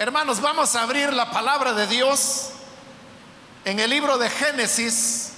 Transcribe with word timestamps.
Hermanos, 0.00 0.40
vamos 0.40 0.76
a 0.76 0.82
abrir 0.82 1.12
la 1.12 1.28
palabra 1.32 1.72
de 1.72 1.88
Dios 1.88 2.50
en 3.64 3.80
el 3.80 3.90
libro 3.90 4.16
de 4.16 4.30
Génesis, 4.30 5.32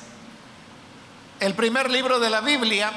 el 1.40 1.54
primer 1.54 1.88
libro 1.88 2.21
de 2.21 2.29
la 2.29 2.43
Biblia, 2.43 2.93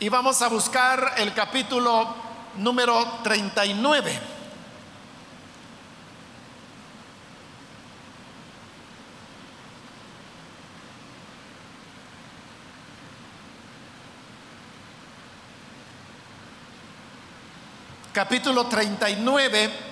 y 0.00 0.08
vamos 0.08 0.42
a 0.42 0.48
buscar 0.48 1.14
el 1.18 1.32
capítulo 1.34 2.16
número 2.56 3.20
39. 3.22 4.18
Capítulo 18.12 18.66
39 18.66 19.89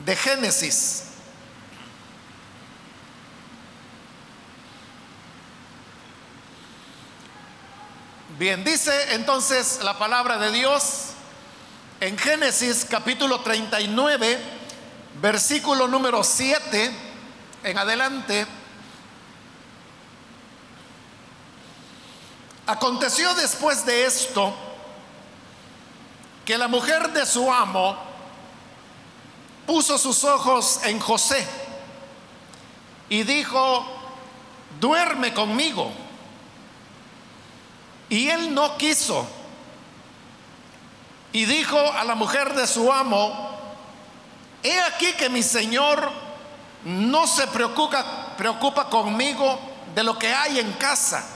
de 0.00 0.16
Génesis. 0.16 1.04
Bien, 8.38 8.62
dice 8.62 9.14
entonces 9.14 9.80
la 9.82 9.98
palabra 9.98 10.36
de 10.38 10.52
Dios 10.52 11.06
en 12.00 12.18
Génesis 12.18 12.84
capítulo 12.84 13.40
39, 13.40 14.38
versículo 15.22 15.88
número 15.88 16.22
7 16.22 16.92
en 17.64 17.78
adelante. 17.78 18.46
Aconteció 22.66 23.32
después 23.34 23.86
de 23.86 24.04
esto 24.04 24.54
que 26.44 26.58
la 26.58 26.68
mujer 26.68 27.12
de 27.12 27.24
su 27.24 27.50
amo 27.50 28.05
puso 29.66 29.98
sus 29.98 30.24
ojos 30.24 30.80
en 30.84 31.00
José 31.00 31.46
y 33.08 33.22
dijo, 33.24 33.84
duerme 34.80 35.32
conmigo. 35.34 35.92
Y 38.08 38.28
él 38.28 38.54
no 38.54 38.76
quiso. 38.76 39.26
Y 41.32 41.44
dijo 41.44 41.78
a 41.78 42.04
la 42.04 42.14
mujer 42.14 42.54
de 42.54 42.66
su 42.66 42.92
amo, 42.92 43.58
he 44.62 44.80
aquí 44.80 45.12
que 45.14 45.28
mi 45.28 45.42
señor 45.42 46.10
no 46.84 47.26
se 47.26 47.46
preocupa, 47.48 48.34
preocupa 48.36 48.88
conmigo 48.88 49.58
de 49.94 50.04
lo 50.04 50.18
que 50.18 50.32
hay 50.32 50.60
en 50.60 50.72
casa. 50.74 51.26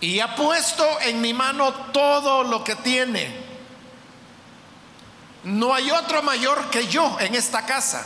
Y 0.00 0.20
ha 0.20 0.36
puesto 0.36 0.84
en 1.00 1.20
mi 1.20 1.32
mano 1.32 1.72
todo 1.92 2.44
lo 2.44 2.62
que 2.62 2.76
tiene 2.76 3.45
no 5.46 5.72
hay 5.72 5.92
otro 5.92 6.22
mayor 6.22 6.70
que 6.70 6.88
yo 6.88 7.18
en 7.20 7.36
esta 7.36 7.64
casa. 7.64 8.04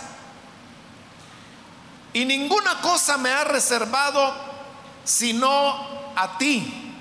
Y 2.12 2.26
ninguna 2.26 2.82
cosa 2.82 3.16
me 3.16 3.30
ha 3.30 3.44
reservado 3.44 4.34
sino 5.04 6.12
a 6.14 6.36
ti, 6.36 6.94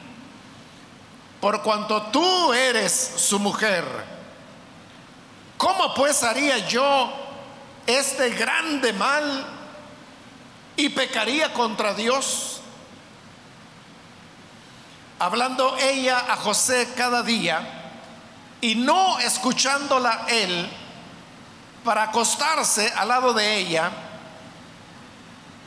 por 1.42 1.62
cuanto 1.62 2.04
tú 2.04 2.54
eres 2.54 3.16
su 3.18 3.38
mujer. 3.38 3.84
¿Cómo 5.58 5.94
pues 5.94 6.24
haría 6.24 6.60
yo 6.70 7.12
este 7.86 8.30
grande 8.30 8.94
mal 8.94 9.46
y 10.78 10.88
pecaría 10.88 11.52
contra 11.52 11.94
Dios? 11.94 12.62
Hablando 15.20 15.76
ella 15.78 16.24
a 16.30 16.38
José 16.38 16.94
cada 16.96 17.24
día, 17.24 17.79
y 18.62 18.76
no 18.76 19.20
escuchándola 19.20 20.26
él 20.28 20.70
para 21.84 22.04
acostarse 22.04 22.92
al 22.96 23.08
lado 23.08 23.34
de 23.34 23.58
ella, 23.58 23.90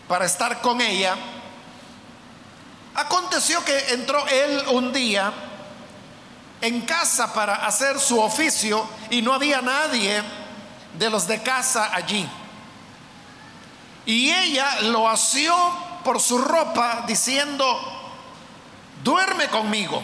para 0.09 0.27
estar 0.27 0.61
con 0.61 0.81
ella, 0.81 1.17
aconteció 2.95 3.65
que 3.65 3.95
entró 3.95 4.27
él 4.29 4.63
un 4.73 4.93
día 4.93 5.33
en 6.61 6.83
casa 6.83 7.33
para 7.33 7.67
hacer 7.67 7.99
su 7.99 8.21
oficio 8.21 8.87
y 9.11 9.23
no 9.23 9.33
había 9.33 9.61
nadie 9.63 10.23
de 10.99 11.11
los 11.11 11.27
de 11.27 11.43
casa 11.43 11.91
allí. 11.95 12.29
Y 14.05 14.31
ella 14.31 14.83
lo 14.83 15.09
asió 15.09 15.55
por 16.05 16.21
su 16.21 16.39
ropa 16.39 17.05
diciendo, 17.07 17.81
duerme 19.03 19.49
conmigo. 19.49 20.03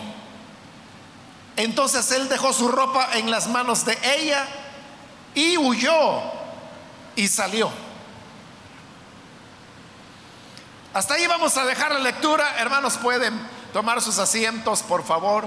Entonces 1.58 2.12
él 2.12 2.28
dejó 2.28 2.52
su 2.52 2.68
ropa 2.68 3.08
en 3.14 3.32
las 3.32 3.48
manos 3.48 3.84
de 3.84 3.98
ella 4.04 4.46
y 5.34 5.58
huyó 5.58 6.22
y 7.16 7.26
salió. 7.26 7.68
Hasta 10.94 11.14
ahí 11.14 11.26
vamos 11.26 11.56
a 11.56 11.64
dejar 11.64 11.90
la 11.90 11.98
lectura. 11.98 12.60
Hermanos, 12.60 12.96
pueden 12.98 13.36
tomar 13.72 14.00
sus 14.00 14.18
asientos, 14.18 14.84
por 14.84 15.04
favor. 15.04 15.46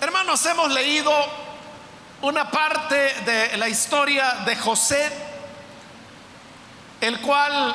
Hermanos, 0.00 0.46
hemos 0.46 0.72
leído 0.72 1.12
una 2.22 2.50
parte 2.50 2.96
de 3.26 3.54
la 3.58 3.68
historia 3.68 4.36
de 4.46 4.56
José 4.56 5.31
el 7.02 7.20
cual 7.20 7.74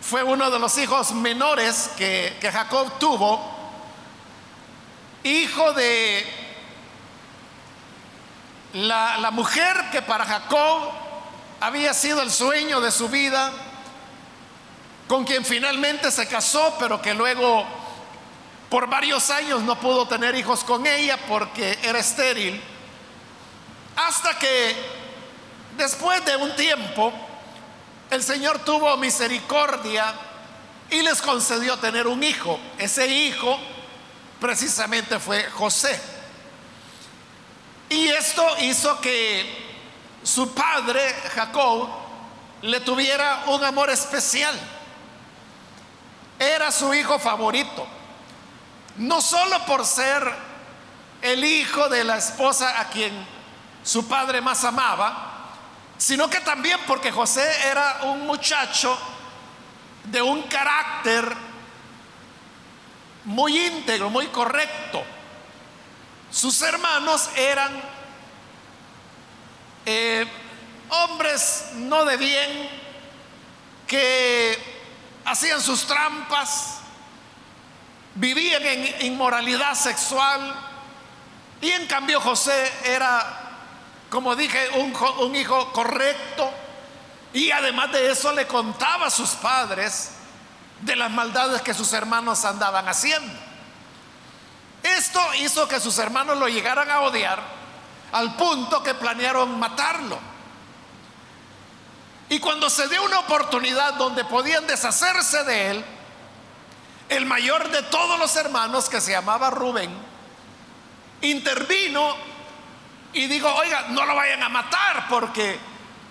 fue 0.00 0.22
uno 0.22 0.50
de 0.50 0.58
los 0.58 0.78
hijos 0.78 1.12
menores 1.12 1.90
que, 1.98 2.38
Jacob 2.50 2.98
tuvo, 2.98 3.54
hijo 5.22 5.74
de 5.74 6.26
la, 8.72 9.18
la 9.18 9.30
mujer 9.30 9.90
que 9.92 10.00
para 10.00 10.24
Jacob 10.24 10.92
había 11.60 11.92
sido 11.92 12.22
el 12.22 12.30
sueño 12.30 12.80
de 12.80 12.90
su 12.90 13.10
vida, 13.10 13.52
con 15.06 15.24
quien 15.24 15.44
finalmente 15.44 16.10
se 16.10 16.26
casó, 16.26 16.74
pero 16.78 17.02
que 17.02 17.12
luego 17.12 17.66
por 18.70 18.88
varios 18.88 19.28
años 19.28 19.60
no 19.60 19.78
pudo 19.78 20.08
tener 20.08 20.34
hijos 20.36 20.64
con 20.64 20.86
ella 20.86 21.18
porque 21.28 21.78
era 21.82 21.98
estéril, 21.98 22.62
hasta 23.94 24.38
que 24.38 25.03
Después 25.76 26.24
de 26.24 26.36
un 26.36 26.54
tiempo, 26.54 27.12
el 28.10 28.22
Señor 28.22 28.60
tuvo 28.60 28.96
misericordia 28.96 30.14
y 30.90 31.02
les 31.02 31.20
concedió 31.20 31.76
tener 31.78 32.06
un 32.06 32.22
hijo. 32.22 32.60
Ese 32.78 33.06
hijo 33.08 33.58
precisamente 34.40 35.18
fue 35.18 35.44
José. 35.50 36.00
Y 37.88 38.08
esto 38.08 38.46
hizo 38.60 39.00
que 39.00 39.64
su 40.22 40.54
padre, 40.54 41.14
Jacob, 41.34 41.88
le 42.62 42.80
tuviera 42.80 43.44
un 43.46 43.62
amor 43.64 43.90
especial. 43.90 44.58
Era 46.38 46.70
su 46.70 46.94
hijo 46.94 47.18
favorito. 47.18 47.86
No 48.96 49.20
solo 49.20 49.64
por 49.66 49.84
ser 49.84 50.32
el 51.20 51.44
hijo 51.44 51.88
de 51.88 52.04
la 52.04 52.18
esposa 52.18 52.80
a 52.80 52.90
quien 52.90 53.12
su 53.82 54.06
padre 54.06 54.40
más 54.40 54.64
amaba, 54.64 55.33
sino 55.98 56.28
que 56.28 56.40
también 56.40 56.78
porque 56.86 57.10
José 57.10 57.48
era 57.66 58.00
un 58.04 58.26
muchacho 58.26 58.98
de 60.04 60.20
un 60.20 60.42
carácter 60.42 61.34
muy 63.24 63.66
íntegro, 63.66 64.10
muy 64.10 64.26
correcto. 64.28 65.02
Sus 66.30 66.60
hermanos 66.62 67.30
eran 67.36 67.80
eh, 69.86 70.26
hombres 70.88 71.70
no 71.74 72.04
de 72.04 72.16
bien, 72.16 72.84
que 73.86 74.58
hacían 75.24 75.60
sus 75.60 75.86
trampas, 75.86 76.78
vivían 78.14 78.64
en 78.64 79.06
inmoralidad 79.06 79.74
sexual, 79.74 80.54
y 81.60 81.70
en 81.70 81.86
cambio 81.86 82.20
José 82.20 82.72
era 82.84 83.43
como 84.14 84.36
dije, 84.36 84.68
un, 84.78 85.34
hijo 85.34 85.72
correcto. 85.72 86.48
Y 87.32 87.50
además 87.50 87.90
de 87.90 88.12
eso 88.12 88.32
le 88.32 88.46
contaba 88.46 89.06
a 89.06 89.10
sus 89.10 89.30
padres 89.30 90.12
de 90.82 90.94
las 90.94 91.10
maldades 91.10 91.62
que 91.62 91.74
sus 91.74 91.92
hermanos 91.92 92.44
andaban 92.44 92.88
haciendo. 92.88 93.32
Esto 94.84 95.20
hizo 95.40 95.66
que 95.66 95.80
sus 95.80 95.98
hermanos 95.98 96.38
lo 96.38 96.46
llegaran 96.46 96.88
a 96.92 97.00
odiar 97.00 97.42
al 98.12 98.36
punto 98.36 98.84
que 98.84 98.94
planearon 98.94 99.58
matarlo. 99.58 100.16
Y 102.28 102.38
cuando 102.38 102.70
se 102.70 102.86
dio 102.86 103.02
una 103.02 103.18
oportunidad 103.18 103.94
donde 103.94 104.24
podían 104.24 104.64
deshacerse 104.68 105.42
de 105.42 105.70
él, 105.72 105.84
el 107.08 107.26
mayor 107.26 107.68
de 107.68 107.82
todos 107.82 108.16
los 108.20 108.36
hermanos, 108.36 108.88
que 108.88 109.00
se 109.00 109.10
llamaba 109.10 109.50
Rubén, 109.50 109.90
intervino 111.20 112.33
y 113.14 113.26
digo, 113.26 113.52
oiga, 113.54 113.86
no 113.90 114.04
lo 114.04 114.14
vayan 114.14 114.42
a 114.42 114.48
matar 114.48 115.06
porque 115.08 115.58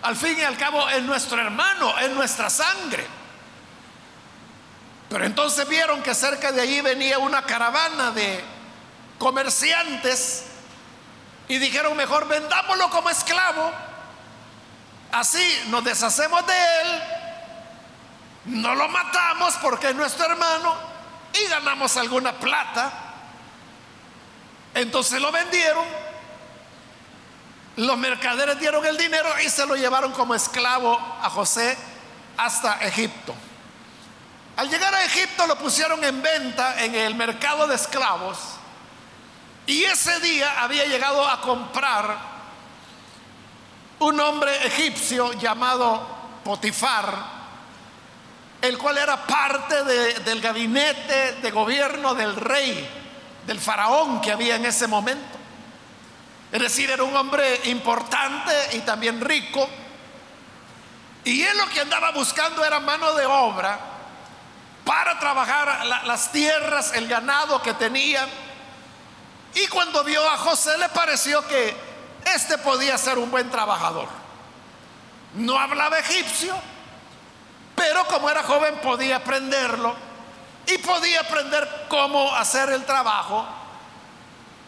al 0.01 0.15
fin 0.15 0.37
y 0.39 0.43
al 0.43 0.57
cabo 0.57 0.89
es 0.89 1.03
nuestro 1.03 1.39
hermano, 1.39 1.97
es 1.99 2.09
nuestra 2.11 2.49
sangre. 2.49 3.05
Pero 5.09 5.25
entonces 5.25 5.67
vieron 5.67 6.01
que 6.01 6.15
cerca 6.15 6.51
de 6.51 6.61
allí 6.61 6.81
venía 6.81 7.19
una 7.19 7.43
caravana 7.43 8.11
de 8.11 8.43
comerciantes 9.19 10.45
y 11.47 11.57
dijeron, 11.57 11.95
mejor 11.95 12.27
vendámoslo 12.27 12.89
como 12.89 13.09
esclavo. 13.09 13.71
Así 15.11 15.61
nos 15.67 15.83
deshacemos 15.83 16.45
de 16.47 16.53
él, 16.53 17.03
no 18.45 18.73
lo 18.75 18.87
matamos 18.87 19.53
porque 19.61 19.89
es 19.89 19.95
nuestro 19.95 20.25
hermano 20.25 20.73
y 21.33 21.47
ganamos 21.49 21.95
alguna 21.97 22.33
plata. 22.33 22.91
Entonces 24.73 25.21
lo 25.21 25.31
vendieron, 25.31 25.85
los 27.75 27.97
mercaderes 27.97 28.59
dieron 28.59 28.85
el 28.85 28.97
dinero 28.97 29.29
y 29.43 29.49
se 29.49 29.65
lo 29.65 29.75
llevaron 29.75 30.11
como 30.11 30.35
esclavo 30.35 30.99
a 31.21 31.29
José 31.29 31.75
hasta 32.37 32.79
Egipto. 32.81 33.33
Al 34.55 34.69
llegar 34.69 34.93
a 34.93 35.03
Egipto 35.05 35.47
lo 35.47 35.57
pusieron 35.57 36.03
en 36.03 36.21
venta 36.21 36.83
en 36.83 36.93
el 36.93 37.15
mercado 37.15 37.65
de 37.65 37.75
esclavos 37.75 38.37
y 39.65 39.83
ese 39.83 40.19
día 40.19 40.61
había 40.61 40.85
llegado 40.85 41.27
a 41.27 41.41
comprar 41.41 42.33
un 43.99 44.19
hombre 44.19 44.67
egipcio 44.67 45.33
llamado 45.33 46.05
Potifar, 46.43 47.15
el 48.61 48.77
cual 48.77 48.97
era 48.97 49.25
parte 49.25 49.83
del 50.19 50.41
gabinete 50.41 51.33
de 51.41 51.51
gobierno 51.51 52.13
del 52.13 52.35
rey, 52.35 52.87
del 53.47 53.59
faraón 53.59 54.21
que 54.21 54.31
había 54.31 54.57
en 54.57 54.65
ese 54.65 54.87
momento. 54.87 55.32
Es 56.53 56.61
decir, 56.61 56.91
era 56.91 57.03
un 57.03 57.15
hombre 57.15 57.61
importante 57.65 58.53
y 58.73 58.81
también 58.81 59.19
rico. 59.19 59.67
Y 61.23 61.41
él 61.41 61.57
lo 61.57 61.67
que 61.69 61.81
andaba 61.81 62.11
buscando 62.11 62.63
era 62.63 62.79
mano 62.79 63.11
de 63.15 63.25
obra 63.25 63.79
para 64.85 65.17
trabajar 65.17 65.83
las 66.05 66.31
tierras, 66.31 66.93
el 66.93 67.07
ganado 67.07 67.59
que 67.63 67.73
tenía 67.73 68.27
y 69.55 69.65
cuando 69.65 70.03
vio 70.03 70.29
a 70.29 70.37
José 70.37 70.77
le 70.77 70.89
pareció 70.89 71.43
que 71.47 71.75
este 72.35 72.59
podía 72.59 72.99
ser 72.99 73.17
un 73.17 73.31
buen 73.31 73.49
trabajador. 73.49 74.07
No 75.33 75.57
hablaba 75.57 75.97
egipcio, 75.97 76.55
pero 77.75 78.05
como 78.05 78.29
era 78.29 78.43
joven 78.43 78.75
podía 78.83 79.15
aprenderlo 79.15 79.95
y 80.67 80.77
podía 80.77 81.21
aprender 81.21 81.87
cómo 81.89 82.31
hacer 82.35 82.69
el 82.69 82.85
trabajo 82.85 83.43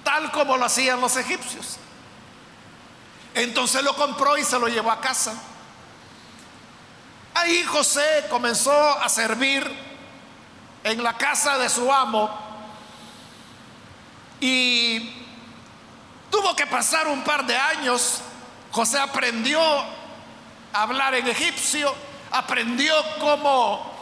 tal 0.06 0.31
como 0.31 0.56
lo 0.56 0.63
hacían 0.63 1.02
los 1.02 1.18
egipcios. 1.18 1.78
Entonces 3.34 3.84
lo 3.84 3.94
compró 3.96 4.38
y 4.38 4.46
se 4.46 4.57
lo 4.57 4.69
llevó 4.69 4.92
a 4.92 5.02
casa. 5.02 5.34
Ahí 7.34 7.63
José 7.63 8.28
comenzó 8.30 8.72
a 8.72 9.10
servir 9.10 9.69
en 10.86 11.04
la 11.04 11.18
casa 11.18 11.57
de 11.57 11.68
su 11.68 11.92
amo 11.92 12.30
y 14.40 15.12
tuvo 16.30 16.56
que 16.56 16.66
pasar 16.68 17.07
un 17.07 17.24
par 17.24 17.46
de 17.46 17.57
años. 17.57 18.22
José 18.72 19.00
aprendió 19.00 19.60
a 19.62 20.81
hablar 20.81 21.16
en 21.16 21.28
egipcio, 21.28 21.94
aprendió 22.31 22.94
cómo 23.19 23.94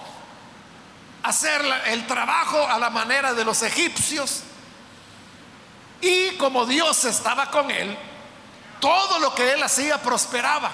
hacer 1.24 1.62
el 1.88 2.06
trabajo 2.06 2.68
a 2.68 2.78
la 2.78 2.92
manera 2.92 3.34
de 3.34 3.46
los 3.46 3.64
egipcios. 3.64 4.43
Y 6.04 6.32
como 6.38 6.66
Dios 6.66 7.06
estaba 7.06 7.50
con 7.50 7.72
él, 7.72 7.98
todo 8.80 9.20
lo 9.20 9.34
que 9.34 9.54
él 9.54 9.64
hacía 9.64 10.02
prosperaba. 10.02 10.72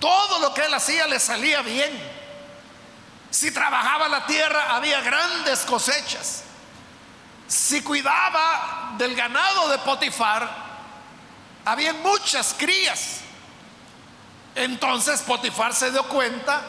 Todo 0.00 0.40
lo 0.40 0.52
que 0.52 0.64
él 0.64 0.74
hacía 0.74 1.06
le 1.06 1.18
salía 1.20 1.62
bien. 1.62 1.92
Si 3.30 3.52
trabajaba 3.52 4.08
la 4.08 4.26
tierra 4.26 4.74
había 4.74 5.00
grandes 5.00 5.60
cosechas 5.60 6.44
si 7.46 7.82
cuidaba 7.82 8.94
del 8.96 9.14
ganado 9.14 9.68
de 9.68 9.78
Potifar, 9.78 10.48
había 11.64 11.92
muchas 11.94 12.54
crías. 12.54 13.20
Entonces 14.54 15.20
Potifar 15.22 15.74
se 15.74 15.90
dio 15.90 16.04
cuenta 16.04 16.62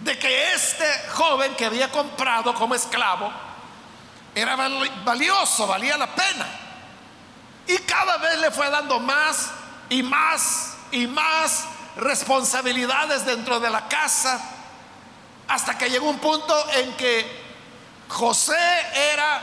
de 0.00 0.18
que 0.18 0.52
este 0.52 0.86
joven 1.10 1.54
que 1.56 1.66
había 1.66 1.90
comprado 1.90 2.54
como 2.54 2.74
esclavo 2.74 3.32
era 4.34 4.56
valioso, 5.04 5.66
valía 5.66 5.96
la 5.96 6.14
pena. 6.14 6.46
Y 7.68 7.76
cada 7.80 8.16
vez 8.16 8.38
le 8.38 8.50
fue 8.50 8.70
dando 8.70 8.98
más 8.98 9.50
y 9.90 10.02
más 10.02 10.74
y 10.90 11.06
más 11.06 11.64
responsabilidades 11.96 13.26
dentro 13.26 13.60
de 13.60 13.68
la 13.68 13.86
casa, 13.88 14.40
hasta 15.46 15.76
que 15.76 15.90
llegó 15.90 16.08
un 16.08 16.18
punto 16.18 16.70
en 16.72 16.94
que 16.94 17.44
José 18.08 18.56
era 19.12 19.42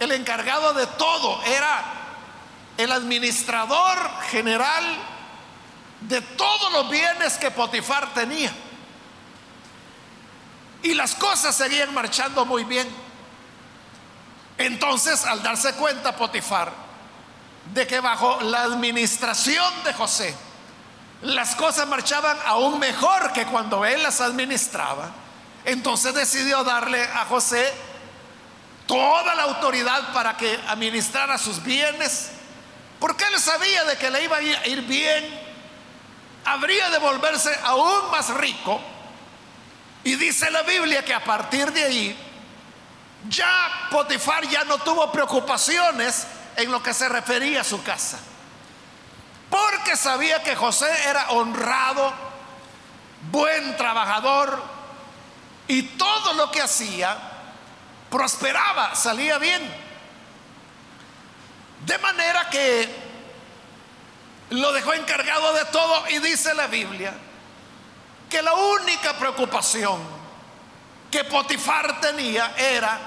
el 0.00 0.10
encargado 0.10 0.74
de 0.74 0.86
todo, 0.88 1.40
era 1.44 1.84
el 2.76 2.90
administrador 2.90 3.98
general 4.30 4.84
de 6.00 6.20
todos 6.20 6.72
los 6.72 6.90
bienes 6.90 7.38
que 7.38 7.52
Potifar 7.52 8.12
tenía. 8.14 8.52
Y 10.82 10.94
las 10.94 11.14
cosas 11.14 11.54
seguían 11.54 11.94
marchando 11.94 12.44
muy 12.44 12.64
bien. 12.64 12.88
Entonces, 14.56 15.24
al 15.24 15.40
darse 15.40 15.74
cuenta 15.74 16.16
Potifar 16.16 16.87
de 17.72 17.86
que 17.86 18.00
bajo 18.00 18.40
la 18.42 18.62
administración 18.62 19.84
de 19.84 19.92
José, 19.92 20.34
las 21.22 21.54
cosas 21.54 21.86
marchaban 21.88 22.36
aún 22.46 22.78
mejor 22.78 23.32
que 23.32 23.46
cuando 23.46 23.84
él 23.84 24.02
las 24.02 24.20
administraba, 24.20 25.10
entonces 25.64 26.14
decidió 26.14 26.64
darle 26.64 27.02
a 27.02 27.24
José 27.24 27.72
toda 28.86 29.34
la 29.34 29.42
autoridad 29.42 30.12
para 30.12 30.36
que 30.36 30.58
administrara 30.68 31.36
sus 31.36 31.62
bienes, 31.62 32.30
porque 32.98 33.24
él 33.24 33.38
sabía 33.38 33.84
de 33.84 33.96
que 33.96 34.10
le 34.10 34.24
iba 34.24 34.36
a 34.36 34.42
ir 34.42 34.82
bien, 34.82 35.40
habría 36.44 36.88
de 36.90 36.98
volverse 36.98 37.54
aún 37.64 38.10
más 38.10 38.30
rico. 38.30 38.80
Y 40.04 40.14
dice 40.14 40.50
la 40.50 40.62
Biblia 40.62 41.04
que 41.04 41.12
a 41.12 41.22
partir 41.22 41.70
de 41.72 41.84
ahí, 41.84 42.18
ya 43.28 43.88
Potifar 43.90 44.46
ya 44.48 44.64
no 44.64 44.78
tuvo 44.78 45.10
preocupaciones 45.12 46.26
en 46.58 46.72
lo 46.72 46.82
que 46.82 46.92
se 46.92 47.08
refería 47.08 47.60
a 47.60 47.64
su 47.64 47.84
casa, 47.84 48.18
porque 49.48 49.96
sabía 49.96 50.42
que 50.42 50.56
José 50.56 50.90
era 51.08 51.30
honrado, 51.30 52.12
buen 53.30 53.76
trabajador, 53.76 54.60
y 55.68 55.82
todo 55.82 56.32
lo 56.32 56.50
que 56.50 56.60
hacía 56.60 57.16
prosperaba, 58.10 58.96
salía 58.96 59.38
bien. 59.38 59.62
De 61.86 61.96
manera 61.98 62.50
que 62.50 62.92
lo 64.50 64.72
dejó 64.72 64.94
encargado 64.94 65.52
de 65.52 65.64
todo 65.66 66.08
y 66.08 66.18
dice 66.18 66.54
la 66.54 66.66
Biblia 66.66 67.14
que 68.28 68.42
la 68.42 68.54
única 68.54 69.16
preocupación 69.16 70.00
que 71.08 71.22
Potifar 71.22 72.00
tenía 72.00 72.52
era 72.56 72.98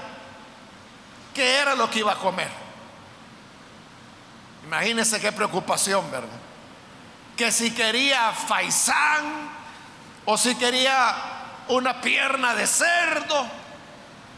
que 1.34 1.56
era 1.56 1.74
lo 1.74 1.90
que 1.90 1.98
iba 1.98 2.12
a 2.12 2.18
comer. 2.18 2.61
Imagínense 4.64 5.20
qué 5.20 5.32
preocupación, 5.32 6.10
¿verdad? 6.10 6.28
Que 7.36 7.50
si 7.50 7.72
quería 7.72 8.32
faisán 8.32 9.50
o 10.24 10.38
si 10.38 10.54
quería 10.54 11.14
una 11.68 12.00
pierna 12.00 12.54
de 12.54 12.66
cerdo 12.66 13.46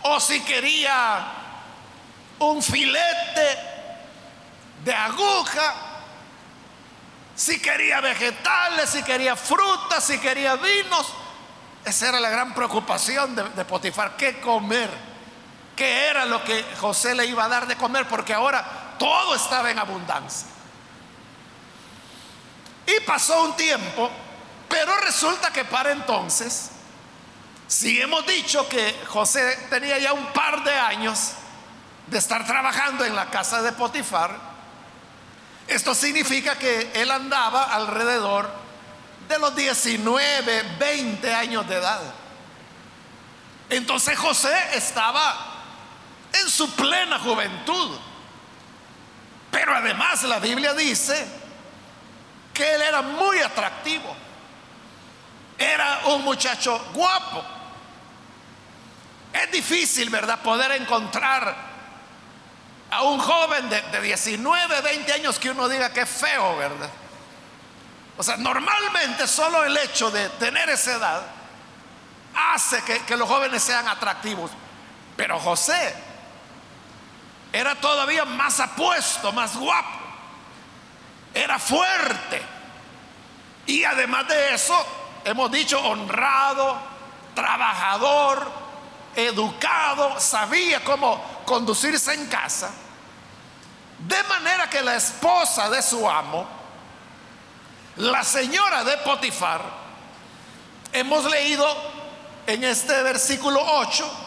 o 0.02 0.20
si 0.20 0.40
quería 0.40 1.26
un 2.38 2.62
filete 2.62 3.58
de 4.84 4.94
aguja, 4.94 5.74
si 7.34 7.60
quería 7.60 8.00
vegetales, 8.00 8.90
si 8.90 9.02
quería 9.02 9.34
frutas, 9.36 10.04
si 10.04 10.18
quería 10.18 10.56
vinos. 10.56 11.12
Esa 11.84 12.08
era 12.08 12.20
la 12.20 12.30
gran 12.30 12.54
preocupación 12.54 13.34
de, 13.34 13.48
de, 13.50 13.64
Potifar, 13.64 14.16
qué 14.16 14.40
comer, 14.40 14.90
qué 15.76 16.06
era 16.06 16.24
lo 16.24 16.42
que 16.44 16.64
José 16.80 17.14
le 17.14 17.26
iba 17.26 17.44
a 17.44 17.48
dar 17.48 17.66
de 17.66 17.76
comer, 17.76 18.06
porque 18.08 18.32
ahora 18.32 18.83
todo 18.98 19.34
estaba 19.34 19.70
en 19.70 19.78
abundancia. 19.78 20.48
Y 22.86 23.00
pasó 23.00 23.44
un 23.44 23.56
tiempo, 23.56 24.10
pero 24.68 24.96
resulta 24.98 25.52
que 25.52 25.64
para 25.64 25.92
entonces 25.92 26.70
si 27.66 28.00
hemos 28.00 28.26
dicho 28.26 28.68
que 28.68 28.94
José 29.08 29.66
tenía 29.70 29.98
ya 29.98 30.12
un 30.12 30.26
par 30.32 30.62
de 30.64 30.72
años 30.72 31.32
de 32.06 32.18
estar 32.18 32.46
trabajando 32.46 33.04
en 33.04 33.16
la 33.16 33.30
casa 33.30 33.62
de 33.62 33.72
Potifar, 33.72 34.38
esto 35.66 35.94
significa 35.94 36.58
que 36.58 36.92
él 36.94 37.10
andaba 37.10 37.64
alrededor 37.74 38.50
de 39.28 39.38
los 39.38 39.56
19, 39.56 40.76
20 40.78 41.34
años 41.34 41.66
de 41.66 41.76
edad. 41.76 42.00
Entonces 43.70 44.18
José 44.18 44.54
estaba 44.74 45.34
en 46.34 46.50
su 46.50 46.70
plena 46.72 47.18
juventud. 47.18 47.98
Pero 49.54 49.72
además 49.72 50.24
la 50.24 50.40
Biblia 50.40 50.74
dice 50.74 51.24
que 52.52 52.74
él 52.74 52.82
era 52.82 53.02
muy 53.02 53.38
atractivo. 53.38 54.16
Era 55.56 56.00
un 56.06 56.24
muchacho 56.24 56.76
guapo. 56.92 57.44
Es 59.32 59.52
difícil, 59.52 60.10
¿verdad?, 60.10 60.40
poder 60.40 60.72
encontrar 60.72 61.54
a 62.90 63.02
un 63.02 63.20
joven 63.20 63.70
de, 63.70 63.80
de 63.80 64.00
19, 64.00 64.80
20 64.80 65.12
años 65.12 65.38
que 65.38 65.50
uno 65.50 65.68
diga 65.68 65.92
que 65.92 66.00
es 66.00 66.08
feo, 66.08 66.56
¿verdad? 66.56 66.90
O 68.16 68.24
sea, 68.24 68.36
normalmente 68.36 69.28
solo 69.28 69.62
el 69.62 69.76
hecho 69.76 70.10
de 70.10 70.30
tener 70.30 70.68
esa 70.68 70.94
edad 70.94 71.22
hace 72.34 72.82
que, 72.82 73.04
que 73.04 73.16
los 73.16 73.28
jóvenes 73.28 73.62
sean 73.62 73.86
atractivos. 73.86 74.50
Pero 75.16 75.38
José 75.38 75.94
era 77.54 77.76
todavía 77.76 78.24
más 78.24 78.58
apuesto, 78.58 79.30
más 79.30 79.56
guapo. 79.56 80.00
Era 81.32 81.56
fuerte. 81.60 82.42
Y 83.64 83.84
además 83.84 84.26
de 84.26 84.54
eso, 84.54 84.74
hemos 85.24 85.52
dicho 85.52 85.78
honrado, 85.80 86.76
trabajador, 87.32 88.50
educado, 89.14 90.18
sabía 90.18 90.82
cómo 90.82 91.22
conducirse 91.46 92.14
en 92.14 92.26
casa. 92.26 92.72
De 94.00 94.20
manera 94.24 94.68
que 94.68 94.82
la 94.82 94.96
esposa 94.96 95.70
de 95.70 95.80
su 95.80 96.10
amo, 96.10 96.48
la 97.98 98.24
señora 98.24 98.82
de 98.82 98.96
Potifar, 98.96 99.62
hemos 100.92 101.24
leído 101.26 101.64
en 102.48 102.64
este 102.64 103.00
versículo 103.04 103.62
8, 103.64 104.23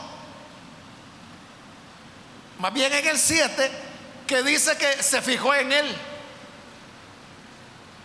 más 2.60 2.74
bien 2.74 2.92
en 2.94 3.08
el 3.08 3.18
7, 3.18 3.72
que 4.26 4.44
dice 4.44 4.78
que 4.78 5.02
se 5.04 5.22
fijó 5.22 5.54
en 5.54 5.72
él 5.72 5.98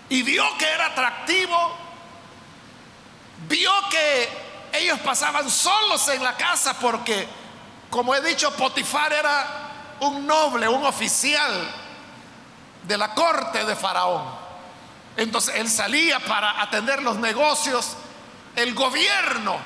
y 0.08 0.22
vio 0.22 0.44
que 0.58 0.68
era 0.68 0.86
atractivo, 0.86 1.76
vio 3.48 3.72
que 3.90 4.28
ellos 4.74 4.98
pasaban 5.00 5.48
solos 5.50 6.06
en 6.08 6.22
la 6.22 6.36
casa 6.36 6.74
porque, 6.78 7.26
como 7.88 8.14
he 8.14 8.20
dicho, 8.20 8.54
Potifar 8.54 9.12
era 9.12 9.96
un 10.00 10.26
noble, 10.26 10.68
un 10.68 10.84
oficial 10.84 11.70
de 12.82 12.98
la 12.98 13.14
corte 13.14 13.64
de 13.64 13.74
Faraón. 13.74 14.22
Entonces 15.16 15.54
él 15.56 15.68
salía 15.68 16.20
para 16.20 16.60
atender 16.60 17.02
los 17.02 17.16
negocios, 17.16 17.96
el 18.56 18.74
gobierno 18.74 19.56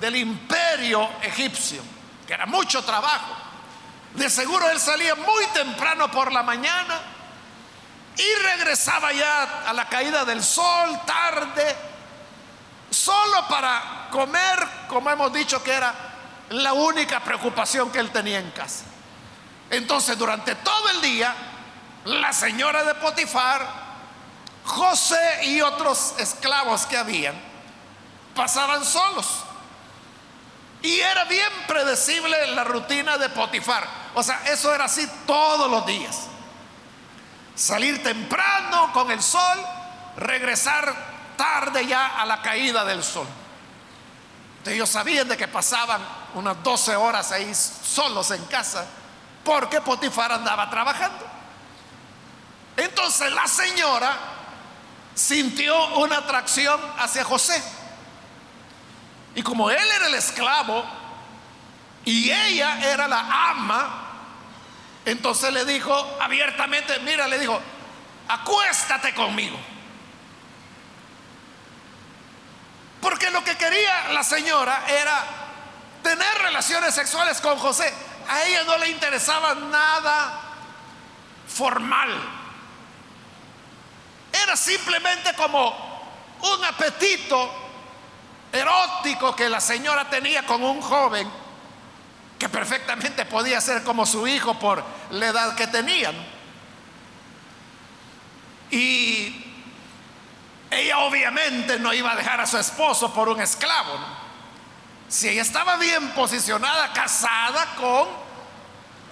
del 0.00 0.16
imperio 0.16 1.08
egipcio, 1.22 1.82
que 2.26 2.34
era 2.34 2.46
mucho 2.46 2.82
trabajo. 2.84 3.47
De 4.14 4.30
seguro 4.30 4.68
él 4.70 4.80
salía 4.80 5.14
muy 5.14 5.46
temprano 5.54 6.10
por 6.10 6.32
la 6.32 6.42
mañana 6.42 7.00
y 8.16 8.42
regresaba 8.42 9.12
ya 9.12 9.62
a 9.66 9.72
la 9.72 9.88
caída 9.88 10.24
del 10.24 10.42
sol 10.42 11.00
tarde, 11.06 11.76
solo 12.90 13.46
para 13.48 14.08
comer, 14.10 14.66
como 14.88 15.10
hemos 15.10 15.32
dicho 15.32 15.62
que 15.62 15.72
era 15.72 15.94
la 16.50 16.72
única 16.72 17.20
preocupación 17.20 17.92
que 17.92 18.00
él 18.00 18.10
tenía 18.10 18.38
en 18.38 18.50
casa. 18.50 18.84
Entonces 19.70 20.18
durante 20.18 20.54
todo 20.56 20.88
el 20.90 21.00
día, 21.00 21.34
la 22.04 22.32
señora 22.32 22.82
de 22.84 22.94
Potifar 22.96 23.88
José 24.64 25.44
y 25.44 25.62
otros 25.62 26.14
esclavos 26.18 26.86
que 26.86 26.96
habían 26.96 27.34
pasaban 28.34 28.84
solos. 28.84 29.26
Y 30.82 31.00
era 31.00 31.24
bien 31.24 31.50
predecible 31.66 32.48
la 32.48 32.64
rutina 32.64 33.18
de 33.18 33.30
Potifar. 33.30 33.97
O 34.14 34.22
sea, 34.22 34.42
eso 34.46 34.74
era 34.74 34.84
así 34.84 35.08
todos 35.26 35.70
los 35.70 35.86
días. 35.86 36.26
Salir 37.54 38.02
temprano 38.02 38.92
con 38.92 39.10
el 39.10 39.22
sol, 39.22 39.58
regresar 40.16 40.94
tarde 41.36 41.86
ya 41.86 42.20
a 42.20 42.26
la 42.26 42.42
caída 42.42 42.84
del 42.84 43.02
sol. 43.02 43.26
ellos 44.66 44.90
sabían 44.90 45.28
de 45.28 45.36
que 45.36 45.48
pasaban 45.48 46.02
unas 46.34 46.62
12 46.62 46.94
horas 46.96 47.32
ahí 47.32 47.54
solos 47.54 48.30
en 48.32 48.44
casa 48.46 48.84
porque 49.44 49.80
Potifar 49.80 50.30
andaba 50.32 50.68
trabajando. 50.68 51.26
Entonces 52.76 53.32
la 53.32 53.46
señora 53.46 54.14
sintió 55.14 55.96
una 55.96 56.18
atracción 56.18 56.80
hacia 56.98 57.24
José. 57.24 57.62
Y 59.34 59.42
como 59.42 59.70
él 59.70 59.88
era 59.96 60.06
el 60.06 60.14
esclavo 60.14 60.84
y 62.08 62.32
ella 62.32 62.80
era 62.90 63.06
la 63.06 63.50
ama, 63.50 64.02
entonces 65.04 65.52
le 65.52 65.66
dijo 65.66 65.92
abiertamente, 66.18 66.98
mira, 67.00 67.28
le 67.28 67.38
dijo, 67.38 67.60
acuéstate 68.28 69.12
conmigo. 69.12 69.58
Porque 73.02 73.30
lo 73.30 73.44
que 73.44 73.58
quería 73.58 74.08
la 74.12 74.24
señora 74.24 74.84
era 74.88 75.22
tener 76.02 76.38
relaciones 76.38 76.94
sexuales 76.94 77.42
con 77.42 77.58
José. 77.58 77.92
A 78.26 78.42
ella 78.44 78.64
no 78.64 78.78
le 78.78 78.88
interesaba 78.88 79.54
nada 79.54 80.40
formal. 81.46 82.08
Era 84.32 84.56
simplemente 84.56 85.34
como 85.34 85.76
un 86.40 86.64
apetito 86.64 87.52
erótico 88.50 89.36
que 89.36 89.50
la 89.50 89.60
señora 89.60 90.08
tenía 90.08 90.46
con 90.46 90.62
un 90.62 90.80
joven 90.80 91.47
que 92.38 92.48
perfectamente 92.48 93.24
podía 93.24 93.60
ser 93.60 93.82
como 93.82 94.06
su 94.06 94.26
hijo 94.26 94.58
por 94.58 94.84
la 95.10 95.26
edad 95.26 95.54
que 95.56 95.66
tenían. 95.66 96.14
Y 98.70 99.44
ella 100.70 100.98
obviamente 100.98 101.78
no 101.78 101.92
iba 101.92 102.12
a 102.12 102.16
dejar 102.16 102.40
a 102.40 102.46
su 102.46 102.58
esposo 102.58 103.12
por 103.12 103.28
un 103.28 103.40
esclavo. 103.40 103.98
Si 105.08 105.28
ella 105.28 105.42
estaba 105.42 105.76
bien 105.76 106.10
posicionada, 106.10 106.92
casada 106.92 107.74
con 107.76 108.08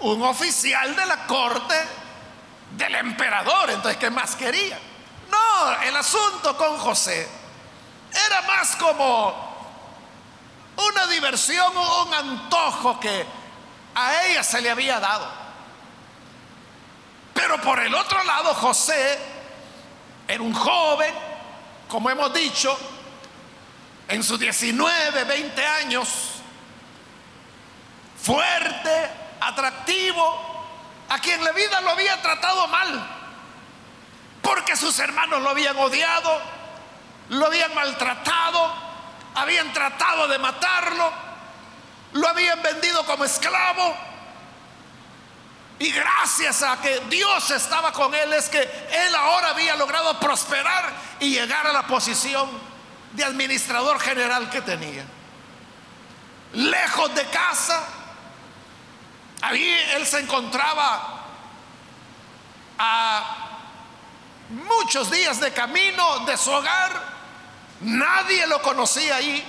un 0.01 0.23
oficial 0.23 0.95
de 0.95 1.07
la 1.07 1.27
corte 1.27 1.75
del 2.77 2.95
emperador, 2.97 3.71
entonces 3.71 3.97
¿qué 3.97 4.11
más 4.11 4.37
quería? 4.37 4.79
No, 5.31 5.83
el 5.83 5.97
asunto 5.97 6.57
con 6.57 6.77
José 6.79 7.27
era 8.13 8.43
más 8.43 8.77
como 8.77 9.56
una 10.77 11.07
diversión 11.07 11.77
o 11.77 12.05
un 12.05 12.15
antojo 12.15 13.01
que 13.01 13.25
a 13.95 14.25
ella 14.25 14.43
se 14.43 14.61
le 14.61 14.71
había 14.71 15.01
dado. 15.01 15.27
Pero 17.35 17.61
por 17.61 17.81
el 17.81 17.95
otro 17.95 18.23
lado, 18.25 18.55
José 18.55 19.19
era 20.29 20.43
un 20.43 20.55
joven, 20.55 21.15
como 21.89 22.11
hemos 22.11 22.33
dicho, 22.33 22.77
en 24.09 24.23
sus 24.23 24.39
19, 24.39 25.25
20 25.25 25.67
años, 25.67 26.09
fuerte, 28.23 29.11
atractivo, 29.41 30.57
a 31.09 31.19
quien 31.19 31.43
la 31.45 31.53
vida 31.53 31.81
lo 31.81 31.91
había 31.91 32.21
tratado 32.21 32.67
mal 32.69 33.17
porque 34.47 34.77
sus 34.77 34.97
hermanos 35.01 35.43
lo 35.43 35.51
habían 35.51 35.77
odiado, 35.77 36.41
lo 37.31 37.47
habían 37.47 37.75
maltratado, 37.75 38.73
habían 39.37 39.73
tratado 39.73 40.27
de 40.29 40.39
matarlo, 40.39 41.13
lo 42.13 42.29
habían 42.29 42.61
vendido 42.63 43.05
como 43.07 43.25
esclavo. 43.25 43.97
Y 45.79 45.91
gracias 45.91 46.63
a 46.63 46.81
que 46.81 47.01
Dios 47.11 47.51
estaba 47.51 47.93
con 47.93 48.15
él 48.15 48.33
es 48.33 48.49
que 48.49 48.61
él 48.61 49.15
ahora 49.15 49.51
había 49.51 49.77
logrado 49.77 50.19
prosperar 50.19 50.91
y 51.21 51.31
llegar 51.31 51.67
a 51.67 51.73
la 51.73 51.87
posición 51.87 52.49
de 53.13 53.25
administrador 53.25 54.01
general 54.01 54.49
que 54.49 54.63
tenía. 54.63 55.05
Lejos 56.55 57.15
de 57.15 57.27
casa, 57.27 57.85
ahí 59.43 59.69
él 59.95 60.07
se 60.07 60.21
encontraba 60.21 61.25
a 62.79 63.37
muchos 64.49 65.11
días 65.11 65.41
de 65.41 65.53
camino 65.53 66.21
de 66.21 66.39
su 66.39 66.51
hogar, 66.51 67.16
nadie 67.81 68.47
lo 68.47 68.61
conocía 68.63 69.17
ahí, 69.17 69.45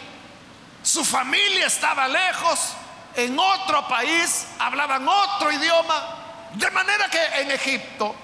su 0.84 1.04
familia 1.04 1.68
estaba 1.68 2.08
lejos, 2.08 2.74
en 3.16 3.38
otro 3.38 3.88
país, 3.88 4.48
hablaban 4.60 5.08
otro 5.08 5.52
idioma, 5.52 6.50
de 6.54 6.70
manera 6.72 7.10
que 7.10 7.24
en 7.42 7.52
Egipto 7.52 8.16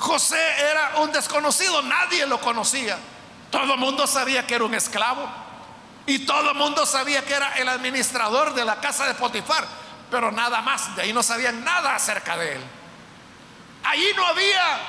José 0.00 0.40
era 0.58 0.96
un 1.00 1.12
desconocido, 1.12 1.82
nadie 1.82 2.26
lo 2.26 2.40
conocía, 2.40 2.98
todo 3.50 3.74
el 3.74 3.80
mundo 3.80 4.06
sabía 4.06 4.46
que 4.46 4.54
era 4.54 4.64
un 4.64 4.74
esclavo. 4.74 5.28
Y 6.06 6.20
todo 6.20 6.50
el 6.50 6.56
mundo 6.56 6.86
sabía 6.86 7.24
que 7.24 7.34
era 7.34 7.52
el 7.56 7.68
administrador 7.68 8.54
de 8.54 8.64
la 8.64 8.80
casa 8.80 9.06
de 9.06 9.14
Potifar, 9.14 9.64
pero 10.10 10.32
nada 10.32 10.62
más, 10.62 10.96
de 10.96 11.02
ahí 11.02 11.12
no 11.12 11.22
sabían 11.22 11.62
nada 11.62 11.94
acerca 11.94 12.36
de 12.36 12.54
él. 12.54 12.60
Allí 13.84 14.08
no 14.16 14.26
había 14.26 14.80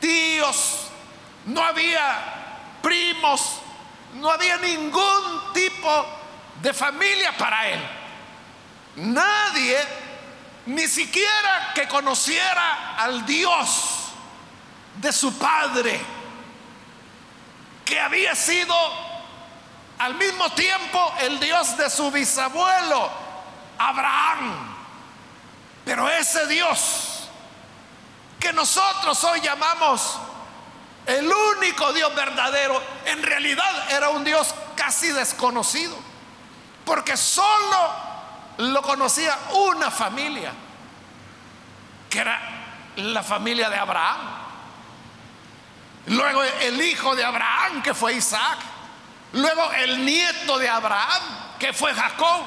tíos, 0.00 0.88
no 1.46 1.62
había 1.62 2.41
primos, 2.82 3.60
no 4.14 4.30
había 4.30 4.58
ningún 4.58 5.52
tipo 5.54 6.06
de 6.60 6.74
familia 6.74 7.36
para 7.36 7.68
él. 7.68 7.80
Nadie, 8.96 9.78
ni 10.66 10.86
siquiera 10.86 11.72
que 11.74 11.88
conociera 11.88 12.96
al 12.96 13.24
Dios 13.24 14.12
de 14.96 15.12
su 15.12 15.38
padre, 15.38 16.00
que 17.84 17.98
había 17.98 18.34
sido 18.34 18.74
al 19.98 20.14
mismo 20.14 20.50
tiempo 20.50 21.14
el 21.20 21.40
Dios 21.40 21.76
de 21.76 21.88
su 21.88 22.10
bisabuelo, 22.10 23.10
Abraham. 23.78 24.74
Pero 25.84 26.08
ese 26.08 26.46
Dios 26.46 27.12
que 28.38 28.52
nosotros 28.52 29.22
hoy 29.24 29.40
llamamos 29.40 30.18
el 31.06 31.26
único 31.26 31.92
Dios 31.92 32.14
verdadero, 32.14 32.80
en 33.04 33.22
realidad 33.22 33.90
era 33.90 34.10
un 34.10 34.24
Dios 34.24 34.54
casi 34.76 35.08
desconocido, 35.08 35.96
porque 36.84 37.16
solo 37.16 37.90
lo 38.58 38.82
conocía 38.82 39.36
una 39.52 39.90
familia, 39.90 40.52
que 42.08 42.18
era 42.18 42.40
la 42.96 43.22
familia 43.22 43.70
de 43.70 43.76
Abraham. 43.76 44.42
Luego 46.06 46.42
el 46.42 46.80
hijo 46.80 47.14
de 47.14 47.24
Abraham, 47.24 47.82
que 47.82 47.94
fue 47.94 48.14
Isaac. 48.14 48.58
Luego 49.32 49.72
el 49.72 50.04
nieto 50.04 50.58
de 50.58 50.68
Abraham, 50.68 51.22
que 51.58 51.72
fue 51.72 51.94
Jacob. 51.94 52.42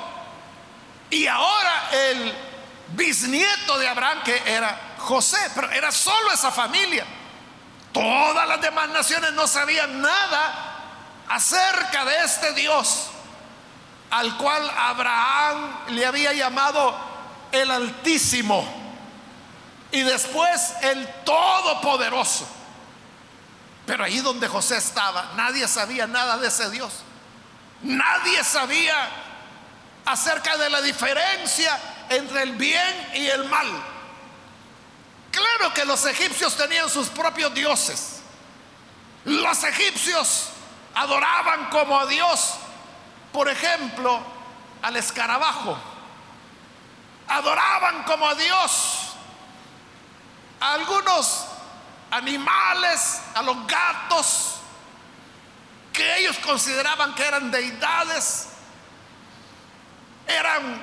Y 1.09 1.25
ahora 1.25 1.89
el 1.91 2.33
bisnieto 2.89 3.77
de 3.79 3.87
Abraham, 3.87 4.21
que 4.23 4.41
era 4.45 4.95
José. 4.99 5.37
Pero 5.55 5.71
era 5.71 5.91
solo 5.91 6.31
esa 6.31 6.51
familia. 6.51 7.05
Todas 7.95 8.45
las 8.45 8.59
demás 8.59 8.89
naciones 8.89 9.31
no 9.31 9.47
sabían 9.47 10.01
nada 10.01 10.53
acerca 11.29 12.03
de 12.03 12.25
este 12.25 12.51
Dios 12.51 13.07
al 14.09 14.35
cual 14.35 14.69
Abraham 14.77 15.77
le 15.91 16.05
había 16.05 16.33
llamado 16.33 16.93
el 17.53 17.71
Altísimo 17.71 18.67
y 19.93 20.01
después 20.01 20.73
el 20.81 21.07
Todopoderoso. 21.23 22.45
Pero 23.85 24.03
ahí 24.03 24.19
donde 24.19 24.49
José 24.49 24.75
estaba, 24.75 25.31
nadie 25.37 25.65
sabía 25.65 26.05
nada 26.05 26.37
de 26.37 26.49
ese 26.49 26.69
Dios. 26.71 26.91
Nadie 27.81 28.43
sabía 28.43 29.09
acerca 30.03 30.57
de 30.57 30.69
la 30.69 30.81
diferencia 30.81 31.79
entre 32.09 32.43
el 32.43 32.57
bien 32.57 33.11
y 33.13 33.27
el 33.27 33.45
mal. 33.45 33.94
Claro 35.35 35.73
que 35.73 35.83
los 35.83 36.05
egipcios 36.05 36.55
tenían 36.55 36.89
sus 36.89 37.09
propios 37.09 37.53
dioses. 37.53 38.21
Los 39.25 39.65
egipcios 39.65 40.47
adoraban 40.93 41.69
como 41.69 41.99
a 41.99 42.05
Dios, 42.05 42.53
por 43.33 43.49
ejemplo, 43.49 44.21
al 44.81 44.95
escarabajo. 44.95 45.77
Adoraban 47.27 48.03
como 48.03 48.29
a 48.29 48.35
Dios 48.35 49.09
a 50.61 50.73
algunos 50.75 51.47
animales, 52.11 53.19
a 53.33 53.41
los 53.41 53.67
gatos, 53.67 54.55
que 55.91 56.17
ellos 56.19 56.37
consideraban 56.37 57.13
que 57.13 57.25
eran 57.25 57.51
deidades. 57.51 58.47
Eran 60.27 60.81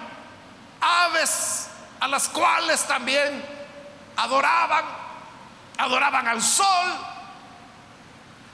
aves 0.78 1.68
a 2.00 2.08
las 2.08 2.28
cuales 2.28 2.86
también 2.86 3.51
adoraban, 4.16 4.84
adoraban 5.78 6.28
al 6.28 6.42
sol, 6.42 6.92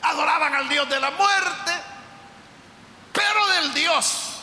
adoraban 0.02 0.54
al 0.54 0.68
Dios 0.68 0.88
de 0.88 1.00
la 1.00 1.10
muerte, 1.10 1.72
pero 3.12 3.46
del 3.48 3.74
Dios 3.74 4.40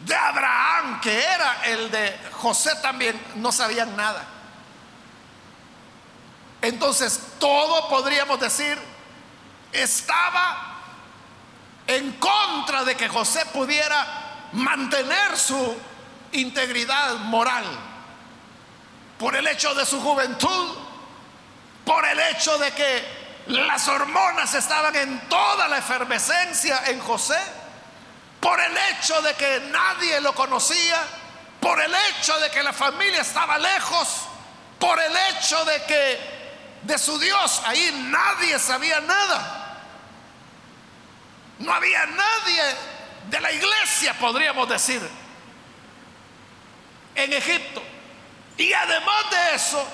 de 0.00 0.14
Abraham, 0.14 1.00
que 1.00 1.18
era 1.18 1.64
el 1.64 1.90
de 1.90 2.18
José 2.32 2.74
también, 2.82 3.20
no 3.36 3.52
sabían 3.52 3.96
nada. 3.96 4.24
Entonces, 6.60 7.20
todo 7.38 7.88
podríamos 7.88 8.40
decir, 8.40 8.78
estaba 9.72 10.74
en 11.86 12.12
contra 12.12 12.84
de 12.84 12.96
que 12.96 13.08
José 13.08 13.44
pudiera 13.46 14.48
mantener 14.52 15.36
su 15.38 15.76
integridad 16.32 17.16
moral 17.16 17.64
por 19.18 19.36
el 19.36 19.46
hecho 19.46 19.74
de 19.74 19.86
su 19.86 20.00
juventud, 20.00 20.76
por 21.84 22.04
el 22.04 22.18
hecho 22.18 22.58
de 22.58 22.72
que 22.72 23.24
las 23.46 23.86
hormonas 23.88 24.54
estaban 24.54 24.94
en 24.96 25.28
toda 25.28 25.68
la 25.68 25.78
efervescencia 25.78 26.82
en 26.86 27.00
José, 27.00 27.38
por 28.40 28.58
el 28.60 28.76
hecho 28.90 29.20
de 29.22 29.34
que 29.34 29.60
nadie 29.70 30.20
lo 30.20 30.34
conocía, 30.34 31.02
por 31.60 31.80
el 31.80 31.94
hecho 31.94 32.38
de 32.40 32.50
que 32.50 32.62
la 32.62 32.72
familia 32.72 33.20
estaba 33.20 33.58
lejos, 33.58 34.22
por 34.78 35.00
el 35.00 35.12
hecho 35.30 35.64
de 35.64 35.82
que 35.84 36.34
de 36.82 36.98
su 36.98 37.18
Dios 37.18 37.62
ahí 37.64 38.06
nadie 38.10 38.58
sabía 38.58 39.00
nada. 39.00 39.60
No 41.58 41.72
había 41.72 42.04
nadie 42.06 42.62
de 43.30 43.40
la 43.40 43.52
iglesia, 43.52 44.14
podríamos 44.18 44.68
decir, 44.68 45.00
en 47.14 47.32
Egipto. 47.32 47.82
Y 48.56 48.72
además 48.72 49.30
de 49.30 49.54
eso, 49.54 49.88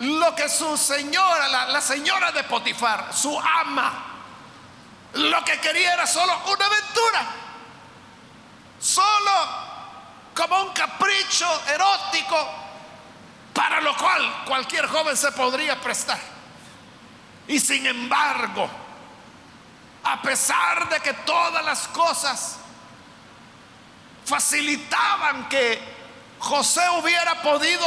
lo 0.00 0.34
que 0.34 0.48
su 0.48 0.76
señora, 0.76 1.48
la, 1.48 1.80
señora 1.80 2.32
de 2.32 2.42
Potifar, 2.44 3.14
su 3.14 3.38
ama, 3.38 4.04
lo 5.14 5.44
que 5.44 5.60
quería 5.60 5.94
era 5.94 6.06
solo 6.06 6.32
una 6.46 6.66
aventura, 6.66 7.26
solo 8.80 9.32
como 10.34 10.62
un 10.62 10.72
capricho 10.72 11.46
erótico 11.68 12.48
para 13.52 13.80
lo 13.80 13.96
cual 13.96 14.44
cualquier 14.46 14.88
joven 14.88 15.16
se 15.16 15.30
podría 15.32 15.80
prestar. 15.80 16.18
Y 17.46 17.60
sin 17.60 17.86
embargo, 17.86 18.68
a 20.04 20.20
pesar 20.22 20.88
de 20.88 21.00
que 21.00 21.12
todas 21.14 21.64
las 21.64 21.86
cosas 21.88 22.56
facilitaban 24.24 25.48
que 25.48 26.01
José 26.42 26.80
hubiera 27.00 27.40
podido 27.40 27.86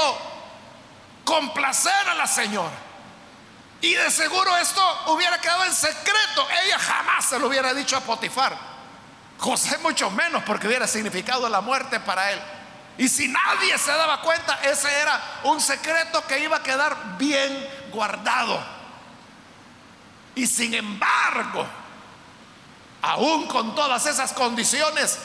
complacer 1.25 2.07
a 2.09 2.15
la 2.15 2.25
señora. 2.25 2.73
Y 3.81 3.93
de 3.93 4.09
seguro 4.09 4.55
esto 4.57 4.81
hubiera 5.07 5.39
quedado 5.41 5.65
en 5.65 5.73
secreto. 5.73 6.47
Ella 6.63 6.79
jamás 6.79 7.25
se 7.25 7.37
lo 7.37 7.47
hubiera 7.47 7.73
dicho 7.73 7.97
a 7.97 7.99
Potifar. 7.99 8.57
José 9.37 9.77
mucho 9.79 10.09
menos 10.09 10.41
porque 10.43 10.67
hubiera 10.67 10.87
significado 10.87 11.49
la 11.49 11.59
muerte 11.59 11.99
para 11.99 12.31
él. 12.31 12.39
Y 12.97 13.09
si 13.09 13.27
nadie 13.27 13.77
se 13.77 13.91
daba 13.91 14.21
cuenta, 14.21 14.57
ese 14.63 14.89
era 15.01 15.21
un 15.43 15.59
secreto 15.59 16.25
que 16.25 16.39
iba 16.39 16.55
a 16.55 16.63
quedar 16.63 17.17
bien 17.17 17.69
guardado. 17.91 18.63
Y 20.33 20.47
sin 20.47 20.73
embargo, 20.73 21.67
aún 23.01 23.47
con 23.47 23.75
todas 23.75 24.05
esas 24.05 24.31
condiciones, 24.31 25.19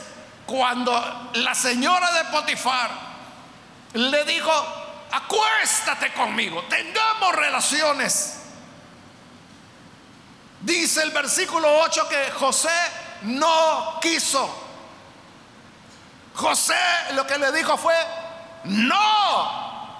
cuando 0.46 1.30
la 1.34 1.54
señora 1.54 2.10
de 2.10 2.24
Potifar 2.24 3.09
le 3.94 4.24
dijo, 4.24 4.52
acuéstate 5.10 6.12
conmigo, 6.12 6.62
tengamos 6.68 7.34
relaciones. 7.34 8.36
Dice 10.60 11.02
el 11.02 11.10
versículo 11.10 11.80
8 11.80 12.08
que 12.08 12.30
José 12.32 12.68
no 13.22 13.98
quiso. 14.00 14.68
José 16.34 16.74
lo 17.12 17.26
que 17.26 17.38
le 17.38 17.52
dijo 17.52 17.76
fue, 17.76 17.94
no, 18.64 19.98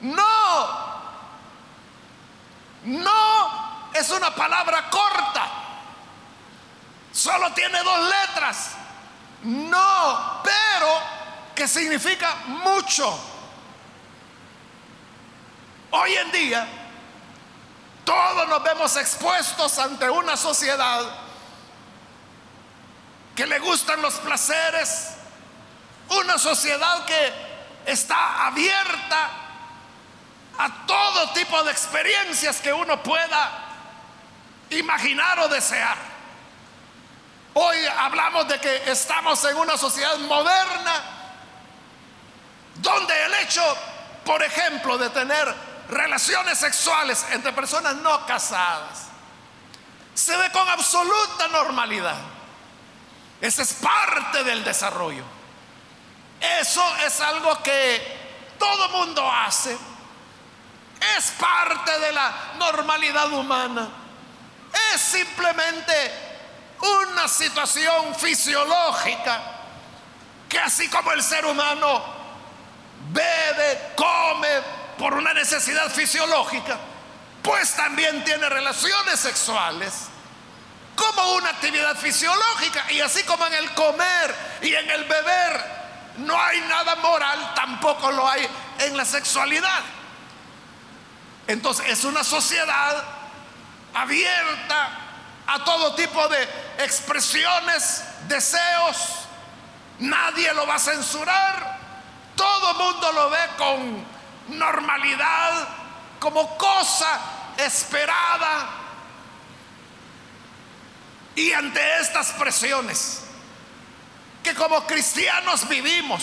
no, 0.00 0.98
no 2.84 3.90
es 3.92 4.10
una 4.10 4.34
palabra 4.34 4.88
corta, 4.90 5.48
solo 7.12 7.52
tiene 7.52 7.82
dos 7.82 8.00
letras, 8.08 8.70
no, 9.42 10.40
pero 10.42 11.17
que 11.58 11.66
significa 11.66 12.36
mucho. 12.46 13.18
Hoy 15.90 16.14
en 16.14 16.30
día, 16.30 16.68
todos 18.04 18.48
nos 18.48 18.62
vemos 18.62 18.96
expuestos 18.96 19.76
ante 19.80 20.08
una 20.08 20.36
sociedad 20.36 21.00
que 23.34 23.44
le 23.44 23.58
gustan 23.58 24.00
los 24.00 24.14
placeres, 24.18 25.14
una 26.10 26.38
sociedad 26.38 27.04
que 27.04 27.32
está 27.86 28.46
abierta 28.46 29.30
a 30.58 30.86
todo 30.86 31.32
tipo 31.32 31.60
de 31.64 31.72
experiencias 31.72 32.60
que 32.60 32.72
uno 32.72 33.02
pueda 33.02 33.50
imaginar 34.70 35.40
o 35.40 35.48
desear. 35.48 35.98
Hoy 37.54 37.78
hablamos 37.98 38.46
de 38.46 38.60
que 38.60 38.92
estamos 38.92 39.42
en 39.42 39.56
una 39.56 39.76
sociedad 39.76 40.18
moderna 40.18 41.17
donde 42.78 43.24
el 43.24 43.34
hecho, 43.34 43.62
por 44.24 44.42
ejemplo, 44.42 44.98
de 44.98 45.10
tener 45.10 45.54
relaciones 45.88 46.58
sexuales 46.58 47.24
entre 47.32 47.52
personas 47.52 47.96
no 47.96 48.26
casadas 48.26 49.08
se 50.18 50.36
ve 50.36 50.50
con 50.50 50.68
absoluta 50.68 51.46
normalidad. 51.48 52.16
Esa 53.40 53.62
es 53.62 53.74
parte 53.74 54.42
del 54.42 54.64
desarrollo. 54.64 55.22
Eso 56.60 56.82
es 57.06 57.20
algo 57.20 57.62
que 57.62 58.18
todo 58.58 58.88
mundo 58.88 59.30
hace. 59.30 59.78
Es 61.16 61.30
parte 61.38 62.00
de 62.00 62.12
la 62.12 62.34
normalidad 62.58 63.32
humana. 63.32 63.88
es 64.92 65.00
simplemente 65.00 65.92
una 66.80 67.28
situación 67.28 68.14
fisiológica 68.16 69.40
que 70.48 70.58
así 70.58 70.88
como 70.88 71.12
el 71.12 71.22
ser 71.22 71.46
humano 71.46 72.17
bebe, 73.10 73.92
come 73.96 74.48
por 74.98 75.14
una 75.14 75.32
necesidad 75.32 75.90
fisiológica, 75.90 76.78
pues 77.42 77.74
también 77.74 78.24
tiene 78.24 78.48
relaciones 78.48 79.20
sexuales 79.20 80.08
como 80.98 81.34
una 81.34 81.50
actividad 81.50 81.96
fisiológica. 81.96 82.90
Y 82.92 83.00
así 83.00 83.22
como 83.22 83.46
en 83.46 83.54
el 83.54 83.72
comer 83.74 84.34
y 84.62 84.74
en 84.74 84.90
el 84.90 85.04
beber 85.04 85.78
no 86.18 86.40
hay 86.40 86.60
nada 86.62 86.96
moral, 86.96 87.54
tampoco 87.54 88.10
lo 88.10 88.28
hay 88.28 88.46
en 88.80 88.96
la 88.96 89.04
sexualidad. 89.04 89.82
Entonces 91.46 91.86
es 91.88 92.04
una 92.04 92.24
sociedad 92.24 93.04
abierta 93.94 94.90
a 95.46 95.64
todo 95.64 95.94
tipo 95.94 96.28
de 96.28 96.42
expresiones, 96.78 98.04
deseos. 98.26 98.96
Nadie 100.00 100.52
lo 100.52 100.66
va 100.66 100.74
a 100.74 100.78
censurar. 100.78 101.77
Todo 102.38 102.74
mundo 102.74 103.12
lo 103.12 103.30
ve 103.30 103.48
con 103.58 104.06
normalidad, 104.56 105.68
como 106.20 106.56
cosa 106.56 107.20
esperada. 107.56 108.68
Y 111.34 111.52
ante 111.52 112.00
estas 112.00 112.28
presiones 112.34 113.22
que 114.42 114.54
como 114.54 114.86
cristianos 114.86 115.68
vivimos, 115.68 116.22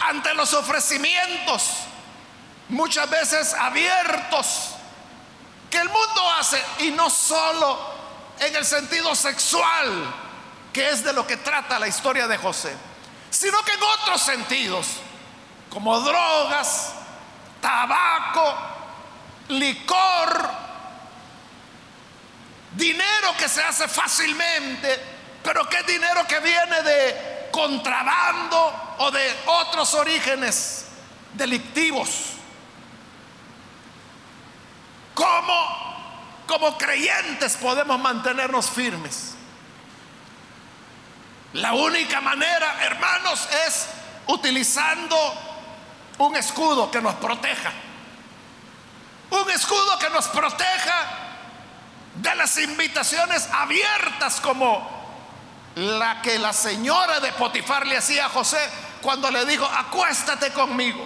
ante 0.00 0.32
los 0.32 0.54
ofrecimientos, 0.54 1.74
muchas 2.70 3.08
veces 3.10 3.52
abiertos, 3.52 4.70
que 5.70 5.76
el 5.76 5.88
mundo 5.90 6.32
hace, 6.38 6.62
y 6.78 6.90
no 6.90 7.10
solo 7.10 7.78
en 8.38 8.56
el 8.56 8.64
sentido 8.64 9.14
sexual, 9.14 10.14
que 10.72 10.88
es 10.88 11.04
de 11.04 11.12
lo 11.12 11.26
que 11.26 11.36
trata 11.36 11.78
la 11.78 11.86
historia 11.86 12.26
de 12.26 12.38
José, 12.38 12.74
sino 13.30 13.62
que 13.62 13.72
en 13.72 13.82
otros 13.82 14.22
sentidos, 14.22 14.86
como 15.72 15.98
drogas, 16.00 16.92
tabaco, 17.62 18.54
licor, 19.48 20.50
dinero 22.72 23.34
que 23.38 23.48
se 23.48 23.62
hace 23.62 23.88
fácilmente, 23.88 25.00
pero 25.42 25.66
que 25.70 25.78
es 25.78 25.86
dinero 25.86 26.26
que 26.26 26.40
viene 26.40 26.82
de 26.82 27.48
contrabando 27.50 28.96
o 28.98 29.10
de 29.10 29.34
otros 29.46 29.94
orígenes 29.94 30.88
delictivos. 31.32 32.32
¿Cómo 35.14 36.42
como 36.46 36.76
creyentes 36.76 37.56
podemos 37.56 37.98
mantenernos 37.98 38.68
firmes? 38.68 39.36
La 41.54 41.72
única 41.72 42.20
manera, 42.20 42.84
hermanos, 42.84 43.48
es 43.66 43.86
utilizando 44.26 45.51
un 46.18 46.36
escudo 46.36 46.90
que 46.90 47.00
nos 47.00 47.14
proteja. 47.14 47.72
Un 49.30 49.50
escudo 49.50 49.98
que 49.98 50.10
nos 50.10 50.28
proteja 50.28 51.22
de 52.16 52.34
las 52.34 52.58
invitaciones 52.58 53.48
abiertas 53.52 54.40
como 54.40 55.02
la 55.76 56.20
que 56.20 56.38
la 56.38 56.52
señora 56.52 57.20
de 57.20 57.32
Potifar 57.32 57.86
le 57.86 57.96
hacía 57.96 58.26
a 58.26 58.28
José 58.28 58.58
cuando 59.00 59.30
le 59.30 59.44
dijo, 59.46 59.64
acuéstate 59.64 60.52
conmigo. 60.52 61.04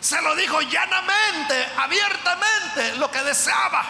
Se 0.00 0.20
lo 0.20 0.34
dijo 0.36 0.60
llanamente, 0.60 1.66
abiertamente, 1.78 2.96
lo 2.96 3.10
que 3.10 3.22
deseaba. 3.22 3.84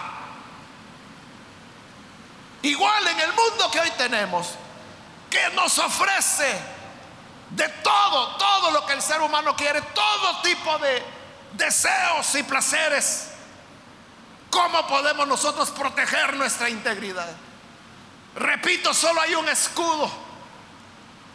Igual 2.62 3.06
en 3.08 3.20
el 3.20 3.32
mundo 3.32 3.70
que 3.70 3.80
hoy 3.80 3.90
tenemos, 3.98 4.54
que 5.28 5.50
nos 5.50 5.78
ofrece 5.78 6.75
de 7.50 7.68
todo, 7.68 8.36
todo 8.36 8.70
lo 8.72 8.86
que 8.86 8.94
el 8.94 9.02
ser 9.02 9.20
humano 9.20 9.54
quiere, 9.56 9.80
todo 9.82 10.42
tipo 10.42 10.78
de 10.78 11.02
deseos 11.52 12.34
y 12.34 12.42
placeres. 12.42 13.28
¿Cómo 14.50 14.86
podemos 14.86 15.26
nosotros 15.26 15.70
proteger 15.70 16.34
nuestra 16.36 16.68
integridad? 16.68 17.28
Repito, 18.34 18.92
solo 18.92 19.20
hay 19.20 19.34
un 19.34 19.48
escudo 19.48 20.10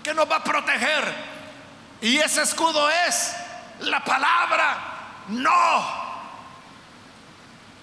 que 0.03 0.13
nos 0.13 0.29
va 0.29 0.37
a 0.37 0.43
proteger. 0.43 1.31
Y 2.01 2.17
ese 2.17 2.41
escudo 2.41 2.89
es 2.89 3.33
la 3.79 4.03
palabra 4.03 4.77
no. 5.27 6.01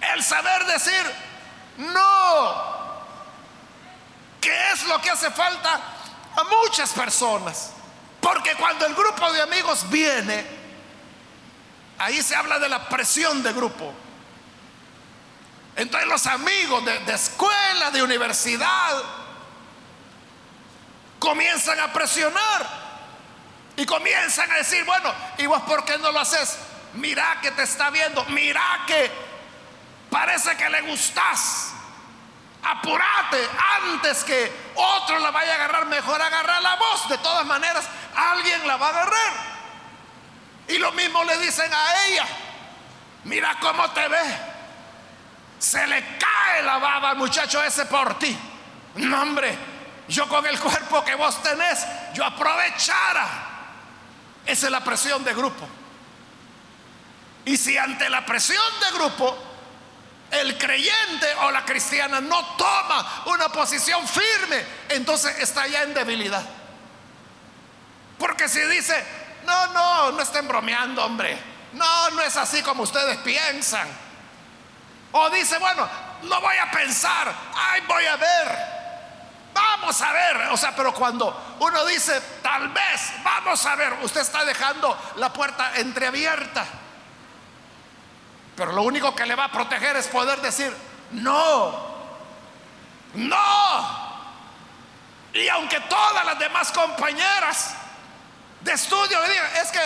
El 0.01 0.23
saber 0.23 0.67
decir 0.67 1.15
no. 1.79 2.69
Que 4.41 4.73
es 4.73 4.85
lo 4.85 5.01
que 5.01 5.11
hace 5.11 5.31
falta 5.31 5.81
a 6.37 6.45
muchas 6.45 6.91
personas. 6.91 7.73
Porque 8.29 8.55
cuando 8.57 8.85
el 8.85 8.95
grupo 8.95 9.33
de 9.33 9.41
amigos 9.41 9.89
viene, 9.89 10.45
ahí 11.97 12.23
se 12.23 12.37
habla 12.37 12.59
de 12.59 12.69
la 12.69 12.87
presión 12.87 13.43
de 13.43 13.55
grupo. 13.55 13.95
Entonces 15.75 16.07
los 16.07 16.27
amigos 16.27 16.85
de, 16.85 16.99
de 16.99 17.15
escuela, 17.15 17.91
de 17.91 18.03
universidad, 18.03 19.03
comienzan 21.19 21.81
a 21.81 21.91
presionar 21.91 22.69
y 23.79 23.87
comienzan 23.87 24.53
a 24.53 24.57
decir, 24.57 24.85
bueno, 24.85 25.11
¿y 25.39 25.47
vos 25.47 25.63
por 25.63 25.87
qué 25.87 25.97
no 25.97 26.13
lo 26.13 26.21
haces? 26.21 26.59
Mira 26.93 27.39
que 27.41 27.51
te 27.53 27.63
está 27.63 27.89
viendo, 27.89 28.27
mira 28.27 28.85
que 28.87 29.11
parece 30.11 30.55
que 30.55 30.69
le 30.69 30.83
gustas. 30.83 31.73
Apúrate 32.63 33.49
antes 33.83 34.25
que 34.25 34.71
otro 34.75 35.19
la 35.21 35.31
vaya 35.31 35.53
a 35.53 35.55
agarrar, 35.57 35.87
mejor 35.87 36.21
agarrar 36.21 36.63
la 36.63 36.77
voz. 36.77 37.09
De 37.09 37.19
todas 37.19 37.47
maneras, 37.47 37.85
alguien 38.15 38.67
la 38.67 38.77
va 38.77 38.87
a 38.87 38.91
agarrar. 38.91 39.33
Y 40.69 40.79
lo 40.79 40.93
mismo 40.93 41.25
le 41.25 41.39
dicen 41.39 41.73
a 41.73 42.07
ella, 42.07 42.27
mira 43.25 43.57
cómo 43.61 43.91
te 43.91 44.07
ve. 44.09 44.39
Se 45.59 45.87
le 45.87 46.19
cae 46.19 46.63
la 46.63 46.79
baba 46.79 47.11
al 47.11 47.17
muchacho 47.17 47.63
ese 47.63 47.87
por 47.87 48.19
ti. 48.19 48.37
No, 48.97 49.23
hombre, 49.23 49.57
yo 50.09 50.29
con 50.29 50.45
el 50.47 50.59
cuerpo 50.59 51.05
que 51.05 51.15
vos 51.15 51.43
tenés, 51.43 51.87
yo 52.15 52.25
aprovechara 52.25 53.49
esa 54.49 54.67
es 54.67 54.73
la 54.73 54.83
presión 54.83 55.23
de 55.25 55.35
grupo. 55.35 55.69
Y 57.45 57.59
si 57.59 57.77
ante 57.77 58.09
la 58.09 58.25
presión 58.25 58.63
de 58.81 58.99
grupo 58.99 59.37
el 60.31 60.59
creyente 60.59 61.35
o 61.43 61.51
la 61.51 61.65
cristiana 61.65 62.21
no 62.21 62.57
toma 62.57 63.23
una 63.27 63.49
posición 63.49 64.07
firme, 64.07 64.65
entonces 64.91 65.39
está 65.39 65.67
ya 65.67 65.83
en 65.83 65.95
debilidad. 65.95 66.45
Porque 68.19 68.49
si 68.49 68.61
dice, 68.61 69.05
no, 69.47 69.67
no, 69.69 70.13
no 70.13 70.23
estén 70.23 70.47
bromeando, 70.47 71.05
hombre. 71.05 71.39
No, 71.73 72.11
no 72.11 72.23
es 72.23 72.37
así 72.37 72.63
como 72.63 72.83
ustedes 72.83 73.19
piensan. 73.19 73.89
O 75.13 75.31
dice, 75.31 75.59
bueno, 75.59 75.89
lo 76.23 76.41
voy 76.41 76.57
a 76.57 76.71
pensar, 76.71 77.33
ay, 77.55 77.83
voy 77.87 78.05
a 78.05 78.17
ver. 78.17 78.79
Vamos 79.55 80.01
a 80.03 80.13
ver, 80.13 80.37
o 80.51 80.57
sea, 80.57 80.75
pero 80.77 80.93
cuando 80.95 81.57
uno 81.61 81.85
dice, 81.87 82.21
tal 82.43 82.69
vez, 82.69 83.13
vamos 83.25 83.65
a 83.67 83.75
ver, 83.75 83.93
usted 84.03 84.21
está 84.21 84.45
dejando 84.45 84.97
la 85.17 85.33
puerta 85.33 85.77
entreabierta. 85.77 86.65
Pero 88.59 88.73
lo 88.73 88.83
único 88.83 89.15
que 89.15 89.25
le 89.25 89.37
va 89.37 89.45
a 89.45 89.53
proteger 89.53 89.95
es 89.95 90.09
poder 90.09 90.41
decir, 90.41 90.75
no, 91.13 91.79
no. 93.15 94.09
Y 95.33 95.49
aunque 95.49 95.79
todas 95.83 96.25
las 96.27 96.37
demás 96.41 96.73
compañeras 96.73 97.75
de 98.61 98.73
estudio 98.73 99.21
me 99.21 99.29
digan, 99.29 99.47
es 99.63 99.71
que 99.71 99.81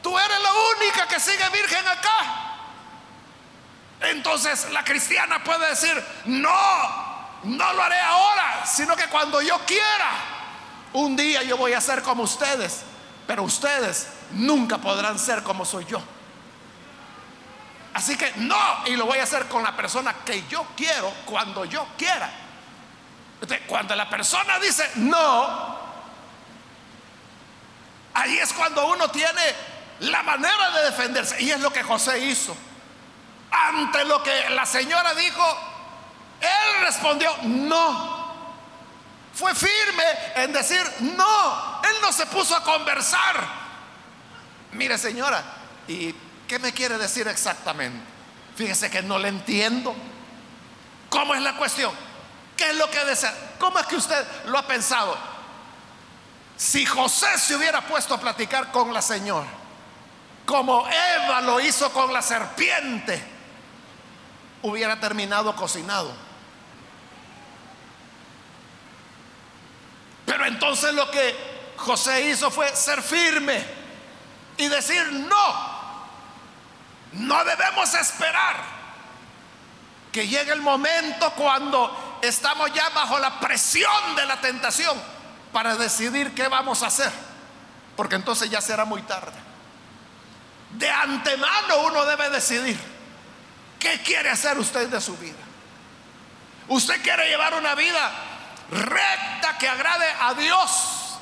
tú 0.00 0.16
eres 0.16 0.40
la 0.40 0.52
única 0.76 1.08
que 1.08 1.18
sigue 1.18 1.48
virgen 1.48 1.88
acá. 1.88 2.54
Entonces 4.02 4.70
la 4.70 4.84
cristiana 4.84 5.42
puede 5.42 5.70
decir, 5.70 6.00
no, 6.26 7.40
no 7.42 7.72
lo 7.72 7.82
haré 7.82 7.98
ahora, 7.98 8.64
sino 8.64 8.94
que 8.94 9.08
cuando 9.08 9.42
yo 9.42 9.58
quiera, 9.66 10.10
un 10.92 11.16
día 11.16 11.42
yo 11.42 11.56
voy 11.56 11.72
a 11.72 11.80
ser 11.80 12.02
como 12.02 12.22
ustedes, 12.22 12.82
pero 13.26 13.42
ustedes 13.42 14.06
nunca 14.30 14.78
podrán 14.78 15.18
ser 15.18 15.42
como 15.42 15.64
soy 15.64 15.84
yo. 15.86 16.00
Así 17.98 18.16
que 18.16 18.32
no, 18.36 18.56
y 18.86 18.94
lo 18.94 19.06
voy 19.06 19.18
a 19.18 19.24
hacer 19.24 19.46
con 19.48 19.60
la 19.60 19.74
persona 19.74 20.14
que 20.24 20.46
yo 20.46 20.64
quiero, 20.76 21.12
cuando 21.24 21.64
yo 21.64 21.84
quiera. 21.98 22.30
cuando 23.66 23.96
la 23.96 24.08
persona 24.08 24.56
dice 24.60 24.88
no, 24.94 25.78
ahí 28.14 28.38
es 28.38 28.52
cuando 28.52 28.86
uno 28.86 29.10
tiene 29.10 29.42
la 29.98 30.22
manera 30.22 30.70
de 30.70 30.84
defenderse. 30.84 31.42
Y 31.42 31.50
es 31.50 31.58
lo 31.58 31.72
que 31.72 31.82
José 31.82 32.20
hizo. 32.20 32.56
Ante 33.50 34.04
lo 34.04 34.22
que 34.22 34.48
la 34.50 34.64
señora 34.64 35.12
dijo, 35.14 35.58
él 36.40 36.82
respondió, 36.82 37.36
no. 37.42 38.16
Fue 39.34 39.56
firme 39.56 40.04
en 40.36 40.52
decir, 40.52 40.88
no. 41.00 41.82
Él 41.82 41.96
no 42.00 42.12
se 42.12 42.26
puso 42.26 42.54
a 42.54 42.62
conversar. 42.62 43.44
Mire 44.70 44.96
señora, 44.98 45.42
¿y 45.88 46.14
qué 46.48 46.58
me 46.58 46.72
quiere 46.72 46.98
decir 46.98 47.28
exactamente? 47.28 48.00
Fíjese 48.56 48.90
que 48.90 49.02
no 49.02 49.18
le 49.18 49.28
entiendo. 49.28 49.94
¿Cómo 51.08 51.34
es 51.34 51.42
la 51.42 51.56
cuestión? 51.56 51.92
¿Qué 52.56 52.70
es 52.70 52.76
lo 52.76 52.90
que 52.90 53.04
desea? 53.04 53.32
¿Cómo 53.60 53.78
es 53.78 53.86
que 53.86 53.96
usted 53.96 54.26
lo 54.46 54.58
ha 54.58 54.66
pensado? 54.66 55.16
Si 56.56 56.84
José 56.84 57.38
se 57.38 57.54
hubiera 57.54 57.82
puesto 57.82 58.14
a 58.14 58.20
platicar 58.20 58.72
con 58.72 58.92
la 58.92 59.00
señora, 59.00 59.46
como 60.44 60.88
Eva 60.88 61.40
lo 61.42 61.60
hizo 61.60 61.92
con 61.92 62.12
la 62.12 62.20
serpiente, 62.20 63.22
hubiera 64.62 64.98
terminado 64.98 65.54
cocinado. 65.54 66.12
Pero 70.26 70.46
entonces 70.46 70.92
lo 70.94 71.08
que 71.10 71.74
José 71.76 72.28
hizo 72.28 72.50
fue 72.50 72.74
ser 72.74 73.02
firme 73.02 73.64
y 74.56 74.66
decir, 74.66 75.12
no, 75.12 75.77
no 77.12 77.44
debemos 77.44 77.94
esperar 77.94 78.56
que 80.12 80.26
llegue 80.26 80.52
el 80.52 80.62
momento 80.62 81.30
cuando 81.32 82.18
estamos 82.22 82.72
ya 82.72 82.88
bajo 82.90 83.18
la 83.18 83.40
presión 83.40 84.16
de 84.16 84.26
la 84.26 84.40
tentación 84.40 85.00
para 85.52 85.76
decidir 85.76 86.34
qué 86.34 86.48
vamos 86.48 86.82
a 86.82 86.88
hacer, 86.88 87.12
porque 87.96 88.16
entonces 88.16 88.50
ya 88.50 88.60
será 88.60 88.84
muy 88.84 89.02
tarde. 89.02 89.36
De 90.72 90.90
antemano 90.90 91.82
uno 91.86 92.04
debe 92.04 92.30
decidir 92.30 92.78
qué 93.78 94.00
quiere 94.02 94.30
hacer 94.30 94.58
usted 94.58 94.88
de 94.88 95.00
su 95.00 95.16
vida. 95.16 95.38
Usted 96.68 97.02
quiere 97.02 97.28
llevar 97.28 97.54
una 97.54 97.74
vida 97.74 98.10
recta 98.70 99.56
que 99.58 99.68
agrade 99.68 100.06
a 100.20 100.34
Dios 100.34 101.18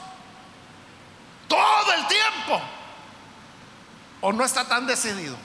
todo 1.46 1.92
el 1.92 2.06
tiempo 2.08 2.60
o 4.20 4.32
no 4.32 4.44
está 4.44 4.66
tan 4.66 4.86
decidido 4.86 5.36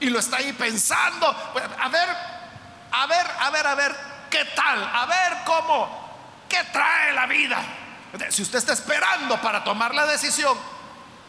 y 0.00 0.10
lo 0.10 0.18
está 0.18 0.38
ahí 0.38 0.52
pensando, 0.52 1.26
a 1.26 1.88
ver, 1.88 2.08
a 2.90 3.06
ver, 3.06 3.26
a 3.40 3.50
ver, 3.50 3.66
a 3.66 3.74
ver, 3.74 3.96
¿qué 4.30 4.44
tal? 4.54 4.82
A 4.82 5.06
ver 5.06 5.38
cómo, 5.44 6.44
¿qué 6.48 6.64
trae 6.72 7.12
la 7.12 7.26
vida? 7.26 7.62
Si 8.30 8.42
usted 8.42 8.58
está 8.58 8.72
esperando 8.72 9.40
para 9.40 9.62
tomar 9.62 9.94
la 9.94 10.06
decisión, 10.06 10.56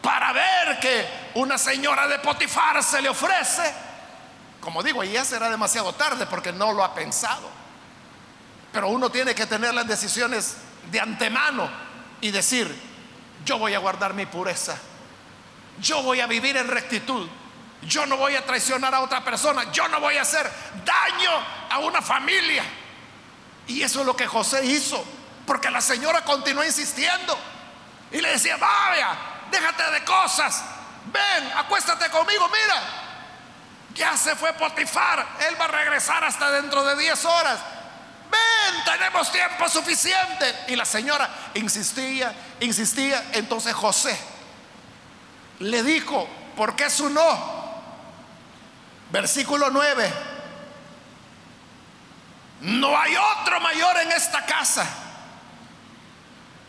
para 0.00 0.32
ver 0.32 0.80
que 0.80 1.06
una 1.34 1.58
señora 1.58 2.08
de 2.08 2.18
Potifar 2.20 2.82
se 2.82 3.02
le 3.02 3.08
ofrece, 3.08 3.74
como 4.60 4.82
digo, 4.82 5.02
ya 5.04 5.24
será 5.24 5.50
demasiado 5.50 5.94
tarde 5.94 6.26
porque 6.26 6.52
no 6.52 6.72
lo 6.72 6.84
ha 6.84 6.94
pensado. 6.94 7.48
Pero 8.72 8.88
uno 8.88 9.10
tiene 9.10 9.34
que 9.34 9.46
tener 9.46 9.74
las 9.74 9.86
decisiones 9.86 10.56
de 10.90 11.00
antemano 11.00 11.68
y 12.20 12.30
decir, 12.30 12.74
yo 13.44 13.58
voy 13.58 13.74
a 13.74 13.78
guardar 13.78 14.14
mi 14.14 14.26
pureza, 14.26 14.76
yo 15.80 16.02
voy 16.02 16.20
a 16.20 16.26
vivir 16.26 16.56
en 16.56 16.68
rectitud, 16.68 17.28
yo 17.82 18.04
no 18.06 18.16
voy 18.16 18.36
a 18.36 18.44
traicionar 18.44 18.94
a 18.94 19.00
otra 19.00 19.24
persona. 19.24 19.70
Yo 19.72 19.88
no 19.88 20.00
voy 20.00 20.16
a 20.16 20.22
hacer 20.22 20.50
daño 20.84 21.30
a 21.70 21.78
una 21.78 22.02
familia. 22.02 22.64
Y 23.66 23.82
eso 23.82 24.00
es 24.00 24.06
lo 24.06 24.14
que 24.14 24.26
José 24.26 24.64
hizo. 24.66 25.02
Porque 25.46 25.70
la 25.70 25.80
señora 25.80 26.22
continuó 26.22 26.64
insistiendo. 26.64 27.38
Y 28.12 28.20
le 28.20 28.30
decía, 28.30 28.56
vaya, 28.56 29.16
déjate 29.50 29.90
de 29.92 30.04
cosas. 30.04 30.62
Ven, 31.06 31.52
acuéstate 31.56 32.10
conmigo. 32.10 32.48
Mira, 32.48 32.82
ya 33.94 34.16
se 34.16 34.36
fue 34.36 34.52
Potifar. 34.52 35.26
Él 35.48 35.58
va 35.58 35.64
a 35.64 35.68
regresar 35.68 36.22
hasta 36.22 36.50
dentro 36.50 36.84
de 36.84 36.96
10 36.96 37.24
horas. 37.24 37.60
Ven, 38.30 38.84
tenemos 38.84 39.32
tiempo 39.32 39.68
suficiente. 39.68 40.64
Y 40.68 40.76
la 40.76 40.84
señora 40.84 41.28
insistía, 41.54 42.34
insistía. 42.60 43.30
Entonces 43.32 43.74
José 43.74 44.18
le 45.60 45.82
dijo, 45.82 46.28
¿por 46.56 46.76
qué 46.76 46.90
su 46.90 47.08
no? 47.08 47.59
Versículo 49.10 49.70
9. 49.70 50.12
No 52.62 52.98
hay 52.98 53.16
otro 53.16 53.60
mayor 53.60 53.98
en 53.98 54.12
esta 54.12 54.44
casa. 54.44 54.86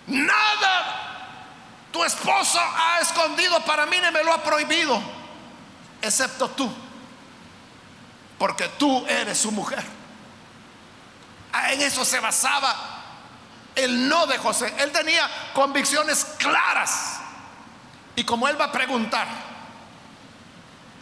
Nada 0.07 1.01
tu 1.91 2.03
esposo 2.03 2.59
ha 2.59 2.99
escondido 3.01 3.59
para 3.65 3.85
mí 3.85 3.97
ni 4.01 4.11
me 4.11 4.23
lo 4.23 4.33
ha 4.33 4.41
prohibido, 4.41 5.01
excepto 6.01 6.49
tú. 6.51 6.71
Porque 8.37 8.67
tú 8.69 9.05
eres 9.07 9.37
su 9.37 9.51
mujer. 9.51 9.83
Ah, 11.53 11.73
en 11.73 11.81
eso 11.81 12.05
se 12.05 12.19
basaba 12.19 12.75
el 13.75 14.07
no 14.07 14.25
de 14.25 14.37
José. 14.37 14.73
Él 14.79 14.91
tenía 14.91 15.29
convicciones 15.53 16.25
claras. 16.37 17.19
Y 18.15 18.23
como 18.23 18.47
él 18.47 18.59
va 18.59 18.65
a 18.65 18.71
preguntar, 18.71 19.27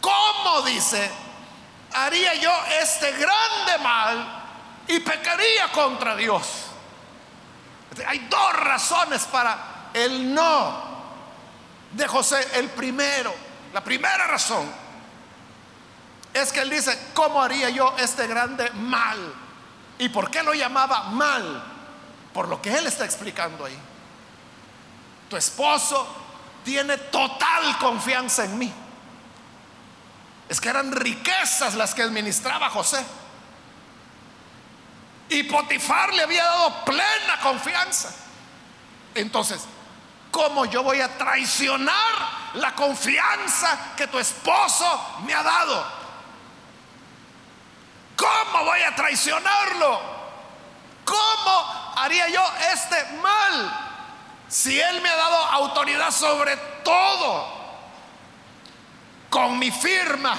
¿cómo 0.00 0.62
dice? 0.62 1.10
Haría 1.92 2.34
yo 2.34 2.52
este 2.80 3.12
grande 3.12 3.78
mal 3.82 4.42
y 4.88 5.00
pecaría 5.00 5.70
contra 5.72 6.16
Dios. 6.16 6.66
Hay 8.06 8.20
dos 8.30 8.52
razones 8.54 9.24
para 9.24 9.90
el 9.92 10.32
no 10.32 10.82
de 11.92 12.06
José. 12.06 12.46
El 12.54 12.70
primero, 12.70 13.34
la 13.72 13.82
primera 13.82 14.26
razón 14.26 14.70
es 16.32 16.52
que 16.52 16.60
él 16.60 16.70
dice, 16.70 17.08
¿cómo 17.14 17.42
haría 17.42 17.70
yo 17.70 17.94
este 17.98 18.26
grande 18.26 18.70
mal? 18.70 19.34
¿Y 19.98 20.08
por 20.08 20.30
qué 20.30 20.42
lo 20.42 20.54
llamaba 20.54 21.04
mal? 21.04 21.62
Por 22.32 22.48
lo 22.48 22.62
que 22.62 22.76
él 22.76 22.86
está 22.86 23.04
explicando 23.04 23.64
ahí. 23.64 23.78
Tu 25.28 25.36
esposo 25.36 26.06
tiene 26.64 26.96
total 26.96 27.76
confianza 27.78 28.44
en 28.44 28.58
mí. 28.58 28.72
Es 30.50 30.60
que 30.60 30.68
eran 30.68 30.90
riquezas 30.90 31.76
las 31.76 31.94
que 31.94 32.02
administraba 32.02 32.70
José. 32.70 33.06
Y 35.28 35.44
Potifar 35.44 36.12
le 36.12 36.24
había 36.24 36.44
dado 36.44 36.84
plena 36.84 37.38
confianza. 37.40 38.12
Entonces, 39.14 39.62
¿cómo 40.32 40.64
yo 40.64 40.82
voy 40.82 41.00
a 41.00 41.16
traicionar 41.16 41.94
la 42.54 42.74
confianza 42.74 43.94
que 43.96 44.08
tu 44.08 44.18
esposo 44.18 45.20
me 45.24 45.32
ha 45.32 45.42
dado? 45.44 45.86
¿Cómo 48.16 48.64
voy 48.64 48.82
a 48.82 48.96
traicionarlo? 48.96 50.00
¿Cómo 51.04 51.94
haría 51.96 52.28
yo 52.28 52.44
este 52.72 53.04
mal 53.22 53.72
si 54.48 54.80
él 54.80 55.00
me 55.00 55.10
ha 55.10 55.16
dado 55.16 55.36
autoridad 55.36 56.10
sobre 56.10 56.56
todo? 56.82 57.59
Con 59.30 59.58
mi 59.60 59.70
firma 59.70 60.36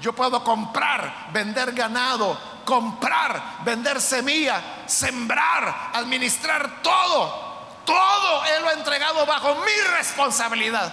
yo 0.00 0.14
puedo 0.14 0.42
comprar, 0.42 1.28
vender 1.30 1.72
ganado, 1.72 2.40
comprar, 2.64 3.58
vender 3.62 4.00
semilla, 4.00 4.84
sembrar, 4.86 5.90
administrar 5.92 6.82
todo. 6.82 7.50
Todo 7.84 8.44
Él 8.46 8.62
lo 8.62 8.68
ha 8.70 8.72
entregado 8.72 9.26
bajo 9.26 9.56
mi 9.56 9.96
responsabilidad. 9.96 10.92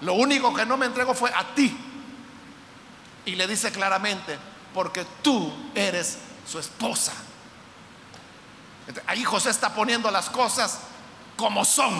Lo 0.00 0.14
único 0.14 0.54
que 0.54 0.64
no 0.64 0.78
me 0.78 0.86
entregó 0.86 1.14
fue 1.14 1.30
a 1.34 1.44
ti. 1.54 1.76
Y 3.26 3.34
le 3.34 3.46
dice 3.46 3.70
claramente, 3.72 4.38
porque 4.72 5.04
tú 5.20 5.52
eres 5.74 6.18
su 6.46 6.58
esposa. 6.58 7.12
Ahí 9.06 9.22
José 9.24 9.50
está 9.50 9.74
poniendo 9.74 10.10
las 10.10 10.30
cosas 10.30 10.78
como 11.36 11.64
son. 11.64 11.92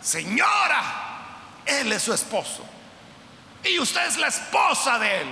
Señora, 0.00 0.82
Él 1.64 1.90
es 1.90 2.02
su 2.02 2.12
esposo 2.12 2.64
y 3.64 3.78
usted 3.78 4.06
es 4.06 4.16
la 4.18 4.28
esposa 4.28 4.98
de 4.98 5.22
él. 5.22 5.28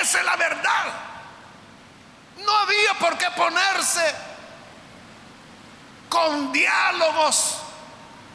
Esa 0.00 0.18
es 0.18 0.24
la 0.24 0.36
verdad. 0.36 0.84
No 2.44 2.58
había 2.58 2.94
por 2.98 3.16
qué 3.18 3.30
ponerse 3.36 4.14
con 6.08 6.52
diálogos 6.52 7.58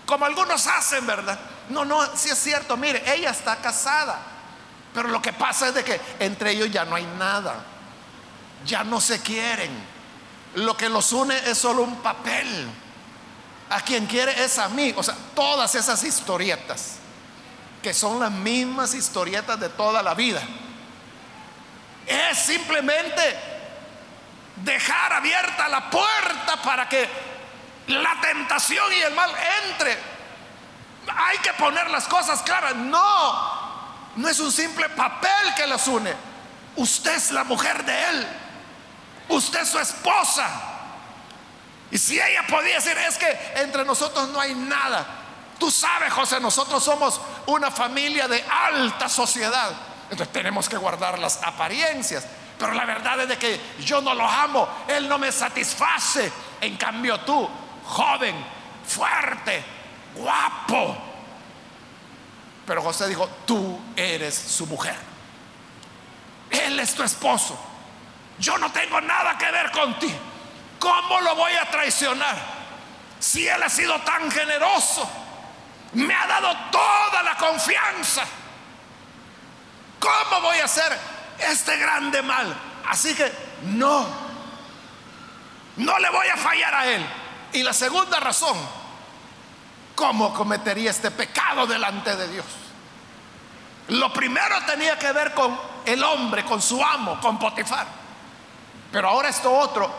como 0.05 0.25
algunos 0.25 0.65
hacen, 0.67 1.05
¿verdad? 1.05 1.38
No, 1.69 1.83
no, 1.83 2.15
sí 2.15 2.29
es 2.29 2.38
cierto, 2.38 2.77
mire, 2.77 3.03
ella 3.13 3.31
está 3.31 3.57
casada, 3.57 4.17
pero 4.93 5.10
lo 5.10 5.21
que 5.21 5.33
pasa 5.33 5.67
es 5.67 5.73
de 5.73 5.83
que 5.83 5.99
entre 6.19 6.51
ellos 6.51 6.71
ya 6.71 6.86
no 6.86 6.95
hay 6.95 7.05
nada, 7.17 7.55
ya 8.65 8.86
no 8.86 9.01
se 9.01 9.21
quieren, 9.21 9.69
lo 10.55 10.77
que 10.77 10.88
los 10.88 11.12
une 11.12 11.36
es 11.38 11.57
solo 11.57 11.83
un 11.83 11.97
papel, 11.97 12.69
a 13.69 13.81
quien 13.81 14.07
quiere 14.07 14.41
es 14.41 14.57
a 14.57 14.69
mí, 14.69 14.93
o 14.95 15.03
sea, 15.03 15.15
todas 15.36 15.75
esas 15.75 16.01
historietas 16.05 16.99
que 17.88 17.93
son 17.93 18.19
las 18.19 18.32
mismas 18.32 18.93
historietas 18.93 19.58
de 19.62 19.69
toda 19.69 20.04
la 20.04 20.13
vida. 20.13 20.41
Es 22.06 22.38
simplemente 22.38 23.21
dejar 24.58 25.13
abierta 25.13 25.69
la 25.69 25.89
puerta 25.89 26.62
para 26.62 26.89
que 26.89 27.08
la 27.88 28.19
tentación 28.19 28.91
y 28.91 29.04
el 29.04 29.13
mal 29.13 29.32
entre. 29.63 29.97
Hay 31.15 31.38
que 31.38 31.54
poner 31.54 31.89
las 31.89 32.10
cosas 32.10 32.41
claras. 32.41 32.76
No, 32.76 34.12
no 34.17 34.28
es 34.28 34.38
un 34.41 34.52
simple 34.52 34.89
papel 34.89 35.56
que 35.56 35.65
los 35.65 35.88
une. 35.88 36.13
Usted 36.76 37.15
es 37.15 37.32
la 37.32 37.45
mujer 37.45 37.86
de 37.86 38.04
él. 38.10 38.28
Usted 39.30 39.62
es 39.62 39.69
su 39.69 39.80
esposa. 39.80 40.45
Y 41.89 41.97
si 41.97 42.19
ella 42.19 42.45
podía 42.50 42.76
decir, 42.76 42.97
es 42.97 43.17
que 43.17 43.54
entre 43.56 43.86
nosotros 43.86 44.28
no 44.28 44.41
hay 44.41 44.54
nada. 44.56 45.16
Tú 45.58 45.72
sabes, 45.72 46.13
José, 46.13 46.39
nosotros 46.39 46.84
somos 46.84 47.20
una 47.48 47.72
familia 47.72 48.28
de 48.28 48.43
alta 48.43 49.10
sociedad. 49.10 49.72
Entonces 50.10 50.32
tenemos 50.32 50.70
que 50.70 50.78
guardar 50.78 51.20
las 51.20 51.41
apariencias. 51.43 52.26
pero 52.58 52.74
la 52.74 52.86
verdad 52.86 53.22
es 53.22 53.30
de 53.30 53.38
que 53.38 53.60
yo 53.80 54.02
no 54.02 54.13
lo 54.13 54.28
amo, 54.28 54.67
Él 54.88 55.08
no 55.08 55.17
me 55.17 55.32
satisface. 55.32 56.32
En 56.62 56.78
cambio 56.78 57.20
tú, 57.22 57.48
joven, 57.86 58.36
fuerte, 58.86 59.63
guapo. 60.15 60.98
Pero 62.65 62.82
José 62.82 63.08
dijo, 63.08 63.28
tú 63.46 63.80
eres 63.96 64.36
su 64.36 64.65
mujer. 64.67 64.96
Él 66.50 66.80
es 66.80 66.93
tu 66.93 67.04
esposo. 67.04 67.58
Yo 68.39 68.58
no 68.58 68.72
tengo 68.72 69.02
nada 69.02 69.38
que 69.38 69.52
ver 69.52 69.72
contigo. 69.72 70.17
¿Cómo 70.80 71.22
lo 71.22 71.36
voy 71.36 71.54
a 71.54 71.70
traicionar? 71.70 72.36
Si 73.20 73.48
Él 73.48 73.62
ha 73.63 73.70
sido 73.70 74.00
tan 74.02 74.30
generoso, 74.30 75.10
me 75.93 76.13
ha 76.13 76.28
dado 76.28 76.56
toda 76.71 77.23
la 77.23 77.36
confianza. 77.38 78.23
¿Cómo 80.00 80.41
voy 80.41 80.60
a 80.60 80.65
hacer 80.65 80.97
este 81.39 81.78
grande 81.78 82.21
mal? 82.21 82.56
Así 82.88 83.15
que 83.15 83.32
no, 83.63 84.08
no 85.78 86.00
le 86.00 86.10
voy 86.10 86.28
a 86.28 86.38
fallar 86.38 86.73
a 86.73 86.88
Él. 86.88 87.06
Y 87.54 87.63
la 87.63 87.73
segunda 87.73 88.19
razón, 88.19 88.58
¿cómo 89.95 90.34
cometería 90.34 90.91
este 90.91 91.12
pecado 91.12 91.65
delante 91.65 92.15
de 92.15 92.28
Dios? 92.28 92.45
Lo 93.89 94.12
primero 94.12 94.56
tenía 94.65 95.00
que 95.00 95.12
ver 95.12 95.34
con 95.34 95.58
el 95.86 96.04
hombre, 96.04 96.43
con 96.43 96.62
su 96.62 96.84
amo, 96.84 97.19
con 97.21 97.39
Potifar. 97.39 97.88
Pero 98.91 99.10
ahora 99.10 99.30
esto 99.30 99.52
otro, 99.52 99.89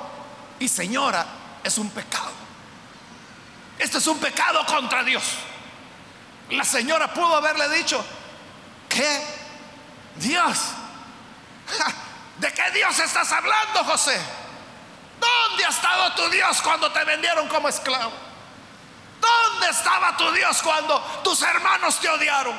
y 0.59 0.69
señora, 0.69 1.25
es 1.65 1.79
un 1.79 1.91
pecado. 1.91 2.33
Esto 3.79 3.99
es 3.99 4.07
un 4.07 4.19
pecado 4.19 4.65
contra 4.67 5.03
Dios. 5.03 5.23
La 6.51 6.65
señora 6.65 7.13
pudo 7.13 7.37
haberle 7.37 7.69
dicho, 7.71 8.05
¿qué? 8.89 9.23
Dios. 10.17 10.59
¿De 12.39 12.53
qué 12.53 12.71
Dios 12.71 12.99
estás 12.99 13.31
hablando, 13.33 13.85
José? 13.85 14.19
¿Dónde 15.21 15.65
ha 15.65 15.69
estado 15.69 16.13
tu 16.15 16.31
Dios 16.31 16.63
cuando 16.63 16.91
te 16.93 17.05
vendieron 17.05 17.49
como 17.49 17.69
esclavo? 17.69 18.13
¿Dónde 19.21 19.69
estaba 19.69 20.17
tu 20.17 20.31
Dios 20.33 20.63
cuando 20.63 21.01
tus 21.25 21.43
hermanos 21.43 21.99
te 21.99 22.09
odiaron? 22.09 22.57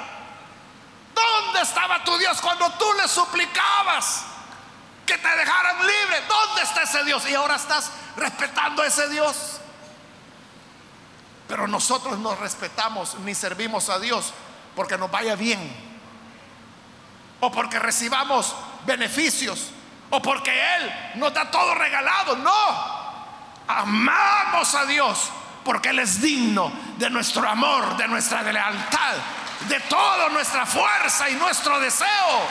¿Dónde 1.13 1.61
estaba 1.61 2.03
tu 2.03 2.17
Dios 2.17 2.39
cuando 2.41 2.69
tú 2.71 2.93
le 2.93 3.07
suplicabas 3.07 4.25
que 5.05 5.17
te 5.17 5.35
dejaran 5.35 5.79
libre? 5.79 6.21
¿Dónde 6.27 6.61
está 6.61 6.83
ese 6.83 7.03
Dios? 7.05 7.27
Y 7.27 7.35
ahora 7.35 7.55
estás 7.55 7.91
respetando 8.15 8.83
a 8.83 8.87
ese 8.87 9.07
Dios. 9.09 9.58
Pero 11.49 11.67
nosotros 11.67 12.19
no 12.19 12.35
respetamos 12.35 13.15
ni 13.25 13.33
servimos 13.33 13.89
a 13.89 13.97
Dios 13.97 14.31
porque 14.75 14.99
nos 14.99 15.09
vaya 15.09 15.35
bien. 15.35 15.59
O 17.39 17.51
porque 17.51 17.79
recibamos 17.79 18.55
beneficios. 18.85 19.71
O 20.11 20.21
porque 20.21 20.51
Él 20.51 20.93
nos 21.15 21.33
da 21.33 21.49
todo 21.49 21.73
regalado. 21.73 22.35
No. 22.35 22.99
Amamos 23.67 24.75
a 24.75 24.85
Dios 24.85 25.31
porque 25.65 25.89
Él 25.89 25.97
es 25.97 26.21
digno 26.21 26.71
de 26.97 27.09
nuestro 27.09 27.49
amor, 27.49 27.97
de 27.97 28.07
nuestra 28.07 28.43
lealtad, 28.43 29.15
de 29.67 29.79
toda 29.81 30.29
nuestra 30.29 30.67
fuerza 30.67 31.31
y 31.31 31.33
nuestro 31.33 31.79
deseo. 31.79 32.47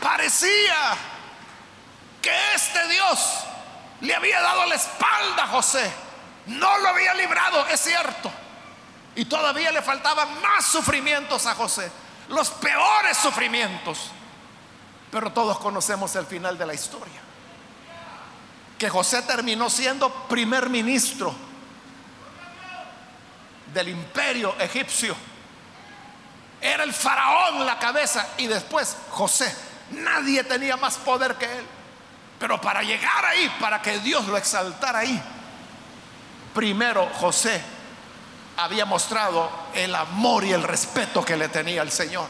Parecía 0.00 0.96
que 2.22 2.54
este 2.54 2.86
Dios 2.88 3.44
le 4.00 4.14
había 4.14 4.40
dado 4.40 4.66
la 4.66 4.74
espalda 4.74 5.44
a 5.44 5.48
José. 5.48 5.90
No 6.46 6.78
lo 6.78 6.88
había 6.88 7.14
librado, 7.14 7.66
es 7.68 7.80
cierto. 7.80 8.30
Y 9.16 9.24
todavía 9.26 9.70
le 9.70 9.82
faltaban 9.82 10.40
más 10.40 10.66
sufrimientos 10.66 11.46
a 11.46 11.54
José. 11.54 11.90
Los 12.28 12.50
peores 12.50 13.16
sufrimientos. 13.16 14.10
Pero 15.10 15.32
todos 15.32 15.58
conocemos 15.58 16.14
el 16.16 16.26
final 16.26 16.58
de 16.58 16.66
la 16.66 16.74
historia. 16.74 17.20
Que 18.78 18.90
José 18.90 19.22
terminó 19.22 19.70
siendo 19.70 20.10
primer 20.26 20.68
ministro 20.68 21.34
del 23.72 23.88
imperio 23.88 24.54
egipcio. 24.58 25.14
Era 26.60 26.82
el 26.82 26.92
faraón 26.92 27.64
la 27.64 27.78
cabeza 27.78 28.26
y 28.38 28.46
después 28.46 28.96
José. 29.10 29.54
Nadie 29.90 30.42
tenía 30.44 30.76
más 30.76 30.96
poder 30.96 31.36
que 31.36 31.44
él. 31.44 31.66
Pero 32.44 32.60
para 32.60 32.82
llegar 32.82 33.24
ahí, 33.24 33.50
para 33.58 33.80
que 33.80 34.00
Dios 34.00 34.26
lo 34.26 34.36
exaltara 34.36 34.98
ahí, 34.98 35.18
primero 36.52 37.08
José 37.14 37.58
había 38.58 38.84
mostrado 38.84 39.50
el 39.72 39.94
amor 39.94 40.44
y 40.44 40.52
el 40.52 40.62
respeto 40.62 41.24
que 41.24 41.38
le 41.38 41.48
tenía 41.48 41.80
al 41.80 41.90
Señor. 41.90 42.26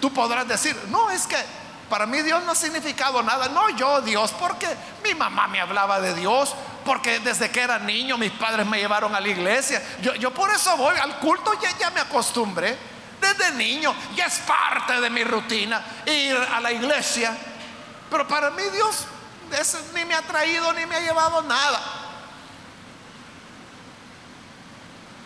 Tú 0.00 0.12
podrás 0.12 0.48
decir, 0.48 0.76
no, 0.88 1.12
es 1.12 1.28
que 1.28 1.36
para 1.88 2.06
mí 2.06 2.22
Dios 2.22 2.42
no 2.42 2.50
ha 2.50 2.54
significado 2.56 3.22
nada. 3.22 3.48
No, 3.50 3.70
yo 3.76 4.00
Dios, 4.00 4.32
porque 4.32 4.66
mi 5.04 5.14
mamá 5.14 5.46
me 5.46 5.60
hablaba 5.60 6.00
de 6.00 6.12
Dios, 6.14 6.52
porque 6.84 7.20
desde 7.20 7.52
que 7.52 7.60
era 7.60 7.78
niño 7.78 8.18
mis 8.18 8.32
padres 8.32 8.66
me 8.66 8.78
llevaron 8.80 9.14
a 9.14 9.20
la 9.20 9.28
iglesia. 9.28 9.80
Yo, 10.02 10.16
yo 10.16 10.34
por 10.34 10.50
eso 10.50 10.76
voy 10.76 10.96
al 10.96 11.20
culto, 11.20 11.52
ya, 11.62 11.70
ya 11.78 11.90
me 11.90 12.00
acostumbré. 12.00 12.76
Desde 13.20 13.52
niño, 13.52 13.94
ya 14.16 14.24
es 14.24 14.40
parte 14.40 15.00
de 15.00 15.08
mi 15.08 15.22
rutina 15.22 15.80
ir 16.04 16.36
a 16.36 16.58
la 16.60 16.72
iglesia. 16.72 17.36
Pero 18.10 18.26
para 18.26 18.50
mí 18.50 18.62
Dios 18.72 19.06
ni 19.94 20.04
me 20.04 20.14
ha 20.14 20.22
traído 20.22 20.72
ni 20.72 20.84
me 20.86 20.96
ha 20.96 21.00
llevado 21.00 21.42
nada. 21.42 21.80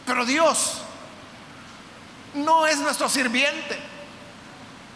Pero 0.06 0.26
Dios 0.26 0.78
no 2.34 2.66
es 2.66 2.78
nuestro 2.78 3.08
sirviente 3.08 3.80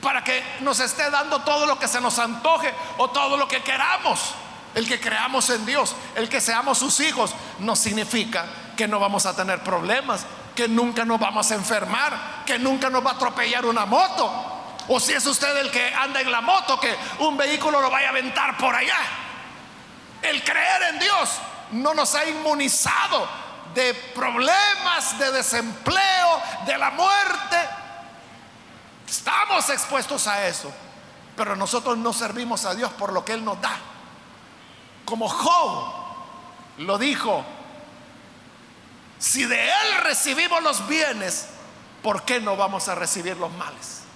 para 0.03 0.23
que 0.23 0.43
nos 0.61 0.81
esté 0.81 1.11
dando 1.11 1.41
todo 1.41 1.67
lo 1.67 1.79
que 1.79 1.89
se 1.89 2.01
nos 2.01 2.19
antoje 2.19 2.73
o 2.99 3.09
todo 3.11 3.37
lo 3.37 3.49
que 3.49 3.63
queramos. 3.63 4.35
El 4.75 4.87
que 4.87 5.01
creamos 5.01 5.49
en 5.51 5.65
Dios, 5.65 5.95
el 6.15 6.29
que 6.29 6.41
seamos 6.41 6.79
sus 6.79 7.01
hijos, 7.01 7.35
no 7.59 7.75
significa 7.75 8.45
que 8.77 8.87
no 8.87 9.01
vamos 9.01 9.25
a 9.27 9.35
tener 9.35 9.63
problemas, 9.65 10.27
que 10.55 10.69
nunca 10.69 11.05
nos 11.05 11.19
vamos 11.19 11.51
a 11.51 11.55
enfermar, 11.55 12.45
que 12.45 12.59
nunca 12.59 12.91
nos 12.91 13.05
va 13.05 13.13
a 13.13 13.15
atropellar 13.15 13.65
una 13.65 13.87
moto. 13.87 14.58
O 14.89 14.99
si 14.99 15.13
es 15.13 15.27
usted 15.27 15.55
el 15.59 15.71
que 15.71 15.95
anda 15.95 16.21
en 16.21 16.31
la 16.31 16.41
moto, 16.41 16.81
que 16.81 16.97
un 17.19 17.37
vehículo 17.37 17.81
lo 17.81 17.91
vaya 17.91 18.09
a 18.09 18.11
aventar 18.11 18.57
por 18.57 18.75
allá. 18.75 18.99
El 20.23 20.43
creer 20.43 20.95
en 20.95 20.99
Dios 20.99 21.31
no 21.73 21.95
nos 21.95 22.15
ha 22.15 22.27
inmunizado 22.27 23.29
de 23.75 23.95
problemas, 24.15 25.19
de 25.19 25.31
desempleo, 25.31 26.43
de 26.65 26.79
la 26.79 26.91
muerte. 26.91 27.57
Estamos 29.07 29.69
expuestos 29.69 30.27
a 30.27 30.47
eso. 30.47 30.73
Pero 31.37 31.55
nosotros 31.55 31.97
no 31.99 32.13
servimos 32.13 32.65
a 32.65 32.75
Dios 32.75 32.91
por 32.93 33.13
lo 33.13 33.25
que 33.25 33.33
Él 33.33 33.45
nos 33.45 33.61
da. 33.61 33.77
Como 35.05 35.29
Job 35.29 35.93
lo 36.79 36.99
dijo, 36.99 37.45
si 39.19 39.45
de 39.45 39.69
Él 39.69 39.95
recibimos 40.03 40.63
los 40.63 40.87
bienes, 40.89 41.47
¿por 42.03 42.23
qué 42.25 42.41
no 42.41 42.57
vamos 42.57 42.89
a 42.89 42.95
recibir 42.95 43.37
los 43.37 43.53
males? 43.53 44.08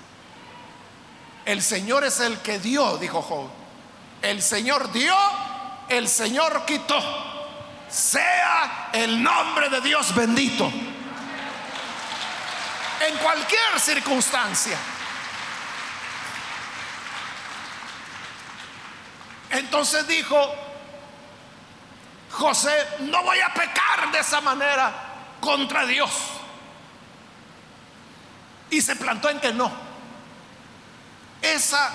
El 1.45 1.63
Señor 1.63 2.05
es 2.05 2.21
el 2.21 2.39
que 2.39 2.59
dio, 2.59 2.99
dijo 2.99 3.21
Job. 3.23 3.49
El 4.21 4.43
Señor 4.43 4.93
dio, 4.93 5.17
el 5.89 6.09
Señor 6.09 6.65
quitó. 6.65 7.01
Sea 7.89 8.91
el 8.93 9.23
nombre 9.23 9.69
de 9.69 9.81
Dios 9.81 10.15
bendito. 10.15 10.65
En 13.07 13.17
cualquier 13.19 13.81
circunstancia. 13.81 14.79
Entonces 19.51 20.07
dijo 20.07 20.55
José, 22.31 22.73
no 23.01 23.23
voy 23.23 23.41
a 23.41 23.53
pecar 23.53 24.11
de 24.11 24.21
esa 24.21 24.41
manera 24.41 24.93
contra 25.41 25.85
Dios. 25.85 26.11
Y 28.71 28.81
se 28.81 28.97
plantó 28.97 29.29
en 29.29 29.39
que 29.41 29.53
no. 29.53 29.92
Esa 31.43 31.91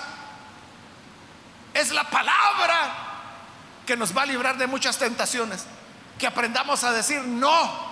es 1.72 1.90
la 1.90 2.04
palabra 2.04 2.94
que 3.86 3.96
nos 3.96 4.16
va 4.16 4.22
a 4.22 4.26
librar 4.26 4.58
de 4.58 4.66
muchas 4.66 4.98
tentaciones. 4.98 5.64
Que 6.18 6.26
aprendamos 6.26 6.84
a 6.84 6.92
decir 6.92 7.22
no. 7.22 7.88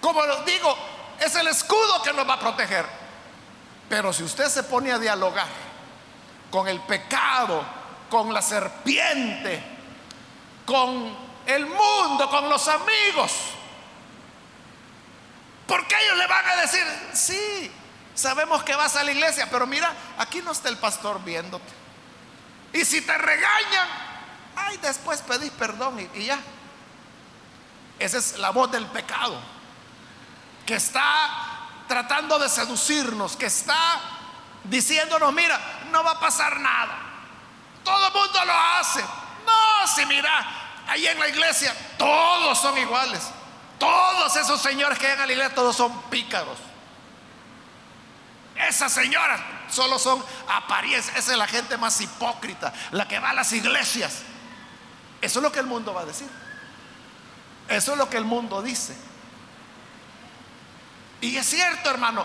Como 0.00 0.24
lo 0.26 0.42
digo, 0.42 0.76
es 1.20 1.34
el 1.36 1.46
escudo 1.46 2.02
que 2.02 2.12
nos 2.12 2.28
va 2.28 2.34
a 2.34 2.40
proteger. 2.40 2.84
Pero 3.88 4.12
si 4.12 4.24
usted 4.24 4.48
se 4.48 4.64
pone 4.64 4.90
a 4.90 4.98
dialogar 4.98 5.46
con 6.50 6.66
el 6.66 6.80
pecado, 6.80 7.64
con 8.10 8.32
la 8.34 8.42
serpiente, 8.42 9.62
con 10.64 11.16
el 11.46 11.66
mundo, 11.66 12.28
con 12.28 12.48
los 12.48 12.66
amigos, 12.66 13.32
porque 15.66 15.94
ellos 16.04 16.18
le 16.18 16.26
van 16.26 16.48
a 16.48 16.56
decir, 16.56 16.84
sí, 17.12 17.70
Sabemos 18.16 18.64
que 18.64 18.74
vas 18.74 18.96
a 18.96 19.04
la 19.04 19.12
iglesia, 19.12 19.46
pero 19.50 19.66
mira, 19.66 19.92
aquí 20.16 20.40
no 20.40 20.52
está 20.52 20.70
el 20.70 20.78
pastor 20.78 21.22
viéndote. 21.22 21.70
Y 22.72 22.82
si 22.86 23.02
te 23.02 23.16
regañan, 23.16 23.88
ay, 24.56 24.78
después 24.78 25.20
pedís 25.20 25.50
perdón 25.52 26.10
y, 26.14 26.24
ya. 26.24 26.38
Esa 27.98 28.16
es 28.16 28.38
la 28.38 28.50
voz 28.50 28.72
del 28.72 28.86
pecado, 28.86 29.38
que 30.64 30.76
está 30.76 31.04
tratando 31.86 32.38
de 32.38 32.48
seducirnos, 32.48 33.36
que 33.36 33.46
está 33.46 34.00
diciéndonos, 34.64 35.32
mira, 35.34 35.60
no 35.90 36.02
va 36.02 36.12
a 36.12 36.20
pasar 36.20 36.58
nada. 36.58 36.98
Todo 37.84 38.06
el 38.06 38.12
mundo 38.14 38.44
lo 38.46 38.52
hace. 38.52 39.00
No, 39.00 39.86
si 39.94 40.06
mira, 40.06 40.82
ahí 40.88 41.06
en 41.06 41.18
la 41.18 41.28
iglesia 41.28 41.74
todos 41.98 42.58
son 42.58 42.78
iguales. 42.78 43.20
Todos 43.78 44.34
esos 44.36 44.60
señores 44.60 44.98
que 44.98 45.06
llegan 45.06 45.20
a 45.20 45.26
la 45.26 45.32
iglesia, 45.32 45.54
todos 45.54 45.76
son 45.76 46.02
pícaros. 46.04 46.58
Esas 48.68 48.92
señoras 48.92 49.40
solo 49.70 49.98
son 49.98 50.22
apariencias. 50.48 51.16
Esa 51.16 51.32
es 51.32 51.38
la 51.38 51.46
gente 51.46 51.76
más 51.76 52.00
hipócrita, 52.00 52.72
la 52.92 53.06
que 53.06 53.18
va 53.18 53.30
a 53.30 53.34
las 53.34 53.52
iglesias. 53.52 54.22
Eso 55.20 55.38
es 55.38 55.42
lo 55.42 55.52
que 55.52 55.60
el 55.60 55.66
mundo 55.66 55.94
va 55.94 56.02
a 56.02 56.06
decir. 56.06 56.28
Eso 57.68 57.92
es 57.92 57.98
lo 57.98 58.08
que 58.08 58.16
el 58.16 58.24
mundo 58.24 58.62
dice. 58.62 58.96
Y 61.20 61.36
es 61.36 61.46
cierto, 61.46 61.90
hermano, 61.90 62.24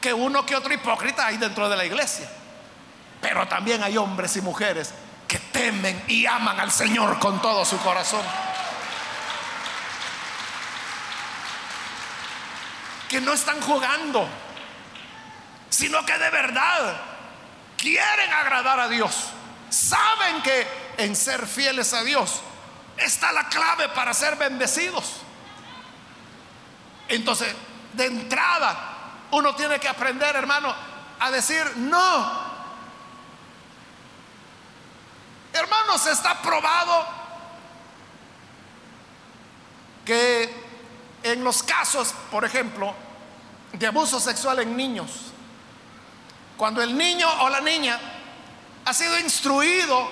que 0.00 0.12
uno 0.12 0.44
que 0.46 0.56
otro 0.56 0.72
hipócrita 0.72 1.26
hay 1.26 1.36
dentro 1.36 1.68
de 1.68 1.76
la 1.76 1.84
iglesia. 1.84 2.28
Pero 3.20 3.46
también 3.48 3.82
hay 3.82 3.96
hombres 3.96 4.36
y 4.36 4.40
mujeres 4.40 4.92
que 5.26 5.38
temen 5.38 6.02
y 6.06 6.26
aman 6.26 6.60
al 6.60 6.70
Señor 6.70 7.18
con 7.18 7.40
todo 7.42 7.64
su 7.64 7.78
corazón. 7.78 8.22
Que 13.08 13.20
no 13.20 13.32
están 13.32 13.60
jugando, 13.60 14.28
sino 15.70 16.04
que 16.04 16.16
de 16.18 16.30
verdad 16.30 16.96
quieren 17.76 18.32
agradar 18.32 18.80
a 18.80 18.88
Dios. 18.88 19.30
Saben 19.70 20.42
que 20.42 20.66
en 20.98 21.14
ser 21.16 21.46
fieles 21.46 21.92
a 21.92 22.02
Dios 22.02 22.40
está 22.96 23.32
la 23.32 23.48
clave 23.48 23.88
para 23.90 24.14
ser 24.14 24.36
bendecidos. 24.36 25.20
Entonces, 27.08 27.54
de 27.92 28.06
entrada, 28.06 28.76
uno 29.30 29.54
tiene 29.54 29.78
que 29.78 29.88
aprender, 29.88 30.34
hermano, 30.34 30.74
a 31.18 31.30
decir 31.30 31.76
no. 31.76 32.46
Hermanos, 35.52 36.06
está 36.06 36.40
probado 36.42 37.06
que 40.04 40.66
en 41.22 41.42
los 41.42 41.62
casos, 41.62 42.14
por 42.30 42.44
ejemplo, 42.44 42.94
de 43.72 43.86
abuso 43.86 44.20
sexual 44.20 44.60
en 44.60 44.76
niños, 44.76 45.32
cuando 46.56 46.82
el 46.82 46.96
niño 46.96 47.28
o 47.42 47.48
la 47.48 47.60
niña 47.60 47.98
ha 48.84 48.94
sido 48.94 49.18
instruido 49.18 50.08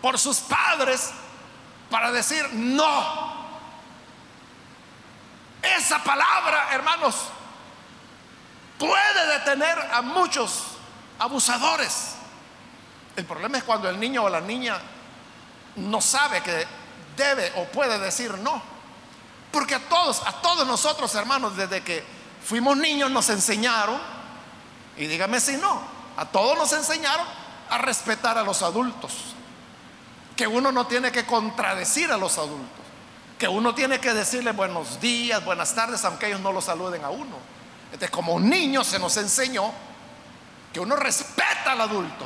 por 0.00 0.18
sus 0.18 0.38
padres 0.38 1.10
para 1.90 2.10
decir 2.10 2.48
no, 2.52 3.32
esa 5.62 6.02
palabra, 6.02 6.68
hermanos, 6.72 7.14
puede 8.78 9.26
detener 9.38 9.78
a 9.92 10.02
muchos 10.02 10.64
abusadores. 11.18 12.14
El 13.14 13.24
problema 13.26 13.58
es 13.58 13.64
cuando 13.64 13.88
el 13.88 14.00
niño 14.00 14.24
o 14.24 14.28
la 14.28 14.40
niña 14.40 14.78
no 15.76 16.00
sabe 16.00 16.42
que 16.42 16.66
debe 17.16 17.52
o 17.56 17.64
puede 17.66 17.98
decir 17.98 18.36
no. 18.38 18.62
Porque 19.52 19.74
a 19.74 19.80
todos, 19.88 20.22
a 20.26 20.32
todos 20.40 20.66
nosotros, 20.66 21.14
hermanos, 21.14 21.56
desde 21.56 21.82
que 21.84 22.04
fuimos 22.42 22.76
niños 22.76 23.10
nos 23.10 23.28
enseñaron, 23.28 24.00
y 24.96 25.06
dígame 25.06 25.40
si 25.40 25.56
no, 25.56 25.80
a 26.16 26.26
todos 26.26 26.56
nos 26.58 26.72
enseñaron 26.72 27.26
a 27.70 27.78
respetar 27.78 28.38
a 28.38 28.42
los 28.42 28.62
adultos. 28.62 29.12
Que 30.36 30.46
uno 30.46 30.72
no 30.72 30.86
tiene 30.86 31.12
que 31.12 31.26
contradecir 31.26 32.10
a 32.10 32.16
los 32.16 32.38
adultos 32.38 32.82
que 33.42 33.48
uno 33.48 33.74
tiene 33.74 33.98
que 33.98 34.14
decirle 34.14 34.52
buenos 34.52 35.00
días, 35.00 35.44
buenas 35.44 35.74
tardes, 35.74 36.04
aunque 36.04 36.28
ellos 36.28 36.38
no 36.38 36.52
lo 36.52 36.60
saluden 36.60 37.04
a 37.04 37.10
uno. 37.10 37.36
Entonces, 37.86 38.10
como 38.10 38.34
un 38.34 38.48
niño 38.48 38.84
se 38.84 39.00
nos 39.00 39.16
enseñó 39.16 39.72
que 40.72 40.78
uno 40.78 40.94
respeta 40.94 41.72
al 41.72 41.80
adulto. 41.80 42.24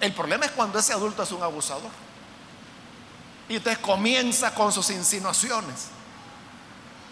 El 0.00 0.12
problema 0.12 0.44
es 0.44 0.52
cuando 0.52 0.78
ese 0.78 0.92
adulto 0.92 1.24
es 1.24 1.32
un 1.32 1.42
abusador. 1.42 1.90
Y 3.48 3.56
usted 3.56 3.80
comienza 3.80 4.54
con 4.54 4.70
sus 4.70 4.90
insinuaciones 4.90 5.88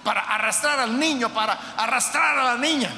para 0.04 0.20
arrastrar 0.20 0.78
al 0.78 0.96
niño, 0.96 1.34
para 1.34 1.74
arrastrar 1.76 2.38
a 2.38 2.44
la 2.44 2.58
niña. 2.58 2.92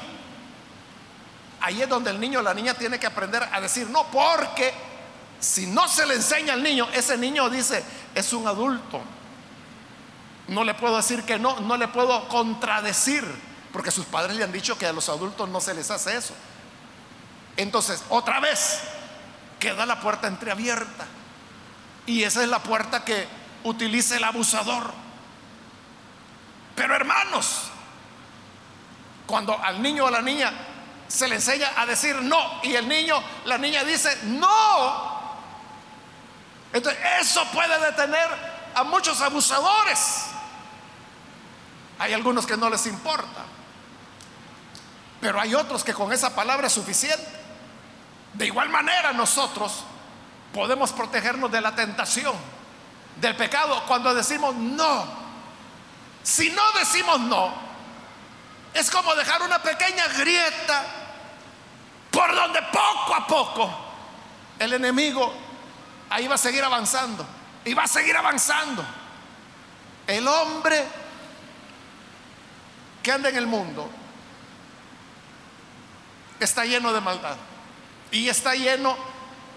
Ahí 1.64 1.80
es 1.80 1.88
donde 1.88 2.10
el 2.10 2.20
niño 2.20 2.40
o 2.40 2.42
la 2.42 2.52
niña 2.52 2.74
tiene 2.74 3.00
que 3.00 3.06
aprender 3.06 3.42
a 3.50 3.58
decir 3.58 3.88
no, 3.88 4.04
porque 4.08 4.74
si 5.40 5.66
no 5.66 5.88
se 5.88 6.04
le 6.04 6.12
enseña 6.12 6.52
al 6.52 6.62
niño, 6.62 6.86
ese 6.92 7.16
niño 7.16 7.48
dice, 7.48 7.82
es 8.14 8.34
un 8.34 8.46
adulto, 8.46 9.00
no 10.48 10.62
le 10.62 10.74
puedo 10.74 10.98
decir 10.98 11.22
que 11.22 11.38
no, 11.38 11.60
no 11.60 11.78
le 11.78 11.88
puedo 11.88 12.28
contradecir, 12.28 13.24
porque 13.72 13.90
sus 13.90 14.04
padres 14.04 14.36
le 14.36 14.44
han 14.44 14.52
dicho 14.52 14.76
que 14.76 14.84
a 14.84 14.92
los 14.92 15.08
adultos 15.08 15.48
no 15.48 15.58
se 15.58 15.72
les 15.72 15.90
hace 15.90 16.14
eso. 16.14 16.34
Entonces, 17.56 18.04
otra 18.10 18.40
vez, 18.40 18.80
queda 19.58 19.86
la 19.86 20.00
puerta 20.00 20.28
entreabierta. 20.28 21.06
Y 22.04 22.24
esa 22.24 22.42
es 22.42 22.48
la 22.50 22.58
puerta 22.58 23.06
que 23.06 23.26
utiliza 23.62 24.18
el 24.18 24.24
abusador. 24.24 24.92
Pero 26.76 26.94
hermanos, 26.94 27.62
cuando 29.26 29.58
al 29.58 29.80
niño 29.80 30.04
o 30.04 30.08
a 30.08 30.10
la 30.10 30.20
niña 30.20 30.52
se 31.08 31.28
le 31.28 31.36
enseña 31.36 31.72
a 31.76 31.86
decir 31.86 32.16
no 32.22 32.60
y 32.62 32.74
el 32.74 32.88
niño, 32.88 33.22
la 33.44 33.58
niña 33.58 33.84
dice 33.84 34.16
no, 34.24 35.14
entonces 36.72 37.00
eso 37.20 37.44
puede 37.52 37.78
detener 37.78 38.28
a 38.74 38.82
muchos 38.82 39.20
abusadores. 39.20 40.26
Hay 42.00 42.12
algunos 42.12 42.46
que 42.46 42.56
no 42.56 42.68
les 42.68 42.86
importa. 42.86 43.44
Pero 45.20 45.40
hay 45.40 45.54
otros 45.54 45.84
que 45.84 45.94
con 45.94 46.12
esa 46.12 46.34
palabra 46.34 46.66
es 46.66 46.72
suficiente. 46.72 47.24
De 48.32 48.46
igual 48.46 48.68
manera 48.68 49.12
nosotros 49.12 49.84
podemos 50.52 50.92
protegernos 50.92 51.50
de 51.52 51.60
la 51.60 51.74
tentación, 51.74 52.34
del 53.20 53.36
pecado, 53.36 53.84
cuando 53.86 54.12
decimos 54.12 54.54
no. 54.56 55.06
Si 56.24 56.50
no 56.50 56.62
decimos 56.72 57.20
no, 57.20 57.54
es 58.74 58.90
como 58.90 59.14
dejar 59.14 59.40
una 59.42 59.62
pequeña 59.62 60.08
grieta 60.08 60.84
por 62.10 62.34
donde 62.34 62.60
poco 62.62 63.14
a 63.14 63.26
poco 63.26 63.70
el 64.58 64.72
enemigo 64.72 65.32
ahí 66.10 66.26
va 66.26 66.34
a 66.34 66.38
seguir 66.38 66.64
avanzando 66.64 67.24
y 67.64 67.72
va 67.72 67.84
a 67.84 67.88
seguir 67.88 68.16
avanzando. 68.16 68.84
El 70.06 70.26
hombre 70.26 70.84
que 73.02 73.12
anda 73.12 73.28
en 73.28 73.36
el 73.36 73.46
mundo 73.46 73.88
está 76.40 76.64
lleno 76.64 76.92
de 76.92 77.00
maldad 77.00 77.36
y 78.10 78.28
está 78.28 78.54
lleno 78.54 78.96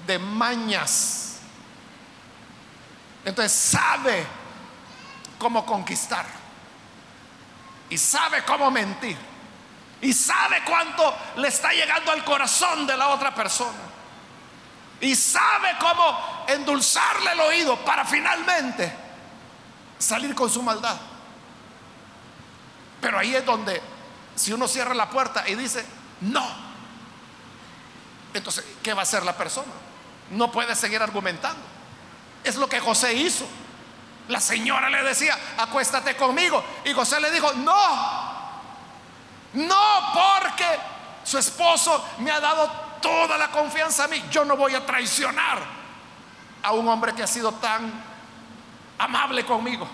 de 0.05 0.19
mañas. 0.19 1.39
Entonces 3.25 3.51
sabe 3.51 4.25
cómo 5.39 5.65
conquistar 5.65 6.36
y 7.89 7.97
sabe 7.97 8.43
cómo 8.43 8.69
mentir 8.71 9.17
y 10.01 10.13
sabe 10.13 10.61
cuánto 10.65 11.15
le 11.37 11.47
está 11.47 11.71
llegando 11.71 12.11
al 12.11 12.23
corazón 12.23 12.85
de 12.85 12.95
la 12.95 13.09
otra 13.09 13.33
persona 13.33 13.87
y 14.99 15.15
sabe 15.15 15.75
cómo 15.79 16.45
endulzarle 16.47 17.31
el 17.31 17.39
oído 17.39 17.77
para 17.85 18.05
finalmente 18.05 18.93
salir 19.99 20.33
con 20.35 20.49
su 20.49 20.61
maldad. 20.61 20.97
Pero 22.99 23.19
ahí 23.19 23.35
es 23.35 23.45
donde, 23.45 23.81
si 24.35 24.53
uno 24.53 24.67
cierra 24.67 24.93
la 24.93 25.09
puerta 25.09 25.47
y 25.47 25.55
dice, 25.55 25.85
no, 26.21 26.67
entonces, 28.33 28.65
¿qué 28.83 28.93
va 28.93 29.01
a 29.01 29.03
hacer 29.03 29.23
la 29.23 29.35
persona? 29.35 29.71
No 30.31 30.51
puede 30.51 30.75
seguir 30.75 31.01
argumentando. 31.01 31.61
Es 32.43 32.55
lo 32.55 32.67
que 32.67 32.79
José 32.79 33.13
hizo. 33.13 33.47
La 34.27 34.41
señora 34.41 34.89
le 34.89 35.03
decía, 35.03 35.37
acuéstate 35.57 36.15
conmigo. 36.15 36.63
Y 36.85 36.93
José 36.93 37.19
le 37.19 37.31
dijo, 37.31 37.53
no, 37.53 38.37
no, 39.53 40.13
porque 40.13 40.65
su 41.23 41.37
esposo 41.37 42.05
me 42.19 42.31
ha 42.31 42.39
dado 42.39 42.69
toda 43.01 43.37
la 43.37 43.49
confianza 43.49 44.03
a 44.03 44.07
mí. 44.07 44.23
Yo 44.29 44.43
no 44.43 44.57
voy 44.57 44.75
a 44.75 44.85
traicionar 44.85 45.59
a 46.63 46.71
un 46.73 46.87
hombre 46.87 47.13
que 47.13 47.23
ha 47.23 47.27
sido 47.27 47.53
tan 47.53 47.91
amable 48.97 49.45
conmigo. 49.45 49.87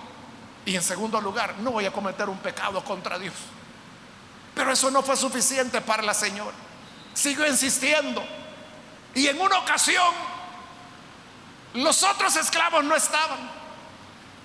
Y 0.65 0.75
en 0.75 0.81
segundo 0.81 1.19
lugar, 1.19 1.55
no 1.59 1.71
voy 1.71 1.85
a 1.85 1.91
cometer 1.91 2.29
un 2.29 2.37
pecado 2.37 2.83
contra 2.83 3.19
Dios. 3.19 3.33
Pero 4.55 4.71
eso 4.71 4.89
no 4.91 5.01
fue 5.03 5.17
suficiente 5.17 5.81
para 5.81 6.03
la 6.03 6.13
señora. 6.13 6.55
Siguió 7.13 7.47
insistiendo. 7.47 8.23
Y 9.13 9.27
en 9.27 9.39
una 9.39 9.59
ocasión, 9.59 10.13
los 11.75 12.03
otros 12.03 12.35
esclavos 12.35 12.83
no 12.83 12.95
estaban. 12.95 13.62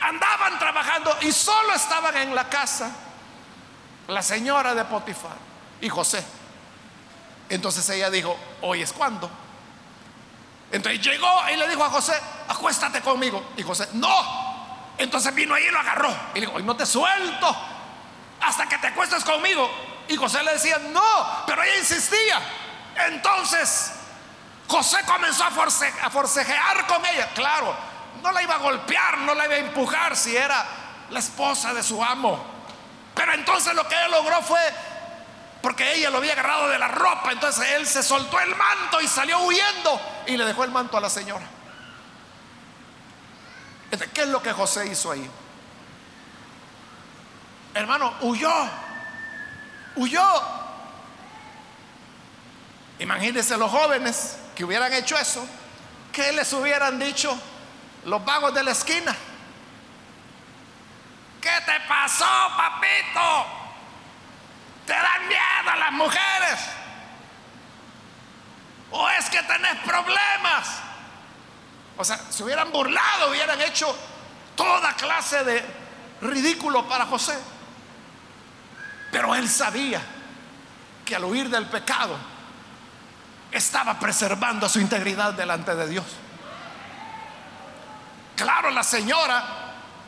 Andaban 0.01 0.59
trabajando 0.59 1.17
y 1.23 1.33
solo 1.33 1.75
estaban 1.75 2.17
en 2.17 2.35
la 2.35 2.49
casa 2.49 2.91
la 4.09 4.23
señora 4.23 4.75
de 4.75 4.85
Potifar 4.85 5.37
y 5.81 5.89
José. 5.89 6.25
Entonces 7.49 7.89
ella 7.91 8.11
dijo, 8.11 8.37
hoy 8.63 8.83
es 8.83 8.93
cuando. 8.93 9.31
Entonces 10.71 11.01
llegó 11.01 11.29
y 11.53 11.57
le 11.57 11.69
dijo 11.69 11.85
a 11.85 11.91
José, 11.91 12.15
acuéstate 12.49 13.01
conmigo. 13.01 13.53
Y 13.57 13.63
José, 13.63 13.89
no, 13.95 14.09
entonces 14.99 15.35
vino 15.35 15.55
ahí 15.55 15.65
y 15.65 15.71
lo 15.71 15.79
agarró. 15.79 16.15
Y 16.35 16.41
le 16.41 16.47
dijo, 16.47 16.59
no 16.61 16.77
te 16.77 16.87
suelto 16.87 17.57
hasta 18.41 18.69
que 18.69 18.79
te 18.79 18.89
acuestes 18.89 19.25
conmigo. 19.25 19.71
Y 20.09 20.17
José 20.17 20.43
le 20.43 20.53
decía, 20.55 20.79
no, 20.79 21.45
pero 21.47 21.63
ella 21.63 21.79
insistía. 21.79 22.41
Entonces, 23.07 23.93
José 24.67 24.99
comenzó 25.07 25.45
a, 25.45 25.49
a 25.49 26.11
forcejear 26.11 26.87
con 26.87 27.05
ella. 27.07 27.29
Claro, 27.35 27.75
no 28.23 28.33
la 28.33 28.43
iba 28.43 28.55
a 28.55 28.59
golpear, 28.59 29.19
no 29.19 29.35
la 29.35 29.47
iba 29.47 29.55
a 29.55 29.59
empujar 29.59 30.17
si 30.17 30.37
era 30.37 30.65
la 31.11 31.19
esposa 31.19 31.73
de 31.75 31.83
su 31.83 32.03
amo. 32.03 32.45
Pero 33.15 33.33
entonces 33.35 33.75
lo 33.75 33.87
que 33.89 33.95
él 33.95 34.11
logró 34.11 34.41
fue, 34.43 34.61
porque 35.63 35.95
ella 35.95 36.11
lo 36.11 36.19
había 36.19 36.33
agarrado 36.33 36.69
de 36.69 36.79
la 36.79 36.89
ropa, 36.89 37.33
entonces 37.33 37.69
él 37.71 37.87
se 37.87 38.03
soltó 38.03 38.39
el 38.41 38.55
manto 38.55 39.01
y 39.01 39.09
salió 39.09 39.41
huyendo 39.41 40.01
y 40.27 40.37
le 40.37 40.45
dejó 40.45 40.65
el 40.65 40.71
manto 40.71 40.97
a 40.97 41.01
la 41.01 41.11
señora. 41.11 41.47
¿Qué 44.13 44.23
es 44.23 44.29
lo 44.29 44.43
que 44.43 44.53
José 44.53 44.87
hizo 44.87 45.11
ahí? 45.11 45.29
Hermano, 47.75 48.15
huyó, 48.21 48.53
huyó. 49.97 50.43
Imagínense 52.99 53.57
los 53.57 53.71
jóvenes 53.71 54.37
que 54.55 54.65
hubieran 54.65 54.93
hecho 54.93 55.17
eso, 55.17 55.47
¿qué 56.13 56.33
les 56.33 56.53
hubieran 56.53 56.99
dicho 56.99 57.39
los 58.09 58.25
vagos 58.25 58.55
de 58.55 58.65
la 58.65 58.73
esquina? 58.73 59.15
¿Qué 61.41 61.51
te 61.65 61.81
pasó, 61.87 62.25
papito? 62.57 63.47
¿Te 64.87 64.93
dan 64.93 65.29
miedo 65.29 65.71
a 65.71 65.77
las 65.77 65.93
mujeres? 65.93 66.61
¿O 68.91 69.09
es 69.11 69.29
que 69.29 69.43
tenés 69.43 69.77
problemas? 69.85 70.81
O 71.97 72.05
sea, 72.05 72.17
se 72.17 72.43
hubieran 72.43 72.73
burlado, 72.73 73.31
hubieran 73.31 73.61
hecho 73.61 73.95
toda 74.57 74.95
clase 74.95 75.45
de 75.45 75.65
ridículo 76.23 76.89
para 76.89 77.07
José. 77.07 77.39
Pero 79.13 79.35
él 79.35 79.49
sabía 79.49 80.01
que 81.05 81.15
al 81.15 81.25
huir 81.25 81.49
del 81.51 81.67
pecado 81.67 82.17
estaba 83.51 83.99
preservando 83.99 84.69
su 84.69 84.81
integridad 84.81 85.35
delante 85.35 85.75
de 85.75 85.89
Dios. 85.89 86.05
Claro, 88.39 88.71
la 88.71 88.85
señora, 88.85 89.43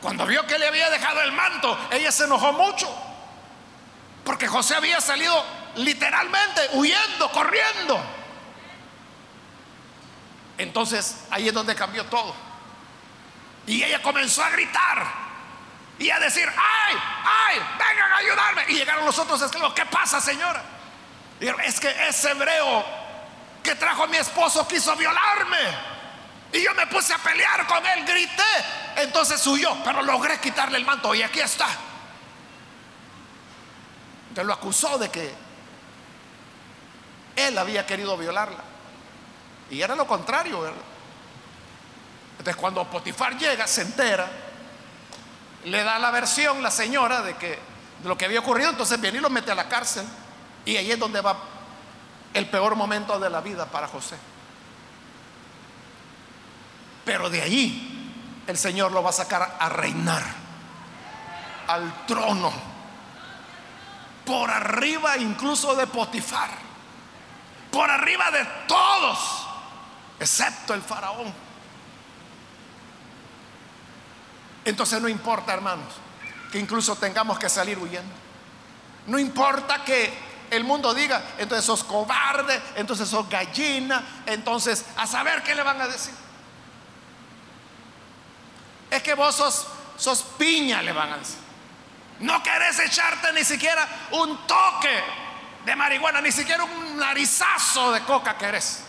cuando 0.00 0.24
vio 0.24 0.46
que 0.46 0.56
le 0.56 0.68
había 0.68 0.88
dejado 0.88 1.20
el 1.20 1.32
manto, 1.32 1.76
ella 1.90 2.12
se 2.12 2.24
enojó 2.24 2.52
mucho. 2.52 2.88
Porque 4.24 4.46
José 4.46 4.76
había 4.76 5.00
salido 5.00 5.44
literalmente 5.74 6.60
huyendo, 6.74 7.28
corriendo. 7.32 8.00
Entonces 10.58 11.24
ahí 11.32 11.48
es 11.48 11.54
donde 11.54 11.74
cambió 11.74 12.06
todo. 12.06 12.32
Y 13.66 13.82
ella 13.82 14.00
comenzó 14.00 14.44
a 14.44 14.50
gritar 14.50 15.06
y 15.98 16.08
a 16.08 16.20
decir, 16.20 16.48
ay, 16.48 16.96
ay, 17.24 17.58
vengan 17.76 18.12
a 18.12 18.16
ayudarme. 18.18 18.64
Y 18.68 18.74
llegaron 18.74 19.04
los 19.04 19.18
otros 19.18 19.42
esclavos, 19.42 19.74
¿qué 19.74 19.86
pasa 19.86 20.20
señora? 20.20 20.62
Es 21.64 21.80
que 21.80 21.90
ese 22.06 22.30
hebreo 22.30 22.84
que 23.60 23.74
trajo 23.74 24.04
a 24.04 24.06
mi 24.06 24.18
esposo 24.18 24.68
quiso 24.68 24.94
violarme. 24.94 25.89
Y 26.52 26.64
yo 26.64 26.74
me 26.74 26.86
puse 26.86 27.14
a 27.14 27.18
pelear 27.18 27.66
con 27.66 27.84
él, 27.86 28.04
grité. 28.04 28.42
Entonces 28.96 29.44
huyó, 29.46 29.76
pero 29.84 30.02
logré 30.02 30.38
quitarle 30.40 30.78
el 30.78 30.84
manto 30.84 31.14
y 31.14 31.22
aquí 31.22 31.40
está. 31.40 31.68
Entonces 34.28 34.46
lo 34.46 34.52
acusó 34.52 34.98
de 34.98 35.10
que 35.10 35.32
él 37.36 37.56
había 37.56 37.86
querido 37.86 38.16
violarla. 38.16 38.62
Y 39.70 39.80
era 39.80 39.94
lo 39.94 40.06
contrario, 40.06 40.60
¿verdad? 40.60 40.82
Entonces 42.32 42.56
cuando 42.56 42.84
Potifar 42.90 43.36
llega, 43.38 43.66
se 43.66 43.82
entera 43.82 44.28
le 45.64 45.84
da 45.84 45.98
la 45.98 46.10
versión 46.10 46.62
la 46.62 46.70
señora 46.70 47.22
de 47.22 47.36
que 47.36 47.58
de 48.02 48.08
lo 48.08 48.16
que 48.16 48.24
había 48.24 48.40
ocurrido, 48.40 48.70
entonces 48.70 48.98
viene 48.98 49.18
y 49.18 49.20
lo 49.20 49.28
mete 49.28 49.52
a 49.52 49.54
la 49.54 49.68
cárcel. 49.68 50.06
Y 50.64 50.76
ahí 50.76 50.90
es 50.90 50.98
donde 50.98 51.20
va 51.20 51.36
el 52.32 52.48
peor 52.48 52.74
momento 52.74 53.18
de 53.18 53.28
la 53.28 53.42
vida 53.42 53.66
para 53.66 53.88
José. 53.88 54.16
Pero 57.10 57.28
de 57.28 57.42
allí 57.42 58.44
el 58.46 58.56
Señor 58.56 58.92
lo 58.92 59.02
va 59.02 59.10
a 59.10 59.12
sacar 59.12 59.56
a 59.58 59.68
reinar 59.68 60.22
al 61.66 62.06
trono, 62.06 62.52
por 64.24 64.48
arriba 64.48 65.16
incluso 65.16 65.74
de 65.74 65.88
Potifar, 65.88 66.50
por 67.72 67.90
arriba 67.90 68.30
de 68.30 68.44
todos, 68.68 69.44
excepto 70.20 70.72
el 70.72 70.82
faraón. 70.82 71.34
Entonces 74.64 75.02
no 75.02 75.08
importa, 75.08 75.52
hermanos, 75.52 75.92
que 76.52 76.60
incluso 76.60 76.94
tengamos 76.94 77.40
que 77.40 77.48
salir 77.48 77.76
huyendo. 77.76 78.14
No 79.08 79.18
importa 79.18 79.82
que 79.82 80.16
el 80.52 80.62
mundo 80.62 80.94
diga, 80.94 81.20
entonces 81.38 81.64
sos 81.64 81.82
cobarde, 81.82 82.62
entonces 82.76 83.08
sos 83.08 83.28
gallina, 83.28 84.22
entonces 84.26 84.84
a 84.96 85.08
saber 85.08 85.42
qué 85.42 85.56
le 85.56 85.64
van 85.64 85.80
a 85.80 85.88
decir. 85.88 86.14
Es 88.90 89.02
que 89.02 89.14
vos 89.14 89.34
sos, 89.34 89.66
sos 89.96 90.22
piña, 90.36 90.82
le 90.82 90.92
van 90.92 91.12
a 91.12 91.18
decir. 91.18 91.38
No 92.20 92.42
querés 92.42 92.78
echarte 92.80 93.32
ni 93.32 93.44
siquiera 93.44 93.86
un 94.12 94.46
toque 94.46 95.02
de 95.64 95.76
marihuana, 95.76 96.20
ni 96.20 96.32
siquiera 96.32 96.64
un 96.64 96.96
narizazo 96.96 97.92
de 97.92 98.00
coca 98.00 98.36
querés. 98.36 98.84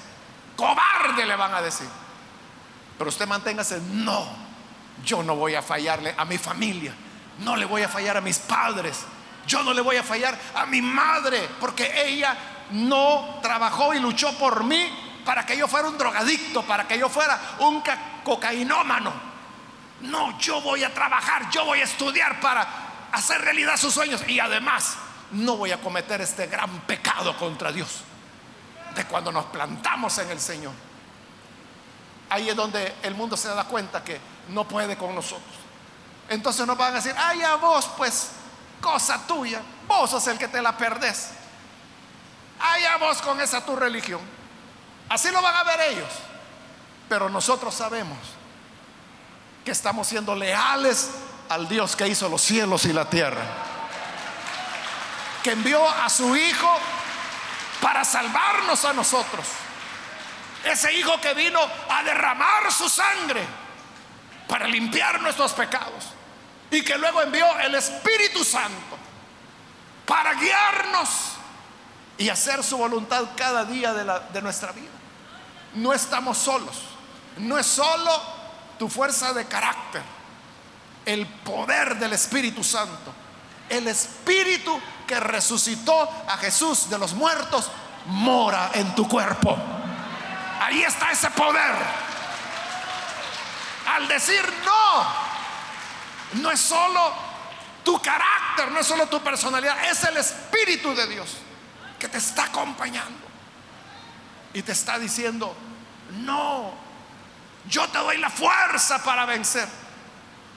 Cobarde 0.56 1.26
le 1.26 1.36
van 1.36 1.54
a 1.54 1.62
decir. 1.62 1.88
Pero 2.98 3.10
usted 3.10 3.28
manténgase, 3.28 3.80
no 3.80 4.42
yo 5.04 5.24
no 5.24 5.36
voy 5.36 5.56
a 5.56 5.62
fallarle 5.62 6.14
a 6.18 6.26
mi 6.26 6.38
familia, 6.38 6.94
no 7.40 7.56
le 7.56 7.66
voy 7.66 7.82
a 7.84 7.90
fallar 7.90 8.18
a 8.18 8.22
mis 8.22 8.40
padres, 8.40 9.00
yo 9.48 9.64
no 9.64 9.74
le 9.74 9.82
voy 9.82 9.98
a 9.98 10.04
fallar 10.04 10.38
a 10.56 10.66
mi 10.66 10.82
madre, 10.82 11.50
porque 11.60 11.92
ella 12.06 12.36
no 12.72 13.40
trabajó 13.42 13.94
y 13.94 14.00
luchó 14.00 14.38
por 14.38 14.64
mí 14.64 15.22
para 15.26 15.46
que 15.46 15.58
yo 15.58 15.68
fuera 15.68 15.88
un 15.88 15.98
drogadicto, 15.98 16.64
para 16.64 16.88
que 16.88 16.98
yo 16.98 17.10
fuera 17.10 17.40
un 17.60 17.84
cocainómano. 18.24 19.31
No, 20.02 20.38
yo 20.40 20.62
voy 20.62 20.84
a 20.84 20.94
trabajar, 20.94 21.50
yo 21.52 21.66
voy 21.66 21.80
a 21.82 21.84
estudiar 21.84 22.40
para 22.40 22.68
hacer 23.12 23.42
realidad 23.42 23.78
sus 23.78 23.94
sueños 23.94 24.22
y 24.28 24.40
además 24.40 24.96
no 25.32 25.58
voy 25.58 25.72
a 25.72 25.80
cometer 25.80 26.22
este 26.22 26.48
gran 26.48 26.82
pecado 26.82 27.38
contra 27.38 27.72
Dios 27.72 28.02
de 28.96 29.06
cuando 29.06 29.32
nos 29.32 29.46
plantamos 29.46 30.18
en 30.18 30.30
el 30.32 30.40
Señor. 30.40 30.74
Ahí 32.30 32.50
es 32.50 32.56
donde 32.56 32.96
el 33.04 33.14
mundo 33.14 33.38
se 33.38 33.50
da 33.50 33.66
cuenta 33.66 34.04
que 34.04 34.20
no 34.50 34.68
puede 34.68 34.98
con 34.98 35.14
nosotros. 35.14 35.56
Entonces 36.30 36.66
nos 36.66 36.78
van 36.78 36.94
a 36.94 36.96
decir, 36.96 37.14
ay, 37.18 37.42
a 37.42 37.56
vos, 37.56 37.90
pues, 37.98 38.32
cosa 38.80 39.28
tuya, 39.28 39.62
vos 39.88 40.10
sos 40.10 40.26
el 40.28 40.38
que 40.38 40.48
te 40.48 40.62
la 40.62 40.78
perdés. 40.78 41.32
Ay, 42.60 42.86
a 42.86 42.98
vos 42.98 43.22
con 43.22 43.40
esa 43.42 43.66
tu 43.66 43.76
religión. 43.76 44.22
Así 45.10 45.30
lo 45.30 45.42
van 45.42 45.56
a 45.56 45.64
ver 45.64 45.80
ellos. 45.92 46.10
Pero 47.10 47.30
nosotros 47.30 47.74
sabemos 47.74 48.18
que 49.64 49.72
estamos 49.72 50.08
siendo 50.08 50.36
leales 50.36 51.12
al 51.50 51.68
Dios 51.68 51.96
que 51.96 52.08
hizo 52.08 52.30
los 52.30 52.42
cielos 52.42 52.86
y 52.86 52.94
la 52.94 53.10
tierra. 53.10 53.42
Que 55.44 55.52
envió 55.52 55.88
a 55.88 56.10
su 56.10 56.36
Hijo 56.36 56.72
para 57.82 58.04
salvarnos 58.04 58.86
a 58.86 58.94
nosotros. 58.94 59.46
Ese 60.64 60.94
Hijo 60.94 61.20
que 61.20 61.34
vino 61.34 61.60
a 61.90 62.04
derramar 62.04 62.72
su 62.72 62.90
sangre 62.90 63.46
para 64.48 64.68
limpiar 64.68 65.22
nuestros 65.22 65.54
pecados. 65.54 66.06
Y 66.70 66.84
que 66.84 66.98
luego 66.98 67.22
envió 67.22 67.46
el 67.60 67.76
Espíritu 67.76 68.44
Santo 68.44 68.98
para 70.06 70.34
guiarnos 70.34 71.10
y 72.18 72.30
hacer 72.30 72.64
su 72.64 72.78
voluntad 72.78 73.26
cada 73.36 73.66
día 73.66 73.94
de, 73.94 74.22
de 74.32 74.42
nuestra 74.42 74.72
vida. 74.72 74.90
No 75.74 75.94
estamos 75.94 76.38
solos. 76.38 76.84
No 77.38 77.58
es 77.58 77.66
solo 77.66 78.41
tu 78.82 78.90
fuerza 78.90 79.32
de 79.32 79.46
carácter, 79.46 80.02
el 81.06 81.28
poder 81.28 81.98
del 81.98 82.14
Espíritu 82.14 82.64
Santo. 82.64 83.14
El 83.70 83.88
Espíritu 83.88 84.82
que 85.06 85.20
resucitó 85.20 86.10
a 86.28 86.36
Jesús 86.38 86.90
de 86.90 86.98
los 86.98 87.14
muertos 87.14 87.70
mora 88.08 88.72
en 88.74 88.96
tu 88.96 89.08
cuerpo. 89.08 89.56
Ahí 90.60 90.82
está 90.82 91.12
ese 91.12 91.30
poder 91.30 91.76
al 93.88 94.08
decir 94.08 94.42
no, 94.66 96.42
no 96.42 96.50
es 96.50 96.60
solo 96.60 97.14
tu 97.84 98.02
carácter, 98.02 98.72
no 98.72 98.80
es 98.80 98.88
solo 98.88 99.06
tu 99.06 99.22
personalidad, 99.22 99.92
es 99.92 100.04
el 100.06 100.18
Espíritu 100.18 100.96
de 100.96 101.06
Dios 101.06 101.38
que 102.00 102.08
te 102.08 102.18
está 102.18 102.46
acompañando 102.46 103.28
y 104.56 104.64
te 104.64 104.72
está 104.72 104.98
diciendo, 104.98 105.56
no, 106.22 106.81
yo 107.68 107.88
te 107.90 107.98
doy 107.98 108.18
la 108.18 108.30
fuerza 108.30 109.04
para 109.04 109.26
vencer. 109.26 109.68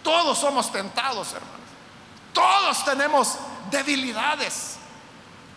Todos 0.02 0.38
somos 0.38 0.70
tentados, 0.70 1.32
hermanos. 1.32 1.54
Todos 2.32 2.84
tenemos 2.84 3.38
debilidades. 3.70 4.76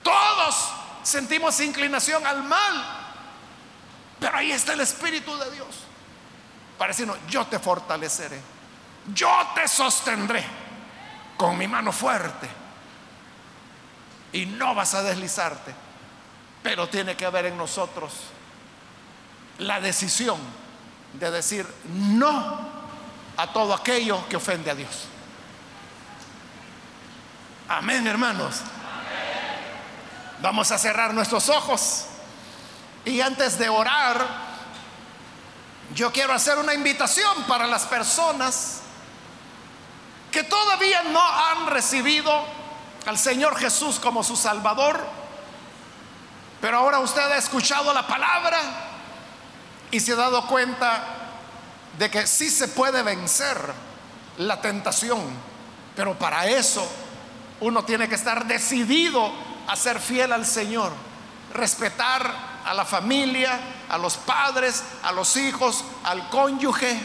Todos 0.03 0.69
sentimos 1.03 1.59
inclinación 1.59 2.25
al 2.25 2.43
mal. 2.43 2.97
Pero 4.19 4.37
ahí 4.37 4.51
está 4.51 4.73
el 4.73 4.81
Espíritu 4.81 5.37
de 5.37 5.51
Dios 5.51 5.67
para 6.77 6.89
decirnos, 6.89 7.17
yo 7.27 7.45
te 7.47 7.59
fortaleceré, 7.59 8.39
yo 9.13 9.29
te 9.55 9.67
sostendré 9.67 10.45
con 11.35 11.57
mi 11.57 11.67
mano 11.67 11.91
fuerte 11.91 12.47
y 14.31 14.45
no 14.45 14.75
vas 14.75 14.93
a 14.93 15.03
deslizarte. 15.03 15.73
Pero 16.63 16.87
tiene 16.89 17.15
que 17.15 17.25
haber 17.25 17.47
en 17.47 17.57
nosotros 17.57 18.13
la 19.59 19.79
decisión 19.79 20.39
de 21.13 21.31
decir 21.31 21.67
no 21.85 22.59
a 23.37 23.47
todo 23.53 23.73
aquello 23.73 24.27
que 24.27 24.35
ofende 24.35 24.71
a 24.71 24.75
Dios. 24.75 25.05
Amén, 27.69 28.07
hermanos. 28.07 28.61
Vamos 30.41 30.71
a 30.71 30.77
cerrar 30.77 31.13
nuestros 31.13 31.49
ojos. 31.49 32.05
Y 33.05 33.21
antes 33.21 33.57
de 33.57 33.69
orar, 33.69 34.25
yo 35.93 36.11
quiero 36.11 36.33
hacer 36.33 36.57
una 36.57 36.73
invitación 36.73 37.43
para 37.43 37.67
las 37.67 37.85
personas 37.85 38.81
que 40.31 40.43
todavía 40.43 41.03
no 41.03 41.21
han 41.21 41.67
recibido 41.67 42.45
al 43.05 43.17
Señor 43.17 43.57
Jesús 43.57 43.99
como 43.99 44.23
su 44.23 44.35
Salvador, 44.35 44.99
pero 46.59 46.77
ahora 46.77 46.99
usted 46.99 47.21
ha 47.21 47.37
escuchado 47.37 47.93
la 47.93 48.05
palabra 48.05 48.59
y 49.91 49.99
se 49.99 50.13
ha 50.13 50.15
dado 50.15 50.45
cuenta 50.47 51.03
de 51.97 52.09
que 52.09 52.27
sí 52.27 52.49
se 52.49 52.67
puede 52.67 53.01
vencer 53.03 53.57
la 54.37 54.61
tentación, 54.61 55.21
pero 55.95 56.17
para 56.17 56.47
eso 56.47 56.87
uno 57.61 57.83
tiene 57.83 58.07
que 58.07 58.15
estar 58.15 58.45
decidido 58.45 59.31
a 59.67 59.75
ser 59.75 59.99
fiel 59.99 60.31
al 60.31 60.45
Señor, 60.45 60.91
respetar 61.53 62.31
a 62.65 62.73
la 62.73 62.85
familia, 62.85 63.59
a 63.89 63.97
los 63.97 64.17
padres, 64.17 64.83
a 65.03 65.11
los 65.11 65.35
hijos, 65.37 65.83
al 66.03 66.29
cónyuge, 66.29 66.99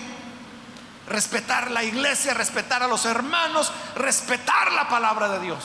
respetar 1.08 1.70
la 1.70 1.84
iglesia, 1.84 2.34
respetar 2.34 2.82
a 2.82 2.88
los 2.88 3.06
hermanos, 3.06 3.72
respetar 3.94 4.72
la 4.72 4.88
palabra 4.88 5.28
de 5.28 5.40
Dios, 5.40 5.64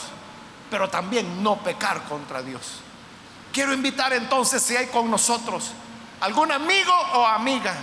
pero 0.70 0.90
también 0.90 1.44
no 1.44 1.58
pecar 1.58 2.04
contra 2.04 2.42
Dios. 2.42 2.80
Quiero 3.52 3.74
invitar 3.74 4.14
entonces 4.14 4.62
si 4.62 4.78
hay 4.78 4.88
con 4.88 5.10
nosotros 5.12 5.72
algún 6.22 6.52
amigo 6.52 6.94
o 7.14 7.26
amiga 7.26 7.76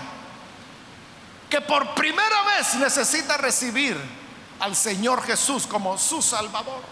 que 1.48 1.60
por 1.60 1.94
primera 1.94 2.42
vez 2.56 2.74
necesita 2.74 3.36
recibir 3.36 3.96
al 4.60 4.74
Señor 4.74 5.22
Jesús 5.24 5.66
como 5.66 5.96
su 5.98 6.20
Salvador. 6.20 6.82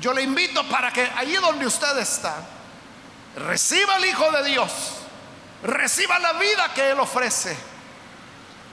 Yo 0.00 0.12
le 0.12 0.22
invito 0.22 0.66
para 0.68 0.92
que 0.92 1.10
allí 1.16 1.36
donde 1.36 1.66
usted 1.66 1.96
está, 1.98 2.36
reciba 3.36 3.94
al 3.94 4.04
Hijo 4.04 4.30
de 4.30 4.44
Dios, 4.44 4.70
reciba 5.62 6.18
la 6.18 6.34
vida 6.34 6.72
que 6.74 6.90
Él 6.90 7.00
ofrece. 7.00 7.56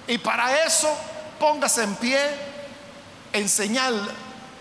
Y 0.07 0.17
para 0.17 0.65
eso 0.65 0.93
póngase 1.39 1.83
en 1.83 1.95
pie 1.95 2.29
en 3.31 3.47
señal 3.47 4.11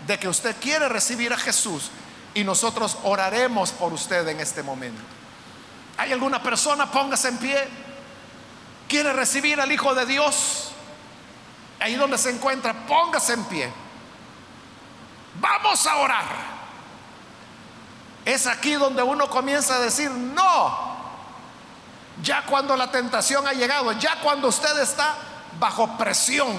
de 0.07 0.17
que 0.17 0.29
usted 0.29 0.55
quiere 0.61 0.87
recibir 0.87 1.33
a 1.33 1.37
Jesús 1.37 1.91
y 2.33 2.43
nosotros 2.43 2.97
oraremos 3.03 3.71
por 3.71 3.91
usted 3.93 4.27
en 4.27 4.39
este 4.39 4.63
momento. 4.63 5.01
¿Hay 5.97 6.11
alguna 6.11 6.41
persona? 6.41 6.89
Póngase 6.89 7.29
en 7.29 7.37
pie. 7.37 7.67
¿Quiere 8.87 9.13
recibir 9.13 9.59
al 9.59 9.71
Hijo 9.71 9.93
de 9.95 10.05
Dios? 10.05 10.71
Ahí 11.79 11.95
donde 11.95 12.17
se 12.17 12.29
encuentra, 12.29 12.73
póngase 12.85 13.33
en 13.33 13.43
pie. 13.45 13.71
Vamos 15.39 15.85
a 15.85 15.97
orar. 15.97 16.25
Es 18.25 18.47
aquí 18.47 18.73
donde 18.73 19.03
uno 19.03 19.29
comienza 19.29 19.75
a 19.75 19.79
decir, 19.79 20.09
no. 20.09 20.93
Ya 22.21 22.43
cuando 22.45 22.77
la 22.77 22.89
tentación 22.91 23.47
ha 23.47 23.53
llegado, 23.53 23.91
ya 23.93 24.19
cuando 24.21 24.47
usted 24.47 24.79
está 24.79 25.15
bajo 25.59 25.97
presión, 25.97 26.55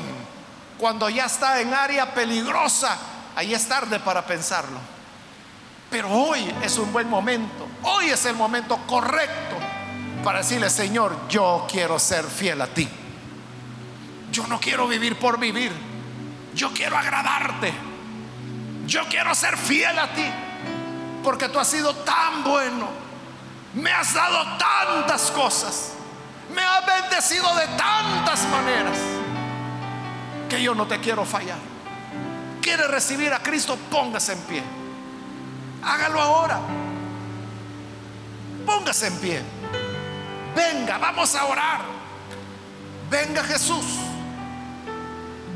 cuando 0.78 1.09
ya 1.09 1.26
está 1.26 1.61
en 1.61 1.72
área 1.72 2.12
peligrosa, 2.12 2.97
ahí 3.35 3.55
es 3.55 3.66
tarde 3.66 4.01
para 4.01 4.26
pensarlo. 4.26 4.78
Pero 5.95 6.11
hoy 6.11 6.53
es 6.61 6.76
un 6.78 6.92
buen 6.92 7.09
momento, 7.09 7.68
hoy 7.84 8.07
es 8.07 8.24
el 8.24 8.34
momento 8.34 8.76
correcto 8.84 9.55
para 10.24 10.38
decirle, 10.38 10.68
Señor, 10.68 11.28
yo 11.28 11.68
quiero 11.70 12.01
ser 12.01 12.24
fiel 12.24 12.61
a 12.62 12.66
ti. 12.66 12.88
Yo 14.32 14.45
no 14.49 14.59
quiero 14.59 14.88
vivir 14.88 15.16
por 15.20 15.38
vivir. 15.38 15.70
Yo 16.53 16.72
quiero 16.72 16.99
agradarte. 16.99 17.72
Yo 18.88 19.05
quiero 19.09 19.36
ser 19.36 19.57
fiel 19.57 19.97
a 19.97 20.12
ti. 20.12 20.24
Porque 21.22 21.49
tú 21.49 21.61
has 21.61 21.68
sido 21.68 21.95
tan 21.95 22.42
bueno. 22.42 22.88
Me 23.74 23.92
has 23.92 24.14
dado 24.14 24.59
tantas 24.59 25.30
cosas. 25.30 25.92
Me 26.53 26.61
has 26.61 26.84
bendecido 26.84 27.55
de 27.55 27.68
tantas 27.68 28.49
maneras. 28.49 28.99
Que 30.49 30.61
yo 30.61 30.74
no 30.74 30.88
te 30.88 30.99
quiero 30.99 31.24
fallar. 31.24 31.59
¿Quiere 32.61 32.88
recibir 32.88 33.32
a 33.32 33.38
Cristo? 33.38 33.78
Póngase 33.92 34.32
en 34.32 34.40
pie. 34.40 34.84
Hágalo 35.85 36.20
ahora. 36.20 36.61
Póngase 38.64 39.09
en 39.09 39.18
pie. 39.18 39.43
Venga, 40.55 40.99
vamos 40.99 41.35
a 41.35 41.45
orar. 41.45 41.80
Venga 43.11 43.45
Jesús. 43.45 43.85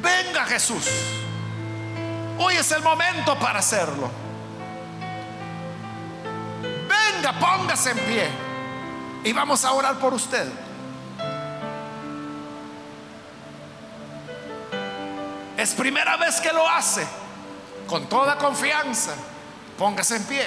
Venga 0.01 0.45
Jesús. 0.45 0.87
Hoy 2.39 2.55
es 2.55 2.71
el 2.73 2.83
momento 2.83 3.39
para 3.39 3.59
hacerlo. 3.61 4.11
Venga, 6.63 7.33
póngase 7.39 7.91
en 7.91 7.99
pie. 7.99 8.29
Y 9.25 9.33
vamos 9.33 9.65
a 9.65 9.73
orar 9.73 9.99
por 9.99 10.15
usted. 10.15 10.47
Es 15.57 15.75
primera 15.75 16.17
vez 16.17 16.41
que 16.41 16.53
lo 16.53 16.69
hace. 16.69 17.07
Con 17.89 18.07
toda 18.09 18.37
confianza. 18.37 19.15
Póngase 19.79 20.17
en 20.17 20.25
pie. 20.25 20.47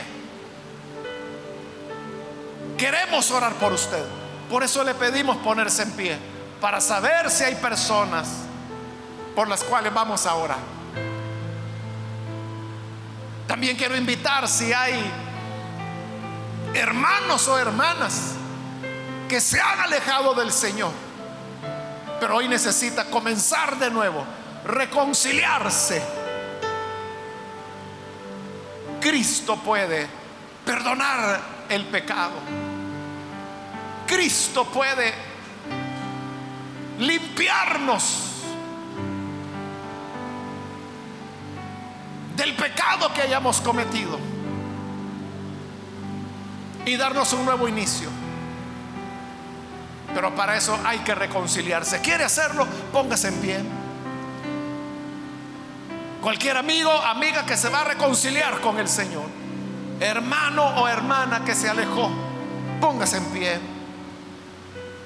Queremos 2.77 3.31
orar 3.31 3.53
por 3.53 3.71
usted. 3.71 4.03
Por 4.49 4.63
eso 4.63 4.83
le 4.83 4.93
pedimos 4.93 5.37
ponerse 5.37 5.83
en 5.83 5.91
pie, 5.91 6.17
para 6.59 6.81
saber 6.81 7.31
si 7.31 7.45
hay 7.45 7.55
personas 7.55 8.27
por 9.33 9.47
las 9.47 9.63
cuales 9.63 9.93
vamos 9.93 10.25
a 10.25 10.35
orar. 10.35 10.57
También 13.47 13.77
quiero 13.77 13.95
invitar 13.95 14.45
si 14.47 14.73
hay 14.73 14.99
hermanos 16.73 17.47
o 17.47 17.57
hermanas 17.57 18.33
que 19.29 19.39
se 19.39 19.61
han 19.61 19.79
alejado 19.79 20.33
del 20.33 20.51
Señor, 20.51 20.91
pero 22.19 22.35
hoy 22.35 22.49
necesita 22.49 23.05
comenzar 23.05 23.77
de 23.79 23.89
nuevo, 23.89 24.25
reconciliarse. 24.65 26.20
Cristo 29.01 29.57
puede 29.57 30.07
perdonar 30.63 31.41
el 31.67 31.85
pecado. 31.85 32.35
Cristo 34.05 34.65
puede 34.65 35.13
limpiarnos 36.99 38.29
del 42.35 42.55
pecado 42.55 43.11
que 43.13 43.21
hayamos 43.21 43.59
cometido 43.61 44.19
y 46.85 46.95
darnos 46.95 47.33
un 47.33 47.45
nuevo 47.45 47.67
inicio. 47.67 48.09
Pero 50.13 50.35
para 50.35 50.57
eso 50.57 50.77
hay 50.85 50.99
que 50.99 51.15
reconciliarse. 51.15 52.01
¿Quiere 52.01 52.23
hacerlo? 52.23 52.67
Póngase 52.91 53.29
en 53.29 53.35
pie. 53.35 53.80
Cualquier 56.21 56.55
amigo, 56.55 56.91
amiga 56.91 57.47
que 57.47 57.57
se 57.57 57.67
va 57.69 57.81
a 57.81 57.83
reconciliar 57.83 58.61
con 58.61 58.77
el 58.77 58.87
Señor, 58.87 59.25
hermano 59.99 60.63
o 60.63 60.87
hermana 60.87 61.43
que 61.43 61.55
se 61.55 61.67
alejó, 61.67 62.11
póngase 62.79 63.17
en 63.17 63.25
pie. 63.25 63.59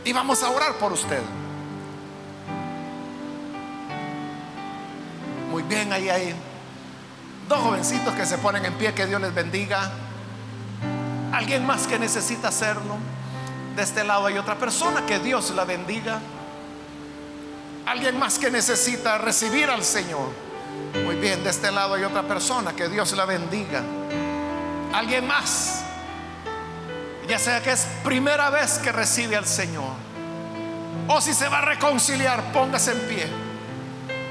Y 0.03 0.11
vamos 0.11 0.43
a 0.43 0.49
orar 0.49 0.73
por 0.73 0.91
usted. 0.91 1.21
Muy 5.49 5.63
bien, 5.63 5.93
ahí 5.93 6.09
hay 6.09 6.35
dos 7.47 7.59
jovencitos 7.59 8.13
que 8.13 8.25
se 8.25 8.37
ponen 8.37 8.65
en 8.65 8.73
pie, 8.73 8.93
que 8.93 9.05
Dios 9.05 9.21
les 9.21 9.33
bendiga. 9.33 9.89
Alguien 11.31 11.65
más 11.65 11.87
que 11.87 11.97
necesita 11.97 12.49
hacerlo. 12.49 12.97
De 13.77 13.83
este 13.83 14.03
lado 14.03 14.25
hay 14.25 14.37
otra 14.37 14.55
persona, 14.55 15.05
que 15.05 15.19
Dios 15.19 15.51
la 15.51 15.63
bendiga. 15.63 16.19
Alguien 17.85 18.19
más 18.19 18.37
que 18.37 18.51
necesita 18.51 19.17
recibir 19.17 19.69
al 19.69 19.85
Señor. 19.85 20.45
Muy 21.03 21.15
bien, 21.15 21.43
de 21.43 21.49
este 21.49 21.71
lado 21.71 21.93
hay 21.93 22.03
otra 22.03 22.23
persona, 22.23 22.75
que 22.75 22.87
Dios 22.87 23.11
la 23.13 23.25
bendiga. 23.25 23.81
Alguien 24.93 25.27
más 25.27 25.85
ya 27.27 27.39
sea 27.39 27.61
que 27.61 27.71
es 27.71 27.87
primera 28.03 28.49
vez 28.49 28.77
que 28.77 28.91
recibe 28.91 29.35
al 29.35 29.45
Señor, 29.45 29.93
o 31.07 31.21
si 31.21 31.33
se 31.33 31.47
va 31.49 31.59
a 31.59 31.61
reconciliar, 31.61 32.51
póngase 32.51 32.91
en 32.91 32.99
pie 33.07 33.27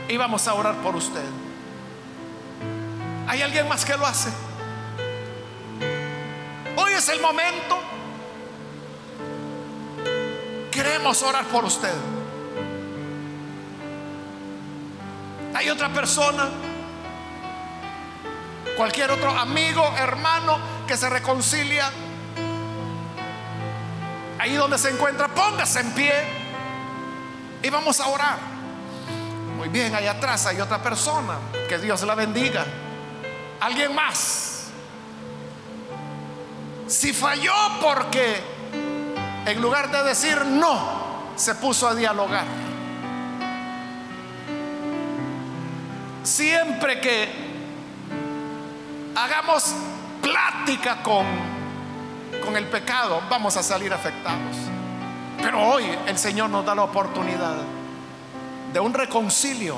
y 0.09 0.17
vamos 0.17 0.47
a 0.47 0.55
orar 0.55 0.77
por 0.77 0.95
usted. 0.97 1.25
¿Hay 3.27 3.43
alguien 3.43 3.69
más 3.69 3.85
que 3.85 3.97
lo 3.97 4.07
hace? 4.07 4.31
Hoy 6.77 6.93
es 6.93 7.09
el 7.09 7.21
momento. 7.21 7.79
Queremos 10.71 11.23
orar 11.23 11.45
por 11.47 11.65
usted. 11.65 11.95
Hay 15.55 15.71
otra 15.71 15.89
persona, 15.91 16.49
cualquier 18.77 19.11
otro 19.11 19.31
amigo, 19.31 19.95
hermano 19.97 20.59
que 20.87 20.97
se 20.97 21.09
reconcilia 21.09 21.91
Ahí 24.45 24.57
donde 24.57 24.77
se 24.77 24.91
encuentra, 24.91 25.29
póngase 25.29 25.81
en 25.81 25.93
pie 25.93 26.13
y 27.63 27.71
vamos 27.71 27.99
a 27.99 28.09
orar. 28.09 28.37
Muy 29.57 29.71
bien, 29.71 29.95
allá 29.95 30.11
atrás 30.11 30.45
hay 30.45 30.61
otra 30.61 30.83
persona. 30.83 31.39
Que 31.67 31.79
Dios 31.79 32.03
la 32.03 32.15
bendiga. 32.15 32.63
Alguien 33.59 33.95
más. 33.95 34.67
Si 36.87 37.15
falló 37.15 37.55
porque 37.81 38.43
en 39.47 39.63
lugar 39.63 39.91
de 39.91 40.03
decir 40.03 40.45
no, 40.45 41.33
se 41.37 41.55
puso 41.55 41.89
a 41.89 41.95
dialogar. 41.95 42.45
Siempre 46.25 47.03
que 47.03 47.29
hagamos 49.15 49.75
plática 50.23 51.03
con, 51.03 51.27
con 52.43 52.57
el 52.57 52.67
pecado, 52.67 53.21
vamos 53.29 53.59
a 53.59 53.63
salir 53.63 53.93
afectados. 53.93 54.57
Pero 55.37 55.61
hoy 55.61 55.85
el 56.07 56.17
Señor 56.17 56.49
nos 56.49 56.65
da 56.65 56.75
la 56.75 56.85
oportunidad 56.85 57.57
de 58.73 58.81
un 58.81 58.95
reconcilio, 58.95 59.77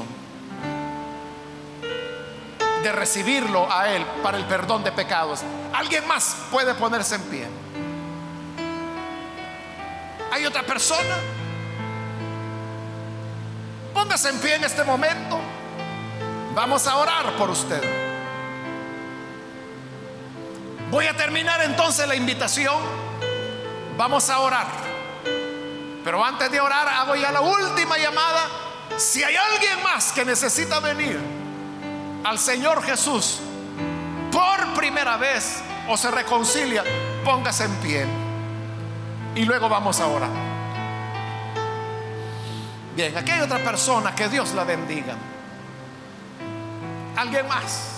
de 2.81 2.93
recibirlo 2.93 3.67
a 3.69 3.89
Él 3.89 4.07
para 4.23 4.39
el 4.39 4.45
perdón 4.45 4.85
de 4.85 4.93
pecados. 4.93 5.41
¿Alguien 5.75 6.07
más 6.07 6.37
puede 6.53 6.75
ponerse 6.75 7.17
en 7.17 7.23
pie? 7.23 7.49
¿Hay 10.31 10.47
otra 10.47 10.63
persona? 10.63 11.17
Póngase 13.93 14.29
en 14.29 14.39
pie 14.39 14.55
en 14.55 14.63
este 14.63 14.85
momento. 14.85 15.41
Vamos 16.57 16.87
a 16.87 16.97
orar 16.97 17.37
por 17.37 17.51
usted. 17.51 17.83
Voy 20.91 21.07
a 21.07 21.15
terminar 21.15 21.61
entonces 21.61 22.09
la 22.09 22.17
invitación. 22.17 22.79
Vamos 23.99 24.31
a 24.31 24.39
orar. 24.39 24.67
Pero 26.03 26.25
antes 26.25 26.51
de 26.51 26.59
orar 26.59 26.89
hago 26.89 27.15
ya 27.15 27.31
la 27.31 27.43
última 27.43 27.99
llamada. 27.99 28.49
Si 28.97 29.23
hay 29.23 29.37
alguien 29.37 29.83
más 29.83 30.13
que 30.13 30.25
necesita 30.25 30.81
venir 30.81 31.21
al 32.25 32.39
Señor 32.39 32.83
Jesús 32.83 33.41
por 34.33 34.73
primera 34.73 35.19
vez 35.19 35.63
o 35.91 35.97
se 35.99 36.11
reconcilia, 36.11 36.83
póngase 37.23 37.65
en 37.65 37.75
pie. 37.83 38.07
Y 39.35 39.45
luego 39.45 39.69
vamos 39.69 40.01
a 40.01 40.07
orar. 40.07 40.31
Bien, 42.97 43.15
aquí 43.15 43.31
hay 43.31 43.41
otra 43.43 43.59
persona, 43.59 44.15
que 44.15 44.31
Dios 44.31 44.55
la 44.55 44.65
bendiga. 44.65 45.17
¿Alguien 47.17 47.49
más? 47.49 47.97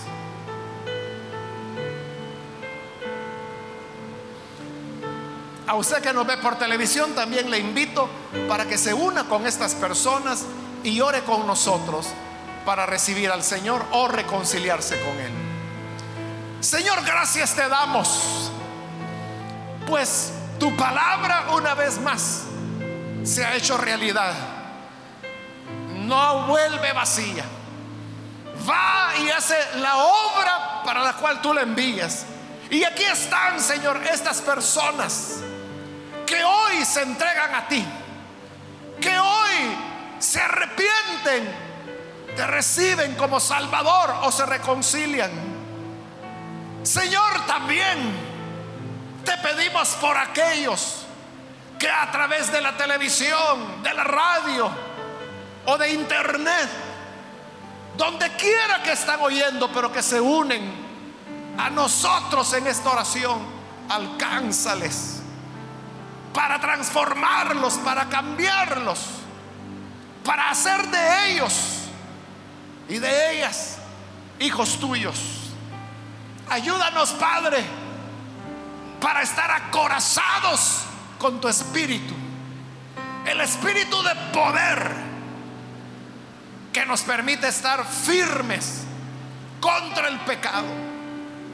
A 5.66 5.74
usted 5.74 6.00
que 6.00 6.12
nos 6.12 6.26
ve 6.26 6.36
por 6.38 6.56
televisión 6.56 7.14
también 7.14 7.50
le 7.50 7.58
invito 7.58 8.08
para 8.48 8.64
que 8.64 8.78
se 8.78 8.94
una 8.94 9.24
con 9.24 9.46
estas 9.46 9.74
personas 9.74 10.44
y 10.84 11.00
ore 11.00 11.22
con 11.24 11.46
nosotros 11.46 12.06
para 12.64 12.86
recibir 12.86 13.30
al 13.30 13.42
Señor 13.42 13.84
o 13.90 14.08
reconciliarse 14.08 14.98
con 15.00 15.18
Él. 15.18 15.32
Señor, 16.60 17.04
gracias 17.04 17.54
te 17.54 17.68
damos, 17.68 18.50
pues 19.86 20.32
tu 20.58 20.74
palabra 20.76 21.48
una 21.54 21.74
vez 21.74 22.00
más 22.00 22.44
se 23.24 23.44
ha 23.44 23.56
hecho 23.56 23.76
realidad. 23.76 24.32
No 26.06 26.46
vuelve 26.46 26.92
vacía 26.92 27.44
va 28.68 29.12
y 29.18 29.30
hace 29.30 29.56
la 29.76 29.96
obra 29.96 30.82
para 30.84 31.02
la 31.02 31.14
cual 31.14 31.40
tú 31.40 31.54
le 31.54 31.62
envías. 31.62 32.24
Y 32.70 32.84
aquí 32.84 33.04
están, 33.04 33.60
Señor, 33.60 34.00
estas 34.06 34.40
personas 34.42 35.40
que 36.26 36.44
hoy 36.44 36.84
se 36.84 37.02
entregan 37.02 37.54
a 37.54 37.66
ti, 37.66 37.84
que 39.00 39.18
hoy 39.18 39.76
se 40.18 40.40
arrepienten, 40.40 41.68
te 42.36 42.46
reciben 42.46 43.14
como 43.14 43.40
Salvador 43.40 44.16
o 44.22 44.30
se 44.30 44.44
reconcilian. 44.44 45.30
Señor, 46.82 47.46
también 47.46 47.98
te 49.24 49.36
pedimos 49.38 49.88
por 50.00 50.16
aquellos 50.16 51.06
que 51.78 51.88
a 51.88 52.10
través 52.10 52.52
de 52.52 52.60
la 52.60 52.76
televisión, 52.76 53.82
de 53.82 53.94
la 53.94 54.04
radio 54.04 54.70
o 55.66 55.78
de 55.78 55.92
internet, 55.92 56.87
donde 57.98 58.30
quiera 58.36 58.80
que 58.82 58.92
están 58.92 59.20
oyendo, 59.20 59.70
pero 59.72 59.92
que 59.92 60.02
se 60.02 60.20
unen 60.20 60.72
a 61.58 61.68
nosotros 61.68 62.50
en 62.54 62.68
esta 62.68 62.90
oración, 62.90 63.40
alcánzales 63.88 65.16
para 66.32 66.60
transformarlos, 66.60 67.74
para 67.78 68.08
cambiarlos, 68.08 69.00
para 70.24 70.50
hacer 70.50 70.86
de 70.86 71.32
ellos 71.32 71.52
y 72.88 72.98
de 72.98 73.32
ellas 73.32 73.78
hijos 74.38 74.78
tuyos. 74.78 75.18
Ayúdanos, 76.48 77.10
Padre, 77.14 77.64
para 79.00 79.22
estar 79.22 79.50
acorazados 79.50 80.82
con 81.18 81.40
tu 81.40 81.48
espíritu, 81.48 82.14
el 83.26 83.40
espíritu 83.40 84.00
de 84.04 84.14
poder 84.32 85.07
que 86.72 86.84
nos 86.84 87.02
permite 87.02 87.48
estar 87.48 87.84
firmes 87.84 88.84
contra 89.60 90.08
el 90.08 90.20
pecado, 90.20 90.66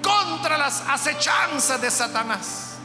contra 0.03 0.59
las 0.59 0.83
acechanzas 0.89 1.81
de 1.81 1.91
Satanás. 1.91 2.77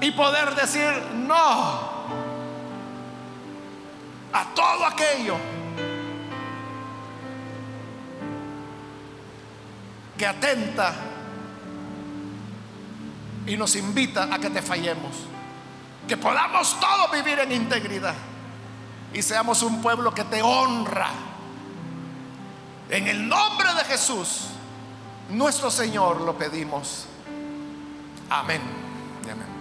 Y 0.00 0.10
poder 0.12 0.54
decir 0.54 0.90
no 1.14 1.90
a 4.32 4.44
todo 4.54 4.86
aquello 4.86 5.36
que 10.16 10.26
atenta 10.26 10.94
y 13.46 13.56
nos 13.56 13.74
invita 13.76 14.32
a 14.32 14.38
que 14.38 14.48
te 14.50 14.62
fallemos, 14.62 15.12
que 16.06 16.16
podamos 16.16 16.78
todos 16.78 17.10
vivir 17.10 17.38
en 17.40 17.52
integridad 17.52 18.14
y 19.12 19.22
seamos 19.22 19.62
un 19.62 19.82
pueblo 19.82 20.14
que 20.14 20.24
te 20.24 20.42
honra. 20.42 21.10
En 22.88 23.06
el 23.06 23.28
nombre 23.28 23.72
de 23.74 23.84
Jesús, 23.84 24.46
nuestro 25.30 25.70
Señor, 25.70 26.20
lo 26.20 26.36
pedimos. 26.36 27.06
Amén. 28.28 28.60
amén. 29.24 29.59